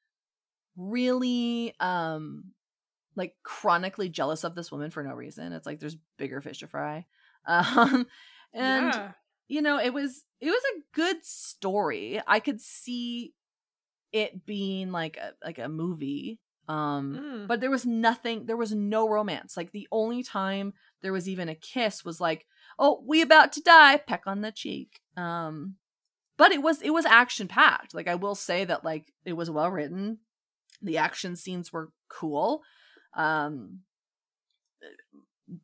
really 0.76 1.74
um 1.80 2.44
like 3.16 3.34
chronically 3.44 4.08
jealous 4.08 4.42
of 4.44 4.54
this 4.54 4.72
woman 4.72 4.90
for 4.90 5.02
no 5.02 5.14
reason. 5.14 5.52
It's 5.52 5.66
like 5.66 5.78
there's 5.80 5.96
bigger 6.18 6.40
fish 6.40 6.58
to 6.60 6.66
fry. 6.66 7.06
Um 7.46 8.06
and 8.54 8.86
yeah. 8.86 9.12
you 9.48 9.60
know, 9.60 9.78
it 9.78 9.92
was 9.92 10.24
it 10.40 10.48
was 10.50 10.62
a 10.74 10.80
good 10.94 11.22
story. 11.24 12.20
I 12.26 12.40
could 12.40 12.60
see 12.60 13.34
it 14.12 14.46
being 14.46 14.90
like 14.92 15.18
a 15.18 15.34
like 15.44 15.58
a 15.58 15.68
movie. 15.68 16.40
Um 16.68 17.18
Mm. 17.20 17.46
but 17.46 17.60
there 17.60 17.70
was 17.70 17.84
nothing 17.84 18.46
there 18.46 18.56
was 18.56 18.72
no 18.74 19.08
romance. 19.10 19.56
Like 19.58 19.72
the 19.72 19.86
only 19.92 20.22
time 20.22 20.72
there 21.02 21.12
was 21.12 21.28
even 21.28 21.50
a 21.50 21.54
kiss 21.54 22.02
was 22.04 22.18
like, 22.20 22.46
"Oh, 22.78 23.02
we 23.06 23.20
about 23.20 23.52
to 23.52 23.60
die, 23.60 23.98
peck 23.98 24.22
on 24.26 24.40
the 24.40 24.50
cheek." 24.50 25.02
Um 25.18 25.76
but 26.36 26.52
it 26.52 26.62
was 26.62 26.82
it 26.82 26.90
was 26.90 27.06
action 27.06 27.48
packed. 27.48 27.94
Like 27.94 28.08
I 28.08 28.14
will 28.14 28.34
say 28.34 28.64
that 28.64 28.84
like 28.84 29.12
it 29.24 29.34
was 29.34 29.50
well 29.50 29.70
written. 29.70 30.18
The 30.82 30.98
action 30.98 31.36
scenes 31.36 31.72
were 31.72 31.90
cool. 32.08 32.62
Um 33.16 33.80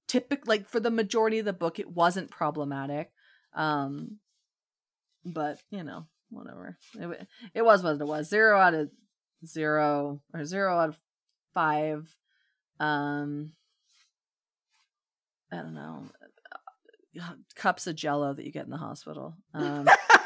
typical 0.07 0.45
like 0.47 0.69
for 0.69 0.81
the 0.81 0.91
majority 0.91 1.39
of 1.39 1.45
the 1.45 1.53
book 1.53 1.79
it 1.79 1.91
wasn't 1.91 2.31
problematic. 2.31 3.11
Um 3.55 4.19
but, 5.25 5.59
you 5.71 5.83
know, 5.85 6.07
whatever. 6.31 6.79
It 6.99 7.27
it 7.55 7.63
was 7.63 7.83
what 7.83 8.01
it 8.01 8.07
was. 8.07 8.29
0 8.29 8.59
out 8.59 8.75
of 8.75 8.91
0 9.45 10.21
or 10.33 10.45
0 10.45 10.79
out 10.79 10.89
of 10.91 10.99
5 11.55 12.17
um 12.79 13.53
I 15.53 15.57
don't 15.57 15.75
know. 15.75 16.05
uh, 17.21 17.33
Cups 17.57 17.89
of 17.89 17.97
jello 17.97 18.33
that 18.33 18.45
you 18.47 18.53
get 18.53 18.65
in 18.67 18.71
the 18.71 18.77
hospital. 18.77 19.35
Um 19.53 19.89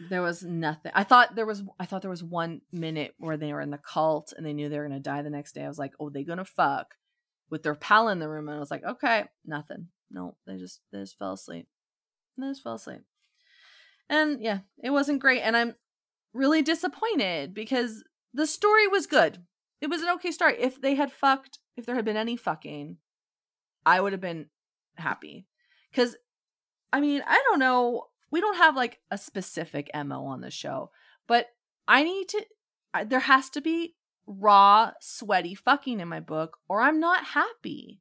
there 0.00 0.22
was 0.22 0.42
nothing. 0.42 0.92
I 0.94 1.04
thought 1.04 1.34
there 1.34 1.46
was 1.46 1.62
i 1.78 1.86
thought 1.86 2.02
there 2.02 2.10
was 2.10 2.24
one 2.24 2.60
minute 2.72 3.14
where 3.18 3.36
they 3.36 3.52
were 3.52 3.60
in 3.60 3.70
the 3.70 3.78
cult 3.78 4.32
and 4.36 4.44
they 4.44 4.52
knew 4.52 4.68
they 4.68 4.78
were 4.78 4.88
to 4.88 4.98
die 4.98 5.22
the 5.22 5.30
next 5.30 5.54
day. 5.54 5.64
I 5.64 5.68
was 5.68 5.78
like 5.78 5.92
oh 6.00 6.10
they 6.10 6.24
gonna 6.24 6.44
fuck 6.44 6.94
with 7.50 7.62
their 7.62 7.74
pal 7.74 8.08
in 8.08 8.18
the 8.18 8.28
room. 8.28 8.48
And 8.48 8.56
i 8.56 8.60
was 8.60 8.70
like 8.70 8.84
okay 8.84 9.24
nothing. 9.44 9.88
No 10.10 10.36
they 10.46 10.56
just 10.56 10.80
they 10.92 11.00
just 11.00 11.18
fell 11.18 11.34
asleep. 11.34 11.68
They 12.36 12.48
just 12.48 12.62
fell 12.62 12.74
asleep. 12.74 13.02
And 14.08 14.40
yeah 14.42 14.60
it 14.82 14.90
wasn't 14.90 15.20
great. 15.20 15.40
And 15.40 15.56
i'm 15.56 15.74
really 16.32 16.62
disappointed 16.62 17.54
because 17.54 18.02
the 18.32 18.46
story 18.46 18.88
was 18.88 19.06
good. 19.06 19.38
It 19.80 19.88
was 19.88 20.02
an 20.02 20.08
okay 20.14 20.32
story. 20.32 20.56
If 20.58 20.80
they 20.80 20.96
had 20.96 21.12
fucked 21.12 21.58
if 21.76 21.86
there 21.86 21.96
had 21.96 22.04
been 22.04 22.16
any 22.16 22.36
fucking 22.36 22.96
i 23.86 24.00
would 24.00 24.12
have 24.12 24.20
been 24.20 24.46
happy. 24.96 25.46
Because 25.90 26.16
i 26.92 27.00
mean 27.00 27.22
i 27.26 27.40
don't 27.48 27.60
know 27.60 28.06
we 28.34 28.40
don't 28.40 28.56
have 28.56 28.74
like 28.74 28.98
a 29.10 29.16
specific 29.16 29.88
mo 29.94 30.24
on 30.26 30.40
the 30.40 30.50
show 30.50 30.90
but 31.28 31.46
i 31.86 32.02
need 32.02 32.28
to 32.28 32.44
I, 32.92 33.04
there 33.04 33.20
has 33.20 33.48
to 33.50 33.60
be 33.60 33.94
raw 34.26 34.90
sweaty 35.00 35.54
fucking 35.54 36.00
in 36.00 36.08
my 36.08 36.20
book 36.20 36.58
or 36.68 36.80
i'm 36.80 36.98
not 36.98 37.24
happy. 37.24 38.00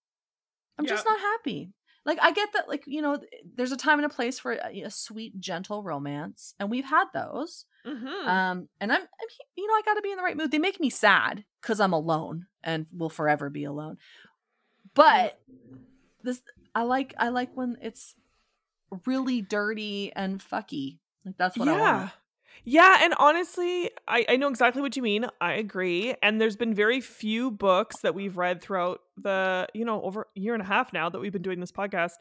I'm 0.79 0.85
just 0.87 1.05
not 1.05 1.19
happy. 1.19 1.71
Like 2.05 2.17
i 2.21 2.31
get 2.31 2.49
that 2.53 2.67
like 2.67 2.83
you 2.87 3.01
know 3.01 3.17
there's 3.55 3.71
a 3.71 3.77
time 3.77 3.99
and 3.99 4.05
a 4.05 4.09
place 4.15 4.39
for 4.39 4.53
a, 4.53 4.81
a 4.81 4.89
sweet 4.89 5.39
gentle 5.39 5.83
romance 5.83 6.53
and 6.59 6.71
we've 6.71 6.85
had 6.85 7.05
those. 7.13 7.65
Mhm. 7.85 8.27
um 8.27 8.69
and 8.79 8.91
i'm, 8.91 9.01
I'm 9.01 9.29
you 9.55 9.67
know 9.67 9.73
i 9.73 9.81
gotta 9.85 10.01
be 10.01 10.11
in 10.11 10.17
the 10.17 10.23
right 10.23 10.37
mood. 10.37 10.51
They 10.51 10.57
make 10.57 10.79
me 10.79 10.89
sad 10.89 11.43
because 11.61 11.79
i'm 11.79 11.93
alone 11.93 12.47
and 12.63 12.87
will 12.91 13.09
forever 13.09 13.49
be 13.49 13.65
alone. 13.65 13.97
But 14.93 15.39
this 16.23 16.41
i 16.73 16.83
like 16.83 17.13
i 17.17 17.29
like 17.29 17.51
when 17.55 17.77
it's 17.81 18.15
really 19.06 19.41
dirty 19.41 20.12
and 20.15 20.39
fucky 20.39 20.99
like 21.25 21.38
that's 21.38 21.58
what 21.58 21.67
i 21.67 21.75
yeah. 21.75 21.97
want 21.99 22.12
Yeah, 22.65 22.99
and 23.01 23.13
honestly, 23.17 23.89
I, 24.08 24.25
I 24.29 24.36
know 24.38 24.47
exactly 24.47 24.82
what 24.82 24.95
you 24.95 25.01
mean. 25.01 25.25
I 25.41 25.53
agree. 25.53 26.15
And 26.21 26.39
there's 26.39 26.56
been 26.56 26.73
very 26.73 27.01
few 27.01 27.51
books 27.51 28.01
that 28.03 28.15
we've 28.15 28.38
read 28.38 28.62
throughout 28.62 29.01
the, 29.17 29.67
you 29.73 29.84
know, 29.84 30.01
over 30.01 30.27
a 30.38 30.39
year 30.39 30.53
and 30.53 30.62
a 30.62 30.65
half 30.65 30.93
now 30.93 31.10
that 31.10 31.19
we've 31.19 31.34
been 31.34 31.41
doing 31.41 31.60
this 31.60 31.71
podcast 31.71 32.13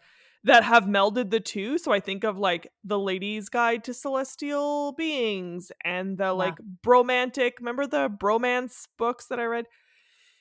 that 0.45 0.65
have 0.65 0.85
melded 0.85 1.31
the 1.31 1.39
two. 1.39 1.79
So 1.79 1.93
I 1.93 2.01
think 2.01 2.25
of 2.25 2.39
like 2.39 2.73
The 2.83 2.99
Lady's 2.99 3.49
Guide 3.51 3.85
to 3.85 3.95
Celestial 3.95 4.93
Beings 4.93 5.71
and 5.85 6.19
the 6.19 6.33
like 6.33 6.57
bromantic, 6.83 7.59
remember 7.61 7.87
the 7.87 8.09
bromance 8.09 8.89
books 8.99 9.27
that 9.27 9.39
I 9.39 9.45
read? 9.45 9.67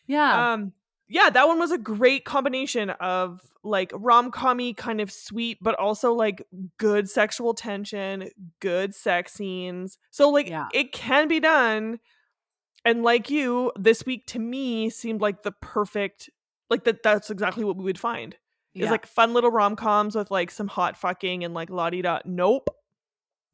yeah 0.07 0.53
Um 0.53 0.73
yeah, 1.11 1.29
that 1.29 1.45
one 1.47 1.59
was 1.59 1.71
a 1.71 1.77
great 1.77 2.23
combination 2.23 2.89
of 2.91 3.41
like 3.63 3.91
rom-commy 3.93 4.73
kind 4.75 5.01
of 5.01 5.11
sweet 5.11 5.57
but 5.61 5.75
also 5.75 6.13
like 6.13 6.47
good 6.77 7.09
sexual 7.09 7.53
tension, 7.53 8.29
good 8.61 8.95
sex 8.95 9.33
scenes. 9.33 9.97
So 10.09 10.29
like 10.29 10.47
Yeah. 10.49 10.69
it 10.73 10.93
can 10.93 11.27
be 11.27 11.39
done. 11.41 11.99
And 12.85 13.03
like 13.03 13.29
you, 13.29 13.73
this 13.75 14.05
week 14.05 14.25
to 14.27 14.39
me 14.39 14.89
seemed 14.89 15.19
like 15.21 15.43
the 15.43 15.51
perfect 15.51 16.29
like 16.69 16.85
that 16.85 17.03
that's 17.03 17.29
exactly 17.29 17.65
what 17.65 17.75
we 17.75 17.83
would 17.83 17.99
find. 17.99 18.35
Yeah. 18.73 18.89
like 18.89 19.05
fun 19.05 19.33
little 19.33 19.51
rom-coms 19.51 20.15
with 20.15 20.31
like 20.31 20.49
some 20.49 20.69
hot 20.69 20.95
fucking 20.95 21.43
and 21.43 21.53
like 21.53 21.69
la 21.69 21.89
di 21.89 22.01
da. 22.01 22.19
Nope. 22.23 22.69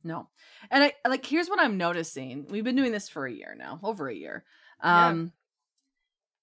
No. 0.03 0.29
And 0.69 0.83
I 0.83 0.93
like 1.09 1.25
here's 1.25 1.49
what 1.49 1.59
I'm 1.59 1.77
noticing. 1.77 2.45
We've 2.51 2.63
been 2.63 2.75
doing 2.75 2.91
this 2.91 3.09
for 3.09 3.25
a 3.25 3.31
year 3.31 3.55
now, 3.57 3.79
over 3.81 4.07
a 4.07 4.13
year. 4.15 4.45
Yeah. 4.83 5.07
Um, 5.07 5.31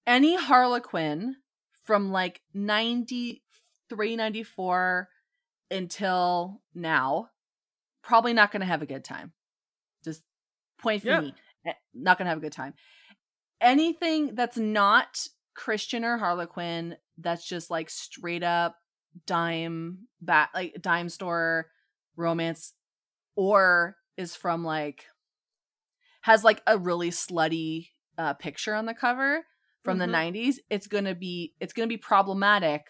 Any 0.07 0.35
Harlequin 0.35 1.37
from 1.83 2.11
like 2.11 2.41
93, 2.53 4.15
94 4.15 5.09
until 5.71 6.61
now, 6.73 7.29
probably 8.03 8.33
not 8.33 8.51
gonna 8.51 8.65
have 8.65 8.81
a 8.81 8.85
good 8.87 9.03
time. 9.03 9.33
Just 10.03 10.23
point 10.79 11.01
for 11.03 11.21
me. 11.21 11.33
eh, 11.65 11.73
Not 11.93 12.17
gonna 12.17 12.29
have 12.29 12.37
a 12.37 12.41
good 12.41 12.51
time. 12.53 12.73
Anything 13.61 14.35
that's 14.35 14.57
not 14.57 15.27
Christian 15.55 16.03
or 16.03 16.17
Harlequin, 16.17 16.97
that's 17.17 17.47
just 17.47 17.71
like 17.71 17.89
straight 17.89 18.43
up 18.43 18.75
dime 19.25 19.99
bat 20.21 20.49
like 20.53 20.75
dime 20.81 21.07
store 21.07 21.67
romance 22.17 22.73
or 23.37 23.95
is 24.17 24.35
from 24.35 24.63
like 24.65 25.05
has 26.21 26.43
like 26.43 26.61
a 26.67 26.77
really 26.77 27.11
slutty 27.11 27.87
uh, 28.17 28.33
picture 28.33 28.75
on 28.75 28.85
the 28.85 28.93
cover 28.93 29.45
from 29.85 29.97
Mhm. 29.97 30.01
the 30.01 30.07
90s 30.07 30.59
it's 30.69 30.87
gonna 30.87 31.15
be 31.15 31.53
it's 31.59 31.71
gonna 31.73 31.87
be 31.87 31.97
problematic. 31.97 32.87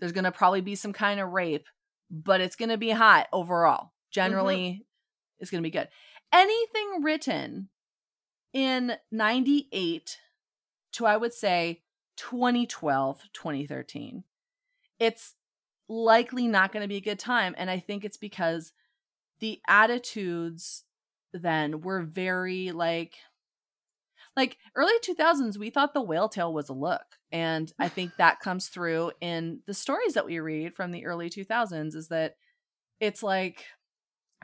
There's 0.00 0.12
gonna 0.12 0.32
probably 0.32 0.60
be 0.62 0.74
some 0.74 0.92
kind 0.92 1.20
of 1.20 1.30
rape 1.30 1.68
but 2.10 2.40
it's 2.40 2.56
gonna 2.56 2.76
be 2.78 2.90
hot 2.90 3.28
overall. 3.32 3.92
Generally 4.10 4.84
it's 5.38 5.50
gonna 5.50 5.62
be 5.62 5.70
good. 5.70 5.88
Anything 6.32 7.02
written 7.02 7.68
in 8.52 8.96
98 9.10 10.20
to 10.92 11.06
i 11.06 11.16
would 11.16 11.32
say 11.34 11.82
2012 12.16 13.22
2013 13.32 14.22
it's 15.00 15.34
likely 15.88 16.46
not 16.46 16.70
going 16.72 16.80
to 16.82 16.88
be 16.88 16.96
a 16.96 17.00
good 17.00 17.18
time 17.18 17.52
and 17.58 17.68
i 17.68 17.80
think 17.80 18.04
it's 18.04 18.16
because 18.16 18.72
the 19.40 19.60
attitudes 19.66 20.84
then 21.32 21.80
were 21.80 22.02
very 22.02 22.70
like 22.70 23.16
like 24.36 24.58
early 24.76 24.92
2000s 25.06 25.58
we 25.58 25.70
thought 25.70 25.94
the 25.94 26.02
whale 26.02 26.28
tail 26.28 26.52
was 26.52 26.68
a 26.68 26.72
look 26.74 27.04
and 27.32 27.72
i 27.78 27.88
think 27.88 28.12
that 28.18 28.40
comes 28.40 28.68
through 28.68 29.10
in 29.20 29.60
the 29.66 29.74
stories 29.74 30.14
that 30.14 30.26
we 30.26 30.38
read 30.40 30.74
from 30.74 30.90
the 30.92 31.04
early 31.06 31.30
2000s 31.30 31.94
is 31.94 32.08
that 32.08 32.34
it's 33.00 33.22
like 33.22 33.64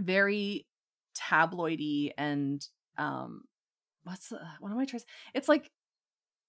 very 0.00 0.66
tabloidy 1.18 2.10
and 2.16 2.66
um 2.98 3.42
what's 4.04 4.28
the, 4.28 4.40
what 4.60 4.70
am 4.72 4.78
i 4.78 4.84
trying 4.84 5.00
to 5.00 5.06
it's 5.34 5.48
like 5.48 5.70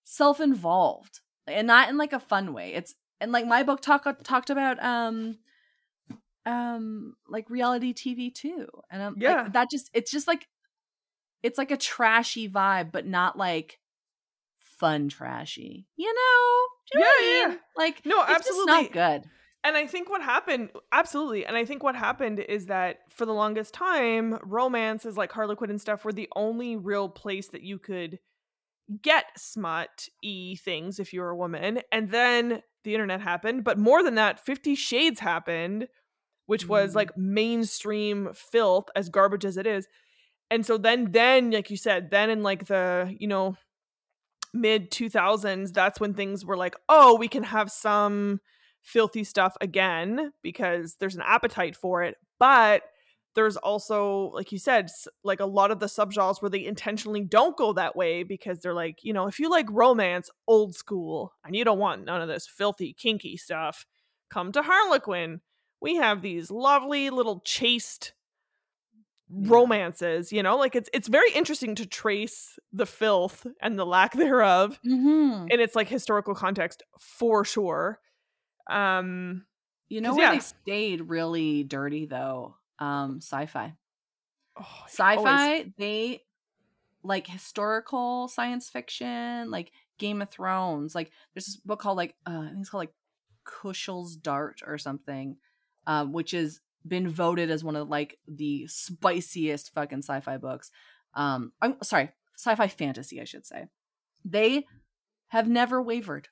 self-involved 0.04 1.20
and 1.48 1.68
not 1.68 1.90
in 1.90 1.98
like 1.98 2.14
a 2.14 2.20
fun 2.20 2.54
way 2.54 2.74
it's 2.74 2.96
and 3.20 3.32
like 3.32 3.46
my 3.46 3.64
book 3.64 3.82
talk 3.82 4.06
talked 4.24 4.50
about 4.50 4.82
um 4.84 5.38
um 6.46 7.14
like 7.30 7.50
reality 7.50 7.94
tv 7.94 8.34
too 8.34 8.68
and 8.90 9.02
i'm 9.04 9.16
Yeah. 9.20 9.44
like, 9.44 9.54
that 9.54 9.70
just 9.70 9.90
it's 9.94 10.12
just 10.12 10.28
like 10.28 10.48
it's 11.44 11.58
like 11.58 11.72
a 11.72 11.78
trashy 11.78 12.50
vibe 12.50 12.92
but 12.92 13.06
not 13.06 13.38
like 13.38 13.80
fun 14.60 15.10
trashy. 15.10 15.88
You 15.96 16.14
know? 16.14 16.68
Do 16.92 17.00
you 17.00 17.06
know 17.06 17.12
Yeah, 17.12 17.14
I 17.18 17.40
yeah. 17.44 17.48
mean? 17.50 17.60
Like 17.78 18.06
No, 18.06 18.24
it's 18.28 18.48
just 18.48 18.66
not 18.68 18.92
good. 18.92 19.24
And 19.64 19.78
I 19.78 19.86
think 19.86 20.10
what 20.10 20.24
happened, 20.24 20.72
absolutely. 20.92 21.46
And 21.46 21.56
I 21.56 21.66
think 21.66 21.84
what 21.84 21.96
happened 21.96 22.40
is 22.40 22.66
that 22.66 23.02
for 23.12 23.28
the 23.28 23.34
longest 23.34 23.76
time, 23.76 24.40
romances 24.44 25.16
like 25.18 25.32
Harlequin 25.32 25.70
and 25.70 25.80
stuff 25.80 26.04
were 26.04 26.12
the 26.14 26.30
only 26.36 26.76
real 26.76 27.08
place 27.10 27.50
that 27.50 27.62
you 27.62 27.78
could 27.78 28.18
get 29.04 29.26
smut 29.38 30.08
y 30.24 30.56
things 30.60 31.00
if 31.00 31.14
you 31.14 31.22
were 31.22 31.30
a 31.30 31.38
woman. 31.38 31.82
And 31.92 32.10
then 32.10 32.64
the 32.84 32.96
internet 32.96 33.22
happened. 33.22 33.64
But 33.64 33.78
more 33.78 34.02
than 34.04 34.16
that, 34.16 34.44
Fifty 34.44 34.74
Shades 34.74 35.20
happened, 35.20 35.88
which 36.48 36.68
was 36.68 36.94
Mm. 36.94 36.96
like 36.96 37.16
mainstream 37.18 38.30
filth, 38.34 38.86
as 38.96 39.10
garbage 39.10 39.46
as 39.46 39.58
it 39.58 39.68
is. 39.68 39.88
And 40.52 40.66
so 40.66 40.78
then, 40.78 41.12
then, 41.12 41.50
like 41.50 41.72
you 41.72 41.78
said, 41.78 42.12
then 42.12 42.30
in 42.30 42.44
like 42.44 42.66
the, 42.66 43.16
you 43.18 43.28
know, 43.28 43.56
mid 44.54 44.92
2000s, 44.92 45.72
that's 45.72 46.00
when 46.00 46.14
things 46.14 46.46
were 46.46 46.58
like, 46.58 46.76
oh, 46.90 47.16
we 47.16 47.30
can 47.30 47.44
have 47.44 47.72
some 47.72 48.42
filthy 48.82 49.24
stuff 49.24 49.56
again 49.62 50.34
because 50.44 50.98
there's 51.00 51.16
an 51.16 51.24
appetite 51.26 51.76
for 51.76 52.04
it. 52.04 52.18
But 52.38 52.84
there's 53.34 53.56
also, 53.56 54.32
like 54.34 54.52
you 54.52 54.60
said, 54.60 54.90
like 55.24 55.40
a 55.40 55.46
lot 55.46 55.72
of 55.72 55.80
the 55.80 55.86
subgenres 55.86 56.42
where 56.42 56.50
they 56.50 56.66
intentionally 56.66 57.22
don't 57.22 57.56
go 57.56 57.72
that 57.74 57.96
way 57.96 58.24
because 58.24 58.60
they're 58.60 58.74
like, 58.74 59.04
you 59.04 59.14
know, 59.14 59.28
if 59.28 59.40
you 59.40 59.50
like 59.50 59.68
romance, 59.70 60.30
old 60.48 60.76
school, 60.76 61.34
and 61.46 61.56
you 61.56 61.64
don't 61.64 61.80
want 61.80 62.04
none 62.04 62.22
of 62.22 62.28
this 62.28 62.46
filthy, 62.46 62.94
kinky 62.94 63.38
stuff, 63.38 63.86
come 64.30 64.52
to 64.52 64.62
Harlequin. 64.62 65.40
We 65.80 65.96
have 65.96 66.22
these 66.22 66.52
lovely 66.52 67.10
little 67.10 67.42
chaste. 67.46 68.14
Romances, 69.34 70.32
you 70.34 70.44
know, 70.44 70.58
like 70.58 70.76
it's 70.76 70.90
it's 70.94 71.08
very 71.08 71.32
interesting 71.34 71.76
to 71.76 71.86
trace 71.86 72.60
the 72.74 72.86
filth 72.86 73.48
and 73.62 73.80
the 73.80 73.86
lack 73.86 74.14
thereof 74.24 74.80
Mm-hmm. 74.86 75.48
in 75.50 75.60
its 75.60 75.76
like 75.76 75.88
historical 75.88 76.36
context 76.36 76.84
for 77.00 77.46
sure. 77.46 78.00
Um 78.70 79.46
You 79.90 80.02
know 80.02 80.14
where 80.16 80.26
yeah. 80.28 80.34
they 80.34 80.40
stayed 80.40 81.02
really 81.10 81.64
dirty 81.64 82.06
though? 82.06 82.56
Um, 82.80 83.18
sci-fi. 83.22 83.76
oh, 84.60 84.84
Sci-fi, 84.88 85.16
always- 85.16 85.66
they 85.78 86.24
like 87.04 87.28
historical 87.28 88.28
science 88.28 88.70
fiction, 88.70 89.50
like 89.52 89.72
Game 89.98 90.22
of 90.22 90.30
Thrones. 90.30 90.94
Like 90.96 91.12
there's 91.34 91.46
this 91.46 91.58
book 91.58 91.80
called 91.80 91.98
like 91.98 92.16
uh, 92.28 92.40
I 92.42 92.48
think 92.50 92.60
it's 92.62 92.70
called 92.70 92.82
like 92.82 92.94
Kushiel's 93.46 94.16
Dart 94.16 94.62
or 94.66 94.78
something, 94.78 95.38
um, 95.88 96.12
which 96.14 96.32
has 96.32 96.60
been 96.88 97.10
voted 97.10 97.52
as 97.52 97.64
one 97.64 97.76
of 97.76 97.90
like 97.90 98.18
the 98.28 98.68
spiciest 98.68 99.74
fucking 99.74 100.00
sci-fi 100.00 100.38
books. 100.38 100.72
Um, 101.14 101.52
I'm 101.62 101.76
sorry, 101.84 102.12
sci-fi 102.38 102.68
fantasy, 102.68 103.22
I 103.22 103.26
should 103.26 103.46
say. 103.46 103.68
They 104.26 104.66
have 105.28 105.48
never 105.48 105.82
wavered. 105.82 106.30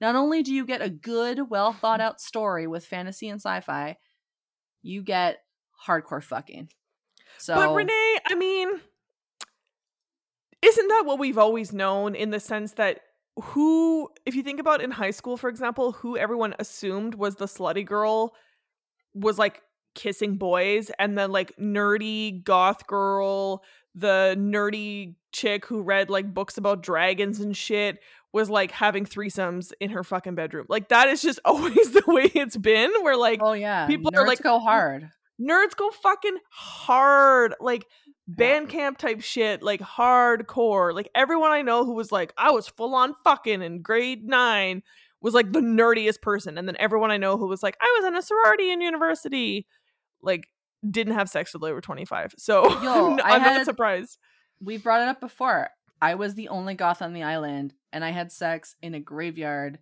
Not 0.00 0.14
only 0.14 0.42
do 0.42 0.52
you 0.52 0.64
get 0.64 0.82
a 0.82 0.90
good, 0.90 1.50
well 1.50 1.72
thought 1.72 2.00
out 2.00 2.20
story 2.20 2.66
with 2.66 2.86
fantasy 2.86 3.28
and 3.28 3.40
sci-fi, 3.40 3.96
you 4.82 5.02
get 5.02 5.38
hardcore 5.86 6.22
fucking. 6.22 6.68
So 7.38 7.54
But 7.54 7.74
Renee, 7.74 8.18
I 8.26 8.34
mean, 8.34 8.68
isn't 10.62 10.88
that 10.88 11.04
what 11.04 11.18
we've 11.18 11.38
always 11.38 11.72
known 11.72 12.14
in 12.14 12.30
the 12.30 12.40
sense 12.40 12.72
that 12.72 13.00
who, 13.36 14.08
if 14.26 14.34
you 14.34 14.42
think 14.42 14.58
about 14.58 14.82
in 14.82 14.90
high 14.90 15.12
school, 15.12 15.36
for 15.36 15.48
example, 15.48 15.92
who 15.92 16.16
everyone 16.16 16.54
assumed 16.58 17.14
was 17.14 17.36
the 17.36 17.46
slutty 17.46 17.86
girl 17.86 18.34
was 19.14 19.38
like 19.38 19.62
kissing 19.94 20.36
boys, 20.36 20.90
and 20.98 21.16
then 21.18 21.30
like 21.32 21.56
nerdy 21.58 22.42
goth 22.44 22.86
girl, 22.86 23.62
the 23.94 24.34
nerdy 24.38 25.14
chick 25.32 25.66
who 25.66 25.82
read 25.82 26.10
like 26.10 26.32
books 26.32 26.56
about 26.56 26.82
dragons 26.82 27.40
and 27.40 27.56
shit 27.56 27.98
was 28.32 28.48
like 28.50 28.70
having 28.70 29.04
threesomes 29.06 29.72
in 29.80 29.90
her 29.90 30.04
fucking 30.04 30.34
bedroom. 30.34 30.66
Like 30.68 30.88
that 30.88 31.08
is 31.08 31.22
just 31.22 31.40
always 31.44 31.92
the 31.92 32.02
way 32.06 32.30
it's 32.34 32.56
been. 32.56 32.92
Where 33.02 33.16
like 33.16 33.40
Oh 33.42 33.52
yeah, 33.54 33.86
people 33.86 34.10
are 34.14 34.26
like, 34.26 34.42
go 34.42 34.58
hard. 34.58 35.08
nerds 35.40 35.76
go 35.76 35.90
fucking 35.90 36.36
hard 36.50 37.54
like 37.60 37.86
band 38.26 38.68
camp 38.68 38.98
type 38.98 39.22
shit 39.22 39.62
like 39.62 39.80
hardcore 39.80 40.92
like 40.92 41.08
everyone 41.14 41.50
i 41.50 41.62
know 41.62 41.84
who 41.86 41.94
was 41.94 42.12
like 42.12 42.30
i 42.36 42.50
was 42.50 42.68
full 42.68 42.94
on 42.94 43.14
fucking 43.24 43.62
in 43.62 43.80
grade 43.80 44.26
nine 44.26 44.82
was 45.22 45.32
like 45.32 45.50
the 45.52 45.60
nerdiest 45.60 46.20
person 46.20 46.58
and 46.58 46.68
then 46.68 46.76
everyone 46.78 47.10
i 47.10 47.16
know 47.16 47.38
who 47.38 47.46
was 47.48 47.62
like 47.62 47.74
i 47.80 47.96
was 47.98 48.06
in 48.06 48.14
a 48.16 48.20
sorority 48.20 48.70
in 48.70 48.82
university 48.82 49.66
like 50.22 50.48
didn't 50.88 51.14
have 51.14 51.28
sex 51.28 51.50
till 51.52 51.60
they 51.60 51.72
were 51.72 51.80
25 51.80 52.34
so 52.38 52.68
Yo, 52.82 53.16
I'm, 53.18 53.20
I'm 53.24 53.42
not 53.42 53.64
surprised 53.64 54.18
We 54.62 54.76
brought 54.78 55.02
it 55.02 55.08
up 55.08 55.20
before. 55.20 55.70
I 56.00 56.14
was 56.14 56.34
the 56.34 56.48
only 56.48 56.74
goth 56.74 57.02
on 57.02 57.12
the 57.12 57.24
island, 57.24 57.74
and 57.92 58.04
I 58.04 58.10
had 58.10 58.30
sex 58.30 58.76
in 58.82 58.94
a 58.94 59.00
graveyard 59.00 59.80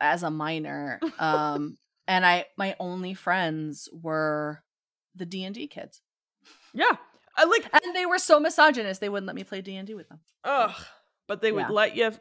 as 0.00 0.22
a 0.22 0.30
minor. 0.30 1.00
Um, 1.18 1.78
and 2.08 2.26
I 2.26 2.46
my 2.56 2.74
only 2.80 3.14
friends 3.14 3.88
were 3.92 4.62
the 5.14 5.24
D 5.26 5.44
and 5.44 5.54
D 5.54 5.66
kids, 5.68 6.00
yeah 6.74 6.96
i 7.36 7.44
like 7.44 7.64
and 7.84 7.94
they 7.96 8.04
were 8.06 8.18
so 8.18 8.38
misogynist 8.40 9.00
they 9.00 9.08
wouldn't 9.08 9.26
let 9.26 9.36
me 9.36 9.44
play 9.44 9.60
D 9.60 9.76
and 9.76 9.86
D 9.86 9.94
with 9.94 10.08
them. 10.08 10.20
ugh 10.44 10.74
but 11.28 11.40
they 11.40 11.52
would 11.52 11.60
Yeah. 11.60 11.68
let 11.70 11.96
you 11.96 12.12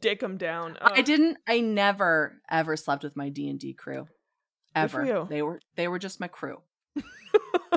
dick 0.00 0.20
them 0.20 0.36
down 0.38 0.78
I 0.80 1.02
didn't. 1.02 1.38
I 1.46 1.60
never 1.60 2.40
ever 2.50 2.76
slept 2.76 3.02
with 3.02 3.16
my 3.16 3.28
D 3.30 3.48
and 3.50 3.58
D 3.58 3.72
crew. 3.74 4.06
Ever. 4.76 5.26
They 5.28 5.42
were 5.42 5.60
they 5.76 5.88
were 5.88 5.98
just 5.98 6.20
my 6.20 6.28
crew. 6.28 6.60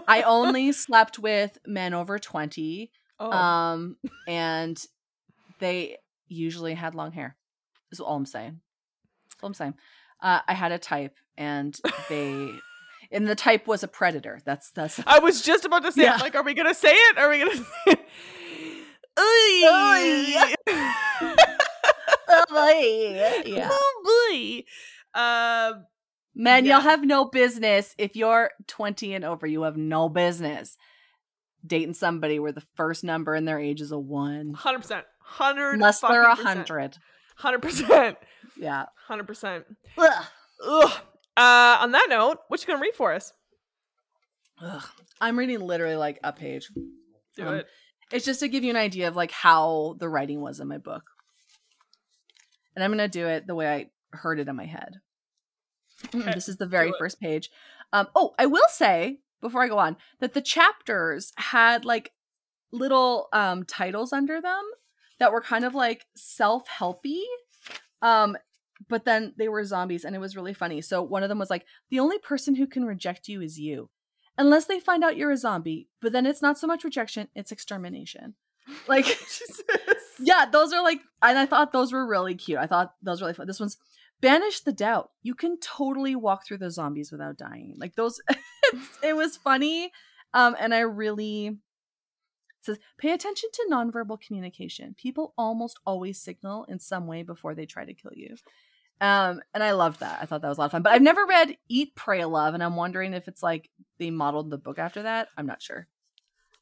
I 0.08 0.22
only 0.24 0.72
slept 0.72 1.18
with 1.20 1.58
men 1.66 1.94
over 1.94 2.20
twenty. 2.20 2.92
oh. 3.20 3.32
Um, 3.32 3.98
and 4.28 4.78
they 5.60 5.98
usually 6.28 6.74
had 6.74 6.96
long 6.96 7.12
hair. 7.12 7.36
Is 7.92 8.00
all 8.00 8.16
I'm 8.16 8.26
saying. 8.26 8.60
That's 9.32 9.44
all 9.44 9.48
I'm 9.48 9.54
saying. 9.54 9.74
Uh, 10.22 10.42
I 10.48 10.54
had 10.54 10.72
a 10.72 10.78
type, 10.78 11.16
and 11.38 11.76
they, 12.10 12.50
and 13.12 13.28
the 13.28 13.36
type 13.36 13.66
was 13.68 13.84
a 13.84 13.88
predator. 13.88 14.40
That's 14.46 14.72
that's. 14.72 15.00
I 15.08 15.20
was 15.20 15.42
just 15.42 15.66
about 15.66 15.84
to 15.84 15.92
say, 15.94 16.04
Yeah. 16.04 16.18
like, 16.18 16.36
are 16.36 16.44
we 16.44 16.54
gonna 16.54 16.74
say 16.74 16.92
it? 16.94 17.18
Are 17.18 17.30
we 17.30 17.40
gonna 17.40 17.56
say 17.56 17.64
it? 17.88 18.00
Oy. 19.18 20.44
yeah. 23.46 23.70
Oh 23.72 23.94
boy. 24.32 24.64
Um, 25.20 25.86
Men, 26.36 26.66
Yeah. 26.66 26.74
y'all 26.76 26.82
have 26.82 27.04
no 27.04 27.26
business 27.26 27.94
if 27.98 28.16
you're 28.16 28.52
20 28.68 29.14
and 29.14 29.26
over. 29.26 29.46
You 29.48 29.64
have 29.64 29.78
no 29.78 30.08
business 30.10 30.78
dating 31.66 31.94
somebody 31.94 32.40
where 32.40 32.52
the 32.54 32.64
first 32.76 33.04
number 33.04 33.36
in 33.36 33.46
their 33.46 33.60
age 33.60 33.82
is 33.82 33.92
a 33.92 34.00
one, 34.00 34.54
hundred 34.54 34.80
percent, 34.80 35.06
hundred. 35.22 35.74
unless 35.74 36.00
they're 36.00 36.24
a 36.24 36.36
fucking 36.36 36.44
percent. 36.46 36.68
hundred. 36.70 36.98
Hundred 37.36 37.62
percent, 37.62 38.18
Yeah. 38.58 38.86
hundred 39.08 39.28
percent. 39.28 39.66
Ugh. 39.98 40.26
Ugh. 40.66 40.92
Uh, 41.38 41.78
on 41.82 41.92
that 41.92 42.08
note, 42.10 42.40
what 42.48 42.62
you 42.62 42.68
gonna 42.68 42.82
read 42.82 42.96
for 42.96 43.14
us? 43.14 43.34
Ugh. 44.62 44.84
I'm 45.22 45.38
reading 45.40 45.60
literally 45.60 45.96
like 45.96 46.20
a 46.24 46.32
page. 46.34 46.70
Do 47.36 47.48
Um, 47.48 47.56
it. 47.56 47.68
It's 48.12 48.26
just 48.26 48.40
to 48.42 48.48
give 48.48 48.64
you 48.64 48.70
an 48.72 48.76
idea 48.76 49.08
of 49.08 49.16
like 49.16 49.32
how 49.32 49.96
the 50.00 50.10
writing 50.10 50.42
was 50.42 50.60
in 50.60 50.68
my 50.68 50.78
book. 50.80 51.04
And 52.76 52.84
I'm 52.84 52.90
going 52.92 52.98
to 53.00 53.08
do 53.08 53.28
it 53.28 53.46
the 53.46 53.56
way 53.56 53.68
I 53.72 53.90
heard 54.18 54.40
it 54.40 54.48
in 54.48 54.56
my 54.56 54.66
head. 54.66 54.96
Okay, 56.14 56.32
this 56.34 56.50
is 56.50 56.58
the 56.58 56.66
very 56.66 56.92
first 56.98 57.20
page. 57.20 57.50
Um, 57.92 58.08
oh, 58.16 58.34
I 58.38 58.46
will 58.46 58.68
say 58.70 59.20
before 59.42 59.64
I 59.64 59.68
go 59.68 59.78
on 59.78 59.98
that 60.20 60.34
the 60.34 60.42
chapters 60.42 61.34
had 61.38 61.86
like 61.86 62.12
little 62.72 63.28
um, 63.34 63.64
titles 63.64 64.14
under 64.14 64.42
them 64.42 64.64
that 65.20 65.32
were 65.32 65.42
kind 65.42 65.66
of 65.66 65.76
like 65.76 66.06
self-helpy. 66.16 67.22
Um, 68.02 68.38
but 68.88 69.06
then 69.06 69.34
they 69.38 69.50
were 69.50 69.64
zombies 69.66 70.06
and 70.06 70.16
it 70.16 70.20
was 70.20 70.36
really 70.36 70.54
funny. 70.54 70.82
So 70.82 71.02
one 71.02 71.24
of 71.24 71.30
them 71.30 71.40
was 71.40 71.50
like, 71.50 71.66
the 71.90 72.00
only 72.00 72.18
person 72.18 72.56
who 72.56 72.68
can 72.68 72.86
reject 72.86 73.28
you 73.28 73.42
is 73.42 73.60
you. 73.60 73.90
Unless 74.38 74.66
they 74.66 74.80
find 74.80 75.04
out 75.04 75.18
you're 75.18 75.32
a 75.32 75.38
zombie, 75.38 75.90
but 76.02 76.14
then 76.14 76.26
it's 76.26 76.42
not 76.42 76.58
so 76.58 76.66
much 76.66 76.86
rejection, 76.86 77.28
it's 77.36 77.52
extermination. 77.52 78.36
Like 78.88 79.06
Jesus. 79.20 79.62
yeah, 80.20 80.46
those 80.50 80.72
are 80.72 80.82
like, 80.82 81.02
and 81.22 81.38
I 81.38 81.46
thought 81.46 81.74
those 81.74 81.92
were 81.92 82.08
really 82.08 82.36
cute. 82.36 82.58
I 82.58 82.68
thought 82.68 82.94
those 83.02 83.20
were 83.20 83.26
really 83.26 83.36
fun. 83.36 83.48
This 83.48 83.60
one's 83.60 83.78
banish 84.22 84.62
the 84.62 84.74
doubt. 84.74 85.12
You 85.22 85.36
can 85.36 85.60
totally 85.60 86.16
walk 86.16 86.46
through 86.46 86.60
the 86.60 86.72
zombies 86.72 87.12
without 87.12 87.38
dying. 87.38 87.76
Like 87.78 87.96
those, 87.96 88.20
it 89.04 89.16
was 89.16 89.38
funny, 89.38 89.92
um, 90.34 90.56
and 90.60 90.74
I 90.74 90.80
really 90.80 91.58
says 92.62 92.78
pay 92.98 93.12
attention 93.12 93.50
to 93.54 93.68
nonverbal 93.72 94.20
communication. 94.20 94.96
People 94.98 95.34
almost 95.38 95.80
always 95.86 96.22
signal 96.22 96.66
in 96.66 96.80
some 96.80 97.08
way 97.08 97.24
before 97.24 97.56
they 97.56 97.66
try 97.66 97.86
to 97.86 97.94
kill 97.94 98.12
you. 98.14 98.36
Um, 99.02 99.42
and 99.54 99.64
I 99.64 99.72
loved 99.72 100.02
that. 100.02 100.20
I 100.22 100.26
thought 100.26 100.42
that 100.42 100.50
was 100.50 100.58
a 100.58 100.62
lot 100.62 100.66
of 100.66 100.72
fun. 100.74 100.82
But 100.82 100.94
I've 100.94 101.02
never 101.02 101.26
read 101.26 101.58
Eat, 101.70 101.96
Pray, 101.96 102.26
Love, 102.26 102.54
and 102.54 102.62
I'm 102.62 102.76
wondering 102.76 103.14
if 103.14 103.28
it's 103.28 103.42
like 103.42 103.70
they 103.98 104.10
modeled 104.12 104.50
the 104.50 104.58
book 104.58 104.78
after 104.78 105.04
that. 105.04 105.30
I'm 105.38 105.46
not 105.46 105.62
sure. 105.62 105.88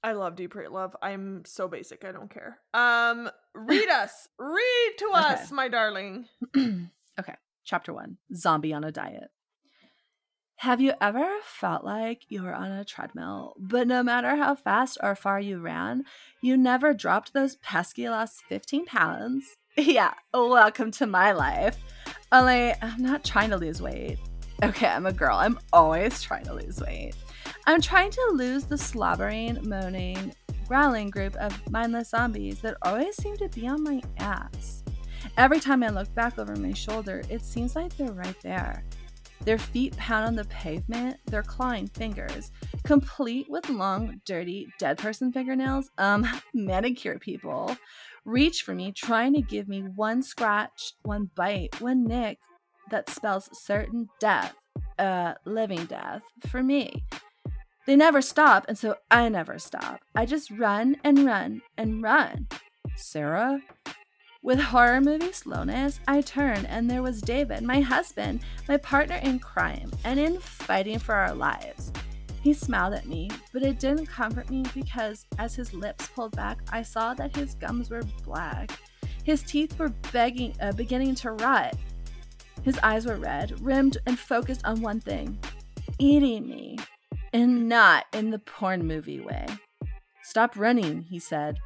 I 0.03 0.11
love 0.13 0.39
Eat, 0.39 0.51
Pray, 0.51 0.67
Love. 0.67 0.95
I'm 1.01 1.43
so 1.45 1.67
basic. 1.67 2.05
I 2.05 2.11
don't 2.11 2.29
care. 2.29 2.59
Um, 2.73 3.29
read 3.55 3.89
us. 3.91 4.27
Read 4.37 4.93
to 4.99 5.11
us, 5.15 5.51
my 5.51 5.67
darling. 5.67 6.27
okay, 6.57 7.35
chapter 7.67 7.93
one 7.93 8.17
Zombie 8.33 8.73
on 8.73 8.83
a 8.83 8.91
Diet. 8.91 9.29
Have 10.61 10.81
you 10.81 10.93
ever 10.99 11.27
felt 11.43 11.83
like 11.83 12.23
you 12.29 12.41
were 12.41 12.55
on 12.55 12.71
a 12.71 12.83
treadmill, 12.83 13.53
but 13.59 13.87
no 13.87 14.01
matter 14.01 14.37
how 14.37 14.55
fast 14.55 14.97
or 15.03 15.13
far 15.13 15.39
you 15.39 15.59
ran, 15.59 16.03
you 16.41 16.57
never 16.57 16.95
dropped 16.95 17.33
those 17.33 17.57
pesky 17.57 18.09
last 18.09 18.41
15 18.49 18.85
pounds? 18.85 19.57
Yeah, 19.79 20.15
welcome 20.33 20.89
to 20.93 21.05
my 21.05 21.33
life. 21.33 21.77
Only 22.31 22.73
I'm 22.81 22.99
not 22.99 23.23
trying 23.23 23.51
to 23.51 23.57
lose 23.57 23.79
weight. 23.79 24.17
Okay, 24.63 24.87
I'm 24.87 25.05
a 25.05 25.13
girl. 25.13 25.37
I'm 25.37 25.59
always 25.71 26.19
trying 26.23 26.45
to 26.45 26.53
lose 26.55 26.81
weight. 26.81 27.13
I'm 27.67 27.79
trying 27.79 28.09
to 28.09 28.31
lose 28.33 28.63
the 28.63 28.79
slobbering, 28.79 29.59
moaning, 29.69 30.33
growling 30.67 31.11
group 31.11 31.35
of 31.35 31.69
mindless 31.69 32.09
zombies 32.09 32.59
that 32.61 32.77
always 32.81 33.15
seem 33.17 33.37
to 33.37 33.49
be 33.49 33.67
on 33.67 33.83
my 33.83 34.01
ass. 34.17 34.83
Every 35.37 35.59
time 35.59 35.83
I 35.83 35.89
look 35.89 36.13
back 36.15 36.39
over 36.39 36.55
my 36.55 36.73
shoulder, 36.73 37.21
it 37.29 37.43
seems 37.43 37.75
like 37.75 37.95
they're 37.95 38.11
right 38.11 38.35
there. 38.41 38.83
Their 39.41 39.57
feet 39.57 39.95
pound 39.97 40.25
on 40.25 40.35
the 40.35 40.45
pavement, 40.45 41.17
their 41.25 41.43
clawing 41.43 41.87
fingers, 41.87 42.51
complete 42.83 43.47
with 43.49 43.69
long, 43.69 44.19
dirty, 44.25 44.67
dead 44.79 44.97
person 44.97 45.31
fingernails, 45.31 45.89
um, 45.97 46.27
manicure 46.53 47.19
people, 47.19 47.77
reach 48.25 48.63
for 48.63 48.73
me, 48.73 48.91
trying 48.91 49.33
to 49.35 49.41
give 49.41 49.67
me 49.67 49.81
one 49.81 50.21
scratch, 50.21 50.93
one 51.03 51.29
bite, 51.35 51.79
one 51.79 52.03
nick 52.03 52.39
that 52.89 53.09
spells 53.09 53.49
certain 53.53 54.09
death, 54.19 54.55
uh, 54.97 55.35
living 55.45 55.85
death, 55.85 56.23
for 56.47 56.63
me. 56.63 57.05
They 57.85 57.95
never 57.95 58.21
stop, 58.21 58.65
and 58.67 58.77
so 58.77 58.97
I 59.09 59.29
never 59.29 59.59
stop. 59.59 60.01
I 60.13 60.25
just 60.25 60.51
run 60.51 60.97
and 61.05 61.25
run 61.25 61.61
and 61.77 62.03
run. 62.03 62.47
Sarah? 62.97 63.61
With 64.47 64.61
horror 64.61 65.01
movie 65.01 65.33
slowness, 65.33 65.99
I 66.07 66.21
turned, 66.21 66.67
and 66.67 66.89
there 66.89 67.03
was 67.03 67.19
David, 67.19 67.63
my 67.63 67.81
husband, 67.81 68.45
my 68.69 68.77
partner 68.77 69.17
in 69.17 69.39
crime 69.39 69.91
and 70.05 70.17
in 70.17 70.39
fighting 70.39 70.99
for 70.99 71.15
our 71.15 71.35
lives. 71.35 71.91
He 72.43 72.53
smiled 72.53 72.93
at 72.93 73.07
me, 73.07 73.29
but 73.51 73.61
it 73.61 73.77
didn't 73.77 74.05
comfort 74.05 74.49
me 74.49 74.63
because 74.73 75.25
as 75.37 75.53
his 75.53 75.73
lips 75.73 76.07
pulled 76.15 76.33
back, 76.37 76.59
I 76.71 76.81
saw 76.81 77.13
that 77.15 77.35
his 77.35 77.55
gums 77.55 77.89
were 77.89 78.03
black. 78.23 78.71
His 79.25 79.43
teeth 79.43 79.77
were 79.77 79.89
begging, 80.13 80.55
uh, 80.61 80.71
beginning 80.71 81.15
to 81.15 81.31
rot. 81.31 81.75
His 82.63 82.79
eyes 82.83 83.05
were 83.05 83.17
red, 83.17 83.59
rimmed, 83.59 83.97
and 84.05 84.17
focused 84.17 84.63
on 84.63 84.81
one 84.81 85.01
thing 85.01 85.37
eating 85.99 86.47
me. 86.47 86.77
And 87.33 87.67
not 87.67 88.05
in 88.13 88.29
the 88.29 88.39
porn 88.39 88.87
movie 88.87 89.19
way. 89.19 89.45
Stop 90.23 90.55
running, 90.55 91.01
he 91.01 91.19
said. 91.19 91.57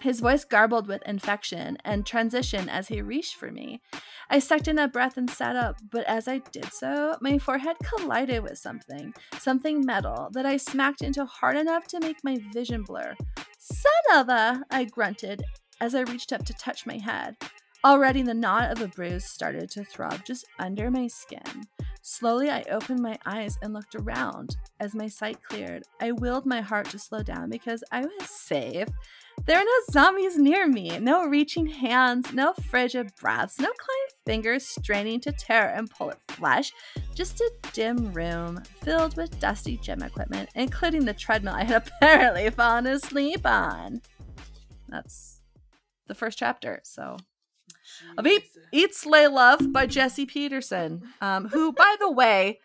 His 0.00 0.20
voice 0.20 0.44
garbled 0.44 0.86
with 0.86 1.02
infection 1.06 1.78
and 1.84 2.06
transition 2.06 2.68
as 2.68 2.88
he 2.88 3.02
reached 3.02 3.34
for 3.34 3.50
me. 3.50 3.80
I 4.30 4.38
sucked 4.38 4.68
in 4.68 4.78
a 4.78 4.88
breath 4.88 5.16
and 5.16 5.28
sat 5.28 5.56
up, 5.56 5.76
but 5.90 6.06
as 6.06 6.28
I 6.28 6.38
did 6.38 6.72
so, 6.72 7.16
my 7.20 7.38
forehead 7.38 7.76
collided 7.82 8.42
with 8.42 8.58
something, 8.58 9.14
something 9.38 9.84
metal, 9.84 10.28
that 10.32 10.46
I 10.46 10.56
smacked 10.56 11.02
into 11.02 11.24
hard 11.24 11.56
enough 11.56 11.86
to 11.88 12.00
make 12.00 12.22
my 12.22 12.38
vision 12.52 12.82
blur. 12.82 13.16
Son 13.58 14.20
of 14.20 14.28
a! 14.28 14.62
I 14.70 14.84
grunted 14.84 15.42
as 15.80 15.94
I 15.94 16.00
reached 16.02 16.32
up 16.32 16.44
to 16.44 16.54
touch 16.54 16.86
my 16.86 16.98
head. 16.98 17.36
Already 17.84 18.22
the 18.22 18.34
knot 18.34 18.72
of 18.72 18.82
a 18.82 18.88
bruise 18.88 19.24
started 19.24 19.70
to 19.70 19.84
throb 19.84 20.24
just 20.24 20.44
under 20.58 20.90
my 20.90 21.06
skin. 21.06 21.68
Slowly, 22.02 22.50
I 22.50 22.64
opened 22.70 23.00
my 23.00 23.18
eyes 23.24 23.56
and 23.62 23.72
looked 23.72 23.94
around. 23.94 24.56
As 24.80 24.96
my 24.96 25.06
sight 25.06 25.40
cleared, 25.42 25.84
I 26.00 26.10
willed 26.10 26.44
my 26.44 26.60
heart 26.60 26.90
to 26.90 26.98
slow 26.98 27.22
down 27.22 27.50
because 27.50 27.84
I 27.92 28.00
was 28.00 28.28
safe. 28.28 28.88
There 29.46 29.58
were 29.58 29.64
no 29.64 29.92
zombies 29.92 30.36
near 30.36 30.66
me, 30.66 30.98
no 30.98 31.26
reaching 31.26 31.66
hands, 31.66 32.32
no 32.32 32.52
frigid 32.52 33.14
breaths, 33.14 33.60
no 33.60 33.68
clawing 33.68 34.08
fingers 34.26 34.66
straining 34.66 35.20
to 35.20 35.30
tear 35.30 35.68
and 35.68 35.88
pull 35.88 36.10
at 36.10 36.20
flesh. 36.32 36.72
Just 37.14 37.40
a 37.40 37.52
dim 37.72 38.12
room 38.12 38.60
filled 38.80 39.16
with 39.16 39.38
dusty 39.38 39.76
gym 39.76 40.02
equipment, 40.02 40.50
including 40.56 41.04
the 41.04 41.14
treadmill 41.14 41.54
I 41.54 41.62
had 41.62 41.88
apparently 42.00 42.50
fallen 42.50 42.88
asleep 42.88 43.46
on. 43.46 44.02
That's 44.88 45.40
the 46.08 46.14
first 46.16 46.38
chapter, 46.38 46.80
so 46.82 47.18
of 48.16 48.26
Eat, 48.26 48.44
Eat 48.72 48.94
Slay 48.94 49.26
Love 49.26 49.72
by 49.72 49.86
Jesse 49.86 50.26
Petersen, 50.26 51.02
um, 51.20 51.48
who, 51.48 51.72
by 51.74 51.96
the 52.00 52.10
way, 52.10 52.60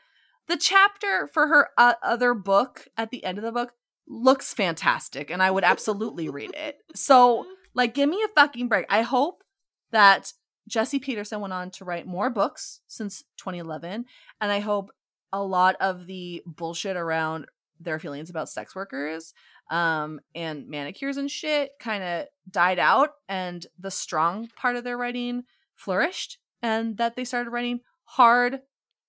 the 0.47 0.57
chapter 0.57 1.29
for 1.33 1.47
her 1.47 1.69
uh, 1.77 1.93
other 2.03 2.33
book 2.33 2.87
at 2.97 3.11
the 3.11 3.23
end 3.23 3.37
of 3.37 3.43
the 3.43 3.51
book 3.51 3.73
looks 4.07 4.53
fantastic, 4.53 5.29
and 5.29 5.41
I 5.41 5.51
would 5.51 5.63
absolutely 5.63 6.29
read 6.29 6.53
it. 6.55 6.79
So, 6.95 7.45
like, 7.73 7.93
give 7.93 8.09
me 8.09 8.21
a 8.23 8.33
fucking 8.39 8.67
break. 8.67 8.85
I 8.89 9.01
hope 9.01 9.43
that 9.91 10.33
Jesse 10.67 10.99
Petersen 10.99 11.41
went 11.41 11.53
on 11.53 11.71
to 11.71 11.85
write 11.85 12.07
more 12.07 12.29
books 12.29 12.81
since 12.87 13.23
2011, 13.37 14.05
and 14.41 14.51
I 14.51 14.59
hope 14.59 14.91
a 15.31 15.43
lot 15.43 15.75
of 15.79 16.05
the 16.05 16.43
bullshit 16.45 16.95
around 16.95 17.47
their 17.79 17.99
feelings 17.99 18.29
about 18.29 18.49
sex 18.49 18.75
workers 18.75 19.33
um, 19.69 20.19
and 20.35 20.67
manicures 20.67 21.17
and 21.17 21.29
shit 21.29 21.71
kind 21.79 22.03
of 22.03 22.27
died 22.49 22.79
out 22.79 23.11
and 23.27 23.65
the 23.79 23.91
strong 23.91 24.49
part 24.55 24.75
of 24.75 24.83
their 24.83 24.97
writing 24.97 25.43
flourished 25.75 26.37
and 26.61 26.97
that 26.97 27.15
they 27.15 27.25
started 27.25 27.49
writing 27.49 27.81
hard, 28.03 28.61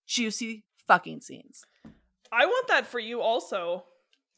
juicy 0.06 0.64
fucking 0.86 1.20
scenes. 1.20 1.64
I 2.32 2.46
want 2.46 2.68
that 2.68 2.86
for 2.86 2.98
you 2.98 3.20
also. 3.20 3.84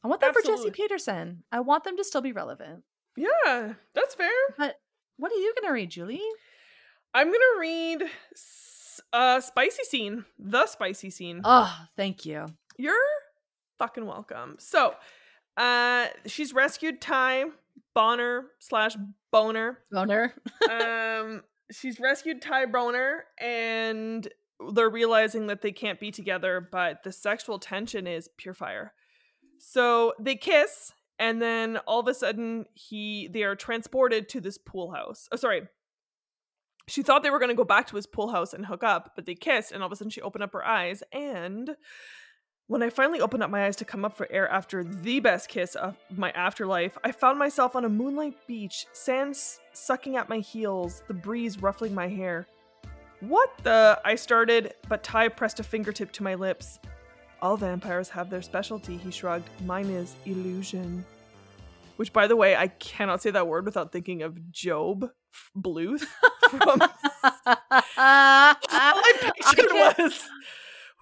I 0.05 0.09
want 0.09 0.21
that 0.21 0.37
Absolutely. 0.37 0.57
for 0.57 0.71
Jesse 0.71 0.83
Petersen. 0.83 1.43
I 1.51 1.61
want 1.61 1.85
them 1.85 1.97
to 1.97 2.05
still 2.05 2.21
be 2.21 2.33
relevant. 2.33 2.85
Yeah, 3.17 3.75
that's 3.95 4.14
fair. 4.14 4.31
But 4.59 4.79
what 5.17 5.33
are 5.33 5.37
you 5.37 5.55
going 5.59 5.69
to 5.69 5.73
read, 5.73 5.91
Julie? 5.91 6.21
I'm 7.14 7.29
going 7.29 7.39
to 7.39 7.61
read 7.61 8.03
uh 9.12 9.41
spicy 9.41 9.85
scene, 9.85 10.25
the 10.39 10.67
spicy 10.67 11.11
scene. 11.11 11.41
Oh, 11.45 11.75
thank 11.97 12.27
you. 12.27 12.47
You're 12.77 12.95
fucking 13.79 14.05
welcome. 14.07 14.57
So, 14.59 14.95
uh, 15.57 16.07
she's 16.26 16.52
rescued 16.52 17.00
Ty 17.00 17.44
Bonner 17.94 18.46
slash 18.59 18.96
Boner. 19.32 19.78
Boner. 19.90 20.34
um, 20.70 21.42
she's 21.70 21.98
rescued 21.98 22.42
Ty 22.42 22.66
Boner, 22.66 23.24
and 23.40 24.28
they're 24.72 24.90
realizing 24.90 25.46
that 25.48 25.62
they 25.62 25.72
can't 25.72 26.00
be 26.00 26.11
together, 26.11 26.66
but 26.70 27.02
the 27.02 27.12
sexual 27.12 27.59
tension 27.59 28.07
is 28.07 28.28
pure 28.36 28.54
fire. 28.54 28.92
So 29.59 30.14
they 30.20 30.36
kiss, 30.36 30.92
and 31.18 31.40
then 31.40 31.78
all 31.86 32.00
of 32.00 32.09
a 32.09 32.14
sudden, 32.14 32.66
he 32.74 33.28
they 33.28 33.42
are 33.42 33.57
transported 33.57 34.28
to 34.30 34.40
this 34.40 34.59
pool 34.59 34.92
house. 34.92 35.28
Oh, 35.32 35.36
sorry. 35.36 35.62
She 36.88 37.02
thought 37.02 37.24
they 37.24 37.30
were 37.30 37.40
going 37.40 37.48
to 37.48 37.54
go 37.54 37.64
back 37.64 37.88
to 37.88 37.96
his 37.96 38.07
pool 38.07 38.28
house 38.28 38.52
and 38.52 38.66
hook 38.66 38.84
up, 38.84 39.12
but 39.16 39.26
they 39.26 39.34
kissed, 39.34 39.72
and 39.72 39.82
all 39.82 39.86
of 39.86 39.92
a 39.92 39.96
sudden 39.96 40.11
she 40.11 40.20
opened 40.20 40.44
up 40.44 40.52
her 40.52 40.64
eyes, 40.64 41.02
and 41.12 41.76
when 42.69 42.83
I 42.83 42.91
finally 42.91 43.21
opened 43.21 43.43
up 43.43 43.51
my 43.51 43.67
eyes 43.67 43.77
to 43.77 43.85
come 43.85 44.05
up 44.05 44.17
for 44.17 44.27
air 44.31 44.49
after 44.49 44.83
the 44.83 45.21
best 45.21 45.49
kiss 45.49 45.77
of 45.77 45.97
my 46.17 46.31
afterlife, 46.33 46.99
I 47.05 47.12
found 47.12 47.39
myself 47.39 47.77
on 47.77 47.85
a 47.85 47.89
moonlight 47.89 48.35
beach, 48.49 48.87
sand 48.93 49.37
sucking 49.73 50.17
at 50.17 50.29
my 50.29 50.39
heels, 50.39 51.03
the 51.07 51.14
breeze 51.14 51.62
ruffling 51.62 51.95
my 51.95 52.09
hair. 52.09 52.47
What 53.21 53.53
the? 53.62 54.01
I 54.05 54.17
started, 54.17 54.75
but 54.89 55.03
Ty 55.05 55.29
pressed 55.29 55.61
a 55.61 55.62
fingertip 55.62 56.12
to 56.12 56.23
my 56.23 56.35
lips. 56.35 56.81
All 57.41 57.57
vampires 57.57 58.09
have 58.09 58.31
their 58.31 58.43
specialty, 58.43 58.97
he 58.97 59.11
shrugged. 59.11 59.49
Mine 59.64 59.87
is 59.87 60.17
illusion. 60.25 61.05
Which, 61.97 62.12
by 62.12 62.27
the 62.27 62.37
way, 62.37 62.57
I 62.57 62.69
cannot 62.69 63.23
say 63.23 63.31
that 63.31 63.47
word 63.47 63.64
without 63.64 63.93
thinking 63.93 64.23
of 64.23 64.39
Gob 64.53 65.11
Bluth 65.57 66.05
from. 66.51 66.83
I 67.99 69.33
pictured 69.37 69.73
was 69.73 70.29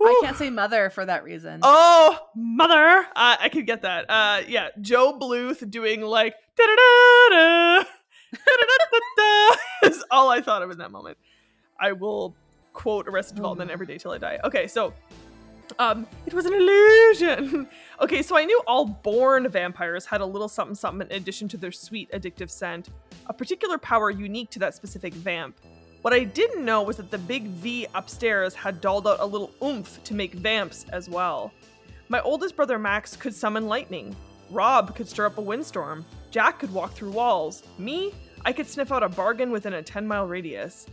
I 0.00 0.20
can't 0.22 0.36
say 0.36 0.50
mother 0.50 0.90
for 0.90 1.06
that 1.06 1.24
reason. 1.24 1.60
Oh, 1.62 2.18
mother! 2.36 3.06
Uh, 3.16 3.36
I 3.40 3.48
could 3.48 3.66
get 3.66 3.82
that. 3.82 4.06
Uh, 4.08 4.42
yeah, 4.46 4.68
Gob 4.82 5.20
Bluth 5.20 5.68
doing 5.70 6.02
like 6.02 6.34
da 6.56 6.64
da 6.64 6.74
da 6.76 7.84
da 7.84 7.84
is 9.84 10.04
all 10.10 10.30
I 10.30 10.40
thought 10.40 10.62
of 10.62 10.70
in 10.70 10.78
that 10.78 10.90
moment. 10.90 11.18
I 11.78 11.92
will 11.92 12.34
quote 12.72 13.08
Arrested 13.08 13.36
Development 13.36 13.70
every 13.70 13.86
day 13.86 13.98
till 13.98 14.12
I 14.12 14.18
die. 14.18 14.38
Okay, 14.44 14.66
so 14.66 14.92
um, 15.78 16.06
it 16.26 16.34
was 16.34 16.46
an 16.46 16.54
illusion. 16.54 17.68
okay, 18.00 18.22
so 18.22 18.36
I 18.36 18.44
knew 18.44 18.60
all 18.66 18.86
born 18.86 19.48
vampires 19.48 20.06
had 20.06 20.20
a 20.20 20.26
little 20.26 20.48
something 20.48 20.74
something 20.74 21.08
in 21.08 21.16
addition 21.16 21.48
to 21.48 21.56
their 21.56 21.72
sweet 21.72 22.10
addictive 22.12 22.50
scent, 22.50 22.88
a 23.26 23.32
particular 23.32 23.78
power 23.78 24.10
unique 24.10 24.50
to 24.50 24.58
that 24.60 24.74
specific 24.74 25.14
vamp. 25.14 25.56
What 26.04 26.12
I 26.12 26.24
didn't 26.24 26.66
know 26.66 26.82
was 26.82 26.98
that 26.98 27.10
the 27.10 27.16
big 27.16 27.44
V 27.44 27.86
upstairs 27.94 28.54
had 28.54 28.82
dolled 28.82 29.08
out 29.08 29.20
a 29.20 29.24
little 29.24 29.50
oomph 29.62 30.04
to 30.04 30.12
make 30.12 30.34
vamps 30.34 30.84
as 30.92 31.08
well. 31.08 31.50
My 32.10 32.20
oldest 32.20 32.56
brother 32.56 32.78
Max 32.78 33.16
could 33.16 33.34
summon 33.34 33.68
lightning. 33.68 34.14
Rob 34.50 34.94
could 34.94 35.08
stir 35.08 35.24
up 35.24 35.38
a 35.38 35.40
windstorm. 35.40 36.04
Jack 36.30 36.58
could 36.58 36.74
walk 36.74 36.92
through 36.92 37.12
walls. 37.12 37.62
Me, 37.78 38.12
I 38.44 38.52
could 38.52 38.66
sniff 38.66 38.92
out 38.92 39.02
a 39.02 39.08
bargain 39.08 39.50
within 39.50 39.72
a 39.72 39.82
10 39.82 40.06
mile 40.06 40.26
radius. 40.26 40.86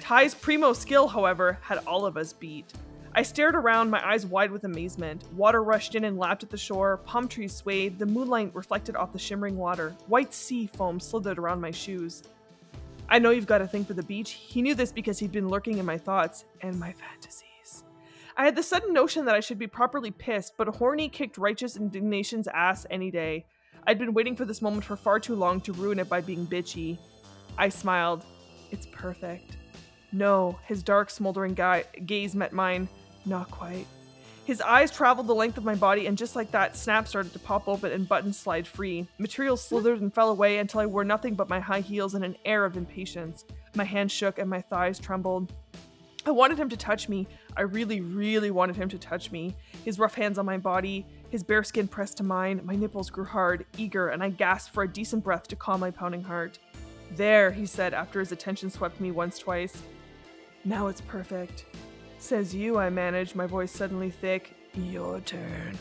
Ty's 0.00 0.34
primo 0.34 0.72
skill, 0.72 1.06
however, 1.06 1.60
had 1.62 1.78
all 1.86 2.04
of 2.04 2.16
us 2.16 2.32
beat. 2.32 2.72
I 3.14 3.22
stared 3.22 3.54
around, 3.54 3.90
my 3.90 4.04
eyes 4.04 4.26
wide 4.26 4.50
with 4.50 4.64
amazement. 4.64 5.22
Water 5.34 5.62
rushed 5.62 5.94
in 5.94 6.02
and 6.02 6.18
lapped 6.18 6.42
at 6.42 6.50
the 6.50 6.58
shore, 6.58 6.96
palm 6.96 7.28
trees 7.28 7.54
swayed, 7.54 8.00
the 8.00 8.06
moonlight 8.06 8.52
reflected 8.52 8.96
off 8.96 9.12
the 9.12 9.18
shimmering 9.20 9.56
water, 9.56 9.94
white 10.08 10.34
sea 10.34 10.66
foam 10.66 10.98
slithered 10.98 11.38
around 11.38 11.60
my 11.60 11.70
shoes. 11.70 12.24
I 13.08 13.18
know 13.18 13.30
you've 13.30 13.46
got 13.46 13.62
a 13.62 13.68
thing 13.68 13.84
for 13.84 13.94
the 13.94 14.02
beach. 14.02 14.32
He 14.32 14.62
knew 14.62 14.74
this 14.74 14.92
because 14.92 15.18
he'd 15.18 15.32
been 15.32 15.48
lurking 15.48 15.78
in 15.78 15.86
my 15.86 15.96
thoughts 15.98 16.44
and 16.62 16.78
my 16.78 16.92
fantasies. 16.92 17.84
I 18.36 18.44
had 18.44 18.56
the 18.56 18.62
sudden 18.62 18.92
notion 18.92 19.24
that 19.24 19.34
I 19.34 19.40
should 19.40 19.58
be 19.58 19.66
properly 19.66 20.10
pissed, 20.10 20.54
but 20.58 20.68
Horny 20.68 21.08
kicked 21.08 21.38
righteous 21.38 21.76
indignation's 21.76 22.48
ass 22.48 22.84
any 22.90 23.10
day. 23.10 23.46
I'd 23.86 23.98
been 23.98 24.12
waiting 24.12 24.36
for 24.36 24.44
this 24.44 24.60
moment 24.60 24.84
for 24.84 24.96
far 24.96 25.20
too 25.20 25.36
long 25.36 25.60
to 25.62 25.72
ruin 25.72 25.98
it 26.00 26.08
by 26.08 26.20
being 26.20 26.46
bitchy. 26.46 26.98
I 27.56 27.68
smiled. 27.68 28.24
It's 28.72 28.86
perfect. 28.86 29.56
No, 30.12 30.58
his 30.64 30.82
dark, 30.82 31.08
smoldering 31.08 31.56
gaze 32.04 32.34
met 32.34 32.52
mine. 32.52 32.88
Not 33.24 33.50
quite. 33.50 33.86
His 34.46 34.60
eyes 34.60 34.92
traveled 34.92 35.26
the 35.26 35.34
length 35.34 35.58
of 35.58 35.64
my 35.64 35.74
body, 35.74 36.06
and 36.06 36.16
just 36.16 36.36
like 36.36 36.52
that, 36.52 36.76
snaps 36.76 37.10
started 37.10 37.32
to 37.32 37.38
pop 37.40 37.66
open 37.66 37.90
and 37.90 38.08
buttons 38.08 38.38
slide 38.38 38.64
free. 38.64 39.08
Material 39.18 39.56
slithered 39.56 40.00
and 40.00 40.14
fell 40.14 40.30
away 40.30 40.58
until 40.58 40.78
I 40.78 40.86
wore 40.86 41.02
nothing 41.02 41.34
but 41.34 41.48
my 41.48 41.58
high 41.58 41.80
heels 41.80 42.14
and 42.14 42.24
an 42.24 42.36
air 42.44 42.64
of 42.64 42.76
impatience. 42.76 43.44
My 43.74 43.82
hands 43.82 44.12
shook 44.12 44.38
and 44.38 44.48
my 44.48 44.60
thighs 44.60 45.00
trembled. 45.00 45.52
I 46.24 46.30
wanted 46.30 46.60
him 46.60 46.68
to 46.68 46.76
touch 46.76 47.08
me. 47.08 47.26
I 47.56 47.62
really, 47.62 48.00
really 48.00 48.52
wanted 48.52 48.76
him 48.76 48.88
to 48.90 48.98
touch 48.98 49.32
me. 49.32 49.52
His 49.84 49.98
rough 49.98 50.14
hands 50.14 50.38
on 50.38 50.46
my 50.46 50.58
body, 50.58 51.04
his 51.28 51.42
bare 51.42 51.64
skin 51.64 51.88
pressed 51.88 52.18
to 52.18 52.22
mine, 52.22 52.60
my 52.62 52.76
nipples 52.76 53.10
grew 53.10 53.24
hard, 53.24 53.66
eager, 53.76 54.10
and 54.10 54.22
I 54.22 54.28
gasped 54.28 54.72
for 54.72 54.84
a 54.84 54.88
decent 54.88 55.24
breath 55.24 55.48
to 55.48 55.56
calm 55.56 55.80
my 55.80 55.90
pounding 55.90 56.22
heart. 56.22 56.60
There, 57.16 57.50
he 57.50 57.66
said 57.66 57.94
after 57.94 58.20
his 58.20 58.30
attention 58.30 58.70
swept 58.70 59.00
me 59.00 59.10
once, 59.10 59.40
twice. 59.40 59.82
Now 60.64 60.86
it's 60.86 61.00
perfect. 61.00 61.64
Says 62.18 62.54
you, 62.54 62.78
I 62.78 62.90
managed, 62.90 63.36
my 63.36 63.46
voice 63.46 63.70
suddenly 63.70 64.10
thick. 64.10 64.54
Your 64.74 65.20
turn. 65.20 65.78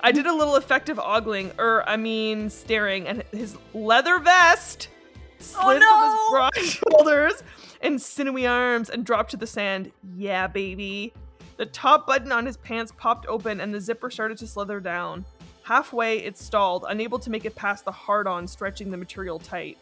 I 0.00 0.12
did 0.12 0.26
a 0.26 0.34
little 0.34 0.56
effective 0.56 0.98
ogling, 0.98 1.52
or 1.58 1.88
I 1.88 1.96
mean, 1.96 2.50
staring, 2.50 3.06
and 3.06 3.22
his 3.32 3.56
leather 3.74 4.18
vest 4.18 4.88
oh, 4.92 5.36
slid 5.38 5.82
Oh, 5.84 6.42
from 6.50 6.62
his 6.62 6.74
broad 6.80 6.92
shoulders 6.96 7.42
and 7.82 8.00
sinewy 8.00 8.46
arms 8.46 8.90
and 8.90 9.04
dropped 9.04 9.32
to 9.32 9.36
the 9.36 9.46
sand. 9.46 9.92
Yeah, 10.16 10.46
baby. 10.46 11.12
The 11.56 11.66
top 11.66 12.06
button 12.06 12.32
on 12.32 12.46
his 12.46 12.56
pants 12.56 12.92
popped 12.96 13.26
open 13.26 13.60
and 13.60 13.74
the 13.74 13.80
zipper 13.80 14.10
started 14.10 14.38
to 14.38 14.46
slither 14.46 14.80
down. 14.80 15.24
Halfway, 15.62 16.18
it 16.18 16.36
stalled, 16.36 16.84
unable 16.88 17.18
to 17.20 17.30
make 17.30 17.44
it 17.44 17.54
past 17.54 17.84
the 17.84 17.92
hard 17.92 18.26
on, 18.26 18.46
stretching 18.46 18.90
the 18.90 18.96
material 18.96 19.38
tight. 19.38 19.78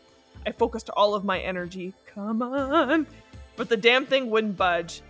I 0.47 0.53
focused 0.53 0.91
all 0.91 1.15
of 1.15 1.25
my 1.25 1.39
energy. 1.41 1.95
Come 2.07 2.43
on. 2.43 3.07
But 3.57 3.69
the 3.69 3.77
damn 3.77 4.07
thing 4.07 4.31
wouldn't 4.31 4.57
budge. 4.57 5.03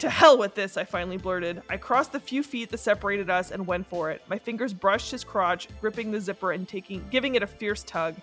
To 0.00 0.10
hell 0.10 0.36
with 0.36 0.54
this, 0.54 0.76
I 0.76 0.84
finally 0.84 1.16
blurted. 1.16 1.62
I 1.70 1.78
crossed 1.78 2.12
the 2.12 2.20
few 2.20 2.42
feet 2.42 2.70
that 2.70 2.78
separated 2.78 3.30
us 3.30 3.50
and 3.50 3.66
went 3.66 3.86
for 3.86 4.10
it. 4.10 4.22
My 4.28 4.38
fingers 4.38 4.74
brushed 4.74 5.10
his 5.10 5.24
crotch, 5.24 5.68
gripping 5.80 6.10
the 6.10 6.20
zipper 6.20 6.52
and 6.52 6.68
taking 6.68 7.02
giving 7.10 7.34
it 7.34 7.42
a 7.42 7.46
fierce 7.46 7.82
tug. 7.82 8.14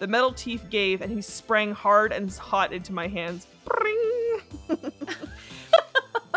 The 0.00 0.08
metal 0.08 0.32
teeth 0.32 0.64
gave 0.70 1.02
and 1.02 1.12
he 1.12 1.22
sprang 1.22 1.72
hard 1.72 2.12
and 2.12 2.32
hot 2.32 2.72
into 2.72 2.92
my 2.92 3.06
hands. 3.06 3.46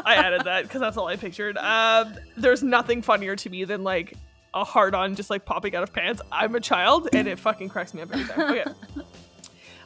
I 0.05 0.15
added 0.15 0.43
that 0.43 0.63
because 0.63 0.81
that's 0.81 0.97
all 0.97 1.07
I 1.07 1.15
pictured. 1.15 1.57
Um, 1.57 2.13
there's 2.37 2.61
nothing 2.61 3.01
funnier 3.01 3.35
to 3.37 3.49
me 3.49 3.63
than 3.63 3.83
like 3.83 4.13
a 4.53 4.63
hard 4.63 4.93
on 4.93 5.15
just 5.15 5.29
like 5.31 5.45
popping 5.45 5.75
out 5.75 5.81
of 5.81 5.91
pants. 5.91 6.21
I'm 6.31 6.53
a 6.53 6.59
child 6.59 7.09
and 7.13 7.27
it 7.27 7.39
fucking 7.39 7.69
cracks 7.69 7.93
me 7.93 8.01
up 8.01 8.13
every 8.13 8.25
time. 8.25 8.51
Okay. 8.51 8.65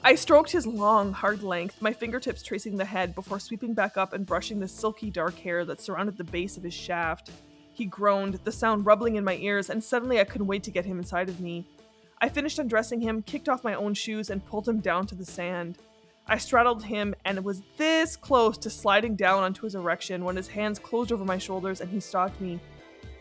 I 0.08 0.16
stroked 0.16 0.54
his 0.54 0.66
long, 0.66 1.12
hard 1.12 1.44
length, 1.44 1.82
my 1.82 1.92
fingertips 1.92 2.42
tracing 2.42 2.78
the 2.78 2.86
head 2.86 3.14
before 3.14 3.42
sweeping 3.42 3.74
back 3.74 3.98
up 3.98 4.14
and 4.14 4.26
brushing 4.26 4.58
the 4.58 4.66
silky 4.66 5.12
dark 5.12 5.38
hair 5.38 5.66
that 5.66 5.82
surrounded 5.82 6.16
the 6.16 6.24
base 6.24 6.56
of 6.56 6.64
his 6.64 6.74
shaft. 6.74 7.30
He 7.74 7.84
groaned, 7.84 8.36
the 8.46 8.52
sound 8.54 8.86
rumbling 8.86 9.18
in 9.18 9.26
my 9.26 9.36
ears, 9.36 9.70
and 9.70 9.84
suddenly 9.84 10.22
I 10.22 10.24
couldn't 10.24 10.48
wait 10.48 10.64
to 10.64 10.72
get 10.72 10.86
him 10.86 10.98
inside 10.98 11.28
of 11.28 11.42
me. 11.42 11.68
I 12.22 12.30
finished 12.30 12.58
undressing 12.58 13.02
him, 13.02 13.22
kicked 13.22 13.50
off 13.50 13.66
my 13.66 13.74
own 13.74 13.94
shoes, 13.94 14.30
and 14.30 14.46
pulled 14.46 14.66
him 14.66 14.80
down 14.80 15.08
to 15.08 15.16
the 15.16 15.26
sand. 15.26 15.78
I 16.26 16.38
straddled 16.38 16.86
him 16.86 17.14
and 17.26 17.44
was 17.44 17.62
this 17.76 18.16
close 18.16 18.58
to 18.60 18.70
sliding 18.70 19.18
down 19.18 19.44
onto 19.44 19.64
his 19.64 19.76
erection 19.76 20.24
when 20.24 20.38
his 20.38 20.48
hands 20.48 20.80
closed 20.80 21.12
over 21.12 21.26
my 21.26 21.38
shoulders 21.38 21.82
and 21.82 21.92
he 21.92 22.00
stopped 22.00 22.40
me. 22.40 22.62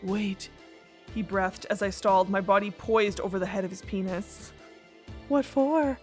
Wait, 0.03 0.49
he 1.13 1.21
breathed 1.21 1.65
as 1.69 1.81
I 1.81 1.89
stalled, 1.89 2.29
my 2.29 2.39
body 2.39 2.71
poised 2.71 3.19
over 3.19 3.39
the 3.39 3.45
head 3.45 3.65
of 3.65 3.71
his 3.71 3.81
penis. 3.81 4.53
What 5.27 5.43
for? 5.43 5.99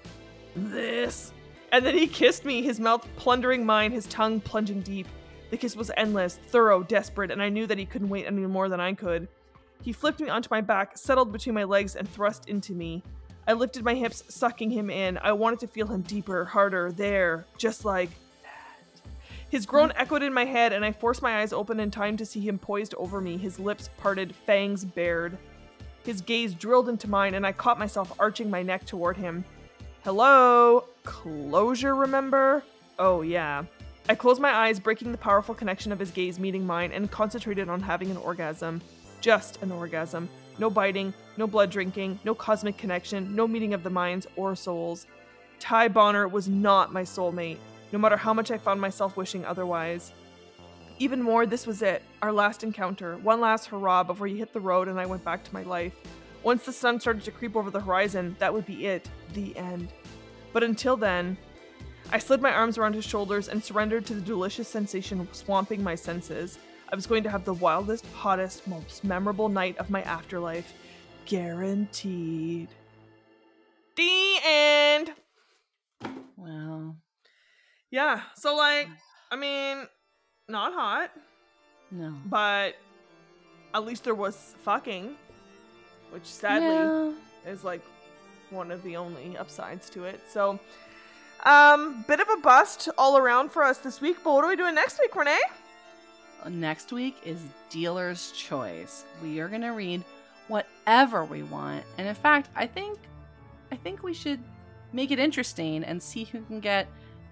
This. 0.57 1.32
And 1.72 1.84
then 1.84 1.96
he 1.96 2.07
kissed 2.07 2.44
me, 2.44 2.62
his 2.62 2.78
mouth 2.78 3.07
plundering 3.16 3.66
mine, 3.66 3.90
his 3.92 4.07
tongue 4.07 4.40
plunging 4.40 4.80
deep. 4.82 5.09
The 5.50 5.57
kiss 5.57 5.76
was 5.76 5.90
endless, 5.96 6.38
thorough, 6.48 6.82
desperate, 6.82 7.30
and 7.30 7.42
I 7.42 7.48
knew 7.48 7.66
that 7.66 7.78
he 7.78 7.86
couldn't 7.86 8.09
wait 8.09 8.26
any 8.26 8.46
more 8.46 8.68
than 8.68 8.80
I 8.80 8.92
could. 8.94 9.28
He 9.82 9.92
flipped 9.92 10.20
me 10.20 10.28
onto 10.28 10.48
my 10.50 10.61
back, 10.61 10.96
settled 10.96 11.32
between 11.32 11.55
my 11.55 11.64
legs, 11.64 11.96
and 11.96 12.09
thrust 12.09 12.48
into 12.48 12.72
me. 12.72 13.02
I 13.46 13.52
lifted 13.52 13.84
my 13.84 13.94
hips, 13.94 14.24
sucking 14.28 14.70
him 14.70 14.88
in. 14.88 15.18
I 15.18 15.32
wanted 15.32 15.59
to 15.61 15.66
feel 15.66 15.86
him 15.86 16.02
deeper, 16.02 16.44
harder, 16.44 16.90
there, 16.90 17.44
just 17.59 17.84
like 17.84 18.11
that. 18.42 19.02
His 19.50 19.66
groan 19.66 19.92
echoed 19.96 20.22
in 20.22 20.32
my 20.32 20.44
head, 20.44 20.72
and 20.72 20.84
I 20.84 20.92
forced 20.92 21.22
my 21.22 21.40
eyes 21.40 21.52
open 21.52 21.78
in 21.80 21.90
time 21.90 22.16
to 22.16 22.24
see 22.24 22.40
him 22.40 22.59
poised 22.59 22.94
over 22.94 23.20
me, 23.20 23.36
his 23.36 23.59
lips 23.59 23.90
parted, 23.98 24.34
fangs 24.34 24.84
bared. 24.84 25.36
His 26.05 26.20
gaze 26.20 26.55
drilled 26.55 26.88
into 26.88 27.11
mine, 27.11 27.34
and 27.34 27.46
I 27.46 27.52
caught 27.52 27.78
myself 27.78 28.12
arching 28.18 28.48
my 28.48 28.62
neck 28.62 28.86
toward 28.86 29.16
him. 29.16 29.44
Hello? 30.05 30.84
Closure, 31.02 31.94
remember? 31.94 32.62
Oh, 32.98 33.22
yeah. 33.22 33.64
I 34.07 34.14
closed 34.14 34.38
my 34.38 34.52
eyes, 34.52 34.78
breaking 34.78 35.12
the 35.12 35.16
powerful 35.16 35.55
connection 35.55 35.92
of 35.92 35.98
his 35.98 36.11
gaze 36.11 36.38
meeting 36.38 36.66
mine, 36.66 36.92
and 36.92 37.11
concentrated 37.11 37.70
on 37.70 37.80
having 37.80 38.11
an 38.11 38.18
orgasm. 38.18 38.82
Just 39.22 39.62
an 39.62 39.72
orgasm. 39.72 40.28
No 40.59 40.68
biting, 40.68 41.14
no 41.38 41.46
blood 41.46 41.70
drinking, 41.70 42.18
no 42.22 42.34
cosmic 42.34 42.76
connection, 42.76 43.34
no 43.34 43.48
meeting 43.48 43.72
of 43.72 43.82
the 43.82 43.88
minds 43.88 44.26
or 44.36 44.55
souls. 44.55 45.07
Ty 45.59 45.88
Bonner 45.88 46.28
was 46.28 46.48
not 46.48 46.92
my 46.92 47.02
soulmate, 47.02 47.57
no 47.90 47.98
matter 47.98 48.18
how 48.18 48.34
much 48.34 48.50
I 48.50 48.59
found 48.59 48.82
myself 48.82 49.16
wishing 49.16 49.46
otherwise. 49.46 50.12
Even 50.98 51.22
more, 51.22 51.46
this 51.46 51.66
was 51.66 51.80
it, 51.80 52.02
our 52.20 52.30
last 52.30 52.62
encounter, 52.62 53.16
one 53.16 53.40
last 53.40 53.68
hurrah 53.68 54.02
before 54.02 54.26
he 54.26 54.36
hit 54.36 54.52
the 54.52 54.61
road 54.61 54.86
and 54.86 55.00
I 55.00 55.07
went 55.07 55.24
back 55.24 55.44
to 55.44 55.55
my 55.55 55.62
life. 55.62 55.94
Once 56.45 56.64
the 56.64 56.72
sun 56.72 57.01
started 57.01 57.24
to 57.24 57.30
creep 57.30 57.57
over 57.57 57.70
the 57.70 57.80
horizon, 57.80 58.36
that 58.38 58.53
would 58.53 58.66
be 58.66 58.86
it, 58.86 59.09
the 59.32 59.57
end. 59.57 59.88
But 60.53 60.62
until 60.62 60.97
then, 60.97 61.36
I 62.12 62.18
slid 62.18 62.42
my 62.42 62.53
arms 62.53 62.76
around 62.78 62.95
his 62.95 63.05
shoulders 63.05 63.49
and 63.49 63.64
surrendered 63.64 64.05
to 64.07 64.14
the 64.14 64.20
delicious 64.20 64.68
sensation 64.68 65.26
swamping 65.32 65.82
my 65.82 65.95
senses. 65.95 66.59
I 66.92 66.95
was 66.95 67.07
going 67.07 67.22
to 67.24 67.30
have 67.30 67.45
the 67.47 67.55
wildest, 67.55 68.07
hottest, 68.12 68.66
most 68.68 69.03
memorable 69.05 69.49
night 69.49 69.76
of 69.78 69.88
my 69.90 70.03
afterlife. 70.03 70.74
Guaranteed. 71.24 72.68
The 73.97 74.36
end. 74.45 75.12
Well, 76.36 76.97
Yeah, 77.90 78.20
so 78.36 78.55
like, 78.55 78.88
I 79.32 79.36
mean, 79.36 79.86
not 80.49 80.74
hot, 80.74 81.11
no. 81.90 82.14
but 82.26 82.74
at 83.72 83.84
least 83.86 84.05
there 84.05 84.14
was 84.14 84.55
fucking, 84.62 85.16
which 86.14 86.24
sadly 86.26 86.68
Yeah. 86.68 87.12
is 87.52 87.64
like 87.64 87.82
one 88.50 88.70
of 88.70 88.82
the 88.84 88.96
only 88.96 89.36
upsides 89.36 89.90
to 89.90 90.04
it. 90.04 90.20
So, 90.30 90.58
um, 91.44 92.04
bit 92.06 92.20
of 92.20 92.28
a 92.28 92.36
bust 92.36 92.88
all 92.96 93.16
around 93.18 93.50
for 93.50 93.64
us 93.64 93.78
this 93.78 94.00
week. 94.00 94.18
But 94.22 94.32
what 94.32 94.44
are 94.44 94.48
we 94.48 94.56
doing 94.56 94.74
next 94.76 94.98
week, 95.00 95.14
Renee? 95.16 95.40
Uh, 96.42 96.48
Next 96.50 96.92
week 96.92 97.16
is 97.24 97.40
dealer's 97.68 98.30
choice. 98.32 99.04
We 99.22 99.40
are 99.40 99.48
gonna 99.48 99.72
read 99.74 100.04
whatever 100.48 101.24
we 101.24 101.42
want, 101.42 101.84
and 101.98 102.06
in 102.06 102.14
fact, 102.14 102.48
I 102.54 102.66
think, 102.66 102.98
I 103.72 103.76
think 103.76 104.02
we 104.02 104.14
should 104.14 104.40
make 104.92 105.10
it 105.10 105.18
interesting 105.18 105.82
and 105.82 106.00
see 106.02 106.24
who 106.24 106.42
can 106.42 106.60
get 106.60 106.86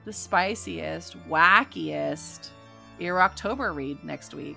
the 0.05 0.12
spiciest, 0.12 1.16
wackiest 1.28 2.49
Ear 2.99 3.20
October 3.20 3.72
read 3.72 4.03
next 4.03 4.35
week. 4.35 4.57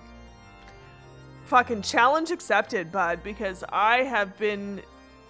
Fucking 1.45 1.81
challenge 1.83 2.31
accepted, 2.31 2.91
bud. 2.91 3.21
Because 3.23 3.63
I 3.69 4.03
have 4.03 4.37
been 4.37 4.81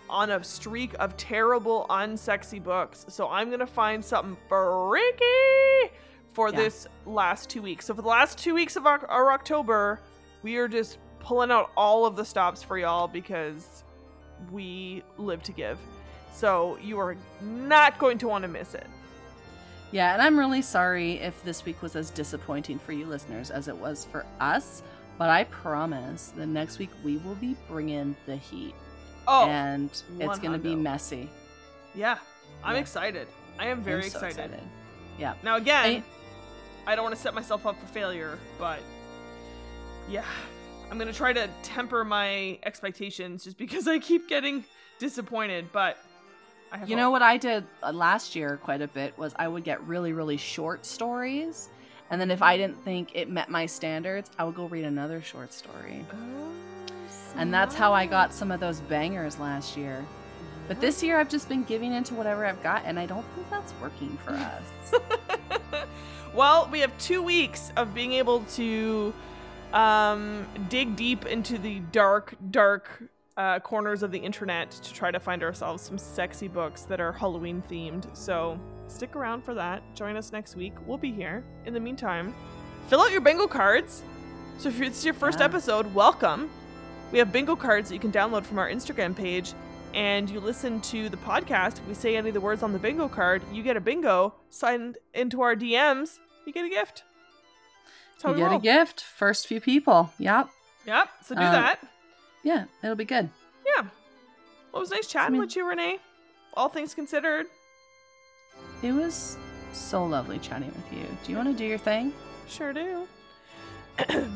on 0.10 0.32
a 0.32 0.44
streak 0.44 0.94
of 1.00 1.18
terrible, 1.18 1.86
unsexy 1.90 2.64
books. 2.64 3.06
So 3.10 3.28
I'm 3.30 3.50
gonna 3.50 3.66
find 3.68 4.04
something 4.04 4.38
freaky 4.48 5.92
for 6.34 6.50
Yeah. 6.50 6.56
this 6.58 6.88
last 7.06 7.50
two 7.50 7.62
weeks. 7.62 7.86
So 7.86 7.96
for 7.96 8.02
the 8.02 8.08
last 8.08 8.38
two 8.38 8.54
weeks 8.54 8.76
of 8.76 8.86
our, 8.86 9.06
our 9.08 9.32
October, 9.32 10.00
we 10.44 10.58
are 10.58 10.68
just 10.68 11.00
pulling 11.20 11.50
out 11.52 11.72
all 11.76 12.06
of 12.06 12.16
the 12.16 12.24
stops 12.24 12.62
for 12.62 12.78
y'all 12.78 13.08
because 13.08 13.84
we 14.52 15.02
live 15.18 15.42
to 15.44 15.52
give. 15.52 15.80
So 16.34 16.78
you 16.82 17.00
are 17.00 17.16
not 17.42 17.98
going 17.98 18.18
to 18.20 18.28
want 18.28 18.44
to 18.44 18.48
miss 18.48 18.76
it. 18.76 18.86
Yeah, 19.92 20.14
and 20.14 20.22
I'm 20.22 20.38
really 20.38 20.62
sorry 20.62 21.14
if 21.14 21.42
this 21.44 21.64
week 21.66 21.82
was 21.82 21.96
as 21.96 22.10
disappointing 22.10 22.80
for 22.80 22.92
you 22.92 23.06
listeners 23.06 23.50
as 23.50 23.68
it 23.70 23.76
was 23.78 24.06
for 24.12 24.26
us, 24.40 24.84
but 25.18 25.30
I 25.30 25.46
promise 25.46 26.32
the 26.36 26.46
next 26.46 26.80
week 26.80 26.90
we 27.04 27.18
will 27.18 27.36
be 27.36 27.56
bringing 27.68 28.16
the 28.26 28.36
heat. 28.36 28.74
Oh, 29.28 29.48
and 29.48 29.90
it's 30.20 30.40
going 30.40 30.54
to 30.54 30.60
be 30.60 30.76
messy. 30.76 31.30
yeah. 31.96 32.18
I'm 32.64 32.76
Yeah. 32.76 32.82
excited. 32.82 33.28
I 33.60 33.68
am 33.68 33.82
very 33.82 34.04
I'm 34.06 34.10
so 34.10 34.26
excited. 34.26 34.60
Yeah. 35.20 35.34
Now 35.44 35.56
again, 35.58 36.04
I- 36.86 36.92
I 36.92 36.96
don't 36.96 37.04
want 37.04 37.16
to 37.16 37.22
set 37.22 37.34
myself 37.34 37.66
up 37.66 37.80
for 37.80 37.86
failure, 37.88 38.38
but 38.60 38.80
yeah, 40.10 40.24
I'm 40.92 40.98
gonna 41.00 41.12
try 41.14 41.34
to 41.34 41.50
temper 41.64 42.06
my 42.06 42.60
expectations 42.64 43.44
just 43.44 43.58
because 43.58 43.88
I 43.88 43.98
keep 44.00 44.30
getting 44.30 44.64
disappointed. 45.00 45.72
But 45.72 45.98
I 46.72 46.78
have 46.78 46.90
You 46.90 46.96
know 46.96 47.10
what 47.10 47.24
I 47.24 47.38
did 47.38 47.66
uh, 47.82 47.92
last 47.92 48.36
year 48.36 48.58
quite 48.64 48.82
a 48.82 48.88
bit 48.88 49.18
was 49.18 49.34
I 49.38 49.48
would 49.48 49.64
get 49.64 49.82
really, 49.88 50.14
really 50.14 50.38
short 50.38 50.86
stories 50.86 51.70
And 52.10 52.22
then 52.22 52.30
if 52.32 52.42
I 52.42 52.58
didn't 52.58 52.84
think 52.84 53.16
it 53.16 53.30
met 53.30 53.50
my 53.50 53.66
standards, 53.66 54.30
I 54.38 54.44
would 54.44 54.56
go 54.56 54.66
read 54.68 54.86
another 54.86 55.22
short 55.22 55.52
story. 55.54 56.06
Oh, 56.14 56.52
And 57.36 57.54
that's 57.54 57.74
how 57.76 57.94
I 57.94 58.06
got 58.06 58.34
some 58.34 58.52
of 58.52 58.60
those 58.60 58.80
bangers 58.82 59.40
last 59.40 59.76
year. 59.76 60.06
But 60.68 60.82
this 60.82 61.04
year 61.04 61.20
I've 61.20 61.30
just 61.30 61.50
been 61.50 61.64
giving 61.64 61.94
into 61.94 62.14
whatever 62.14 62.46
I've 62.46 62.62
got, 62.64 62.84
and 62.86 63.00
I 63.00 63.06
don't 63.06 63.26
think 63.36 63.50
that's 63.50 63.74
working 63.82 64.18
for 64.24 64.32
us. 64.34 65.02
well, 66.34 66.68
we 66.72 66.80
have 66.80 66.96
two 66.98 67.22
weeks 67.22 67.72
of 67.76 67.94
being 67.94 68.14
able 68.14 68.42
to 68.56 69.14
um, 69.74 70.46
dig 70.70 70.96
deep 70.96 71.26
into 71.26 71.58
the 71.58 71.80
dark, 71.92 72.36
dark 72.52 73.04
uh, 73.38 73.60
corners 73.60 74.02
of 74.04 74.12
the 74.12 74.18
internet 74.20 74.72
to 74.72 74.94
try 74.94 75.12
to 75.12 75.20
find 75.20 75.44
ourselves 75.44 75.84
some 75.84 75.98
sexy 75.98 76.48
books 76.48 76.84
that 76.84 77.00
are 77.02 77.12
Halloween 77.12 77.62
themed. 77.70 78.16
So 78.16 78.60
stick 78.88 79.16
around 79.16 79.44
for 79.44 79.54
that. 79.54 79.84
Join 79.96 80.16
us 80.16 80.32
next 80.32 80.56
week. 80.56 80.74
We'll 80.86 80.98
be 80.98 81.12
here. 81.12 81.44
In 81.66 81.74
the 81.74 81.80
meantime, 81.80 82.34
fill 82.88 83.02
out 83.02 83.12
your 83.12 83.22
bingo 83.22 83.48
cards. 83.48 84.04
So 84.58 84.70
if 84.70 84.80
it's 84.82 85.04
your 85.04 85.14
first 85.14 85.40
Yeah. 85.40 85.46
episode, 85.46 85.94
welcome. 85.94 86.50
We 87.12 87.20
have 87.20 87.32
bingo 87.32 87.56
cards 87.56 87.90
that 87.90 87.96
you 87.96 88.00
can 88.00 88.12
download 88.12 88.44
from 88.46 88.58
our 88.58 88.70
Instagram 88.70 89.16
page. 89.16 89.54
And 89.94 90.30
you 90.30 90.40
listen 90.42 90.82
to 90.82 91.08
the 91.10 91.18
podcast. 91.18 91.78
If 91.80 91.88
we 91.88 91.94
say 91.94 92.18
any 92.18 92.30
of 92.30 92.34
the 92.34 92.42
words 92.42 92.64
on 92.64 92.74
the 92.74 92.80
bingo 92.80 93.08
card, 93.08 93.42
you 93.54 93.64
get 93.64 93.78
a 93.78 93.82
bingo. 93.82 94.34
Signed 94.50 94.98
into 95.14 95.42
our 95.42 95.56
DMs, 95.56 96.20
you 96.46 96.52
get 96.54 96.66
a 96.66 96.70
gift. 96.70 97.04
You 98.26 98.34
get 98.36 98.44
roll. 98.46 98.58
a 98.58 98.62
gift. 98.62 99.02
First 99.02 99.46
few 99.48 99.62
people. 99.62 100.12
Yep. 100.20 100.50
Yep. 100.86 101.10
So 101.24 101.36
do 101.36 101.42
Um, 101.42 101.52
that. 101.52 101.80
Yeah, 102.46 102.66
it'll 102.84 102.96
be 102.96 103.04
good. 103.06 103.30
Yeah. 103.66 103.82
Well, 104.72 104.76
it 104.76 104.80
was 104.80 104.92
nice 104.92 105.08
chatting 105.08 105.34
mean- 105.34 105.42
with 105.42 105.56
you, 105.56 105.68
Renee. 105.68 106.00
All 106.54 106.70
things 106.70 106.94
considered. 106.94 107.48
It 108.82 108.94
was 108.94 109.38
so 109.74 110.06
lovely 110.06 110.40
chatting 110.40 110.70
with 110.74 110.94
you. 110.94 111.06
Do 111.26 111.32
you 111.32 111.38
want 111.38 111.50
to 111.50 111.56
do 111.58 111.66
your 111.66 111.78
thing? 111.80 112.14
Sure 112.48 112.72
do. 112.72 113.08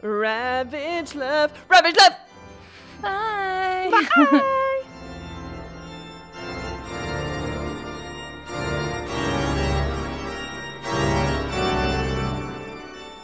Ravage 0.00 1.14
love. 1.14 1.52
Ravage 1.68 1.96
love. 1.96 2.12
Bye. 3.02 3.90
Bye. 3.90 4.80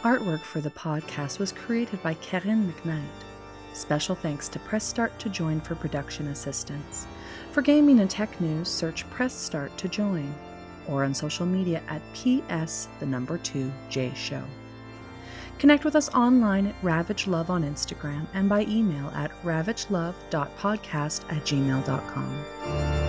Artwork 0.02 0.40
for 0.40 0.60
the 0.60 0.70
podcast 0.70 1.38
was 1.38 1.52
created 1.52 2.02
by 2.02 2.14
Karen 2.14 2.72
McKnight. 2.72 3.02
Special 3.80 4.14
thanks 4.14 4.46
to 4.50 4.58
Press 4.58 4.84
Start 4.84 5.18
to 5.20 5.30
Join 5.30 5.58
for 5.58 5.74
production 5.74 6.28
assistance. 6.28 7.06
For 7.50 7.62
gaming 7.62 8.00
and 8.00 8.10
tech 8.10 8.38
news, 8.38 8.68
search 8.68 9.08
Press 9.08 9.32
Start 9.32 9.74
to 9.78 9.88
Join 9.88 10.34
or 10.86 11.02
on 11.02 11.14
social 11.14 11.46
media 11.46 11.80
at 11.88 12.02
PS 12.12 12.88
the 13.00 13.06
number 13.06 13.38
2 13.38 13.72
J 13.88 14.12
Show. 14.14 14.42
Connect 15.58 15.86
with 15.86 15.96
us 15.96 16.10
online 16.10 16.66
at 16.66 16.74
Ravage 16.82 17.26
Love 17.26 17.48
on 17.48 17.62
Instagram 17.64 18.26
and 18.34 18.50
by 18.50 18.66
email 18.66 19.08
at 19.14 19.30
ravagelove.podcast 19.44 21.24
at 21.32 21.42
gmail.com. 21.46 22.99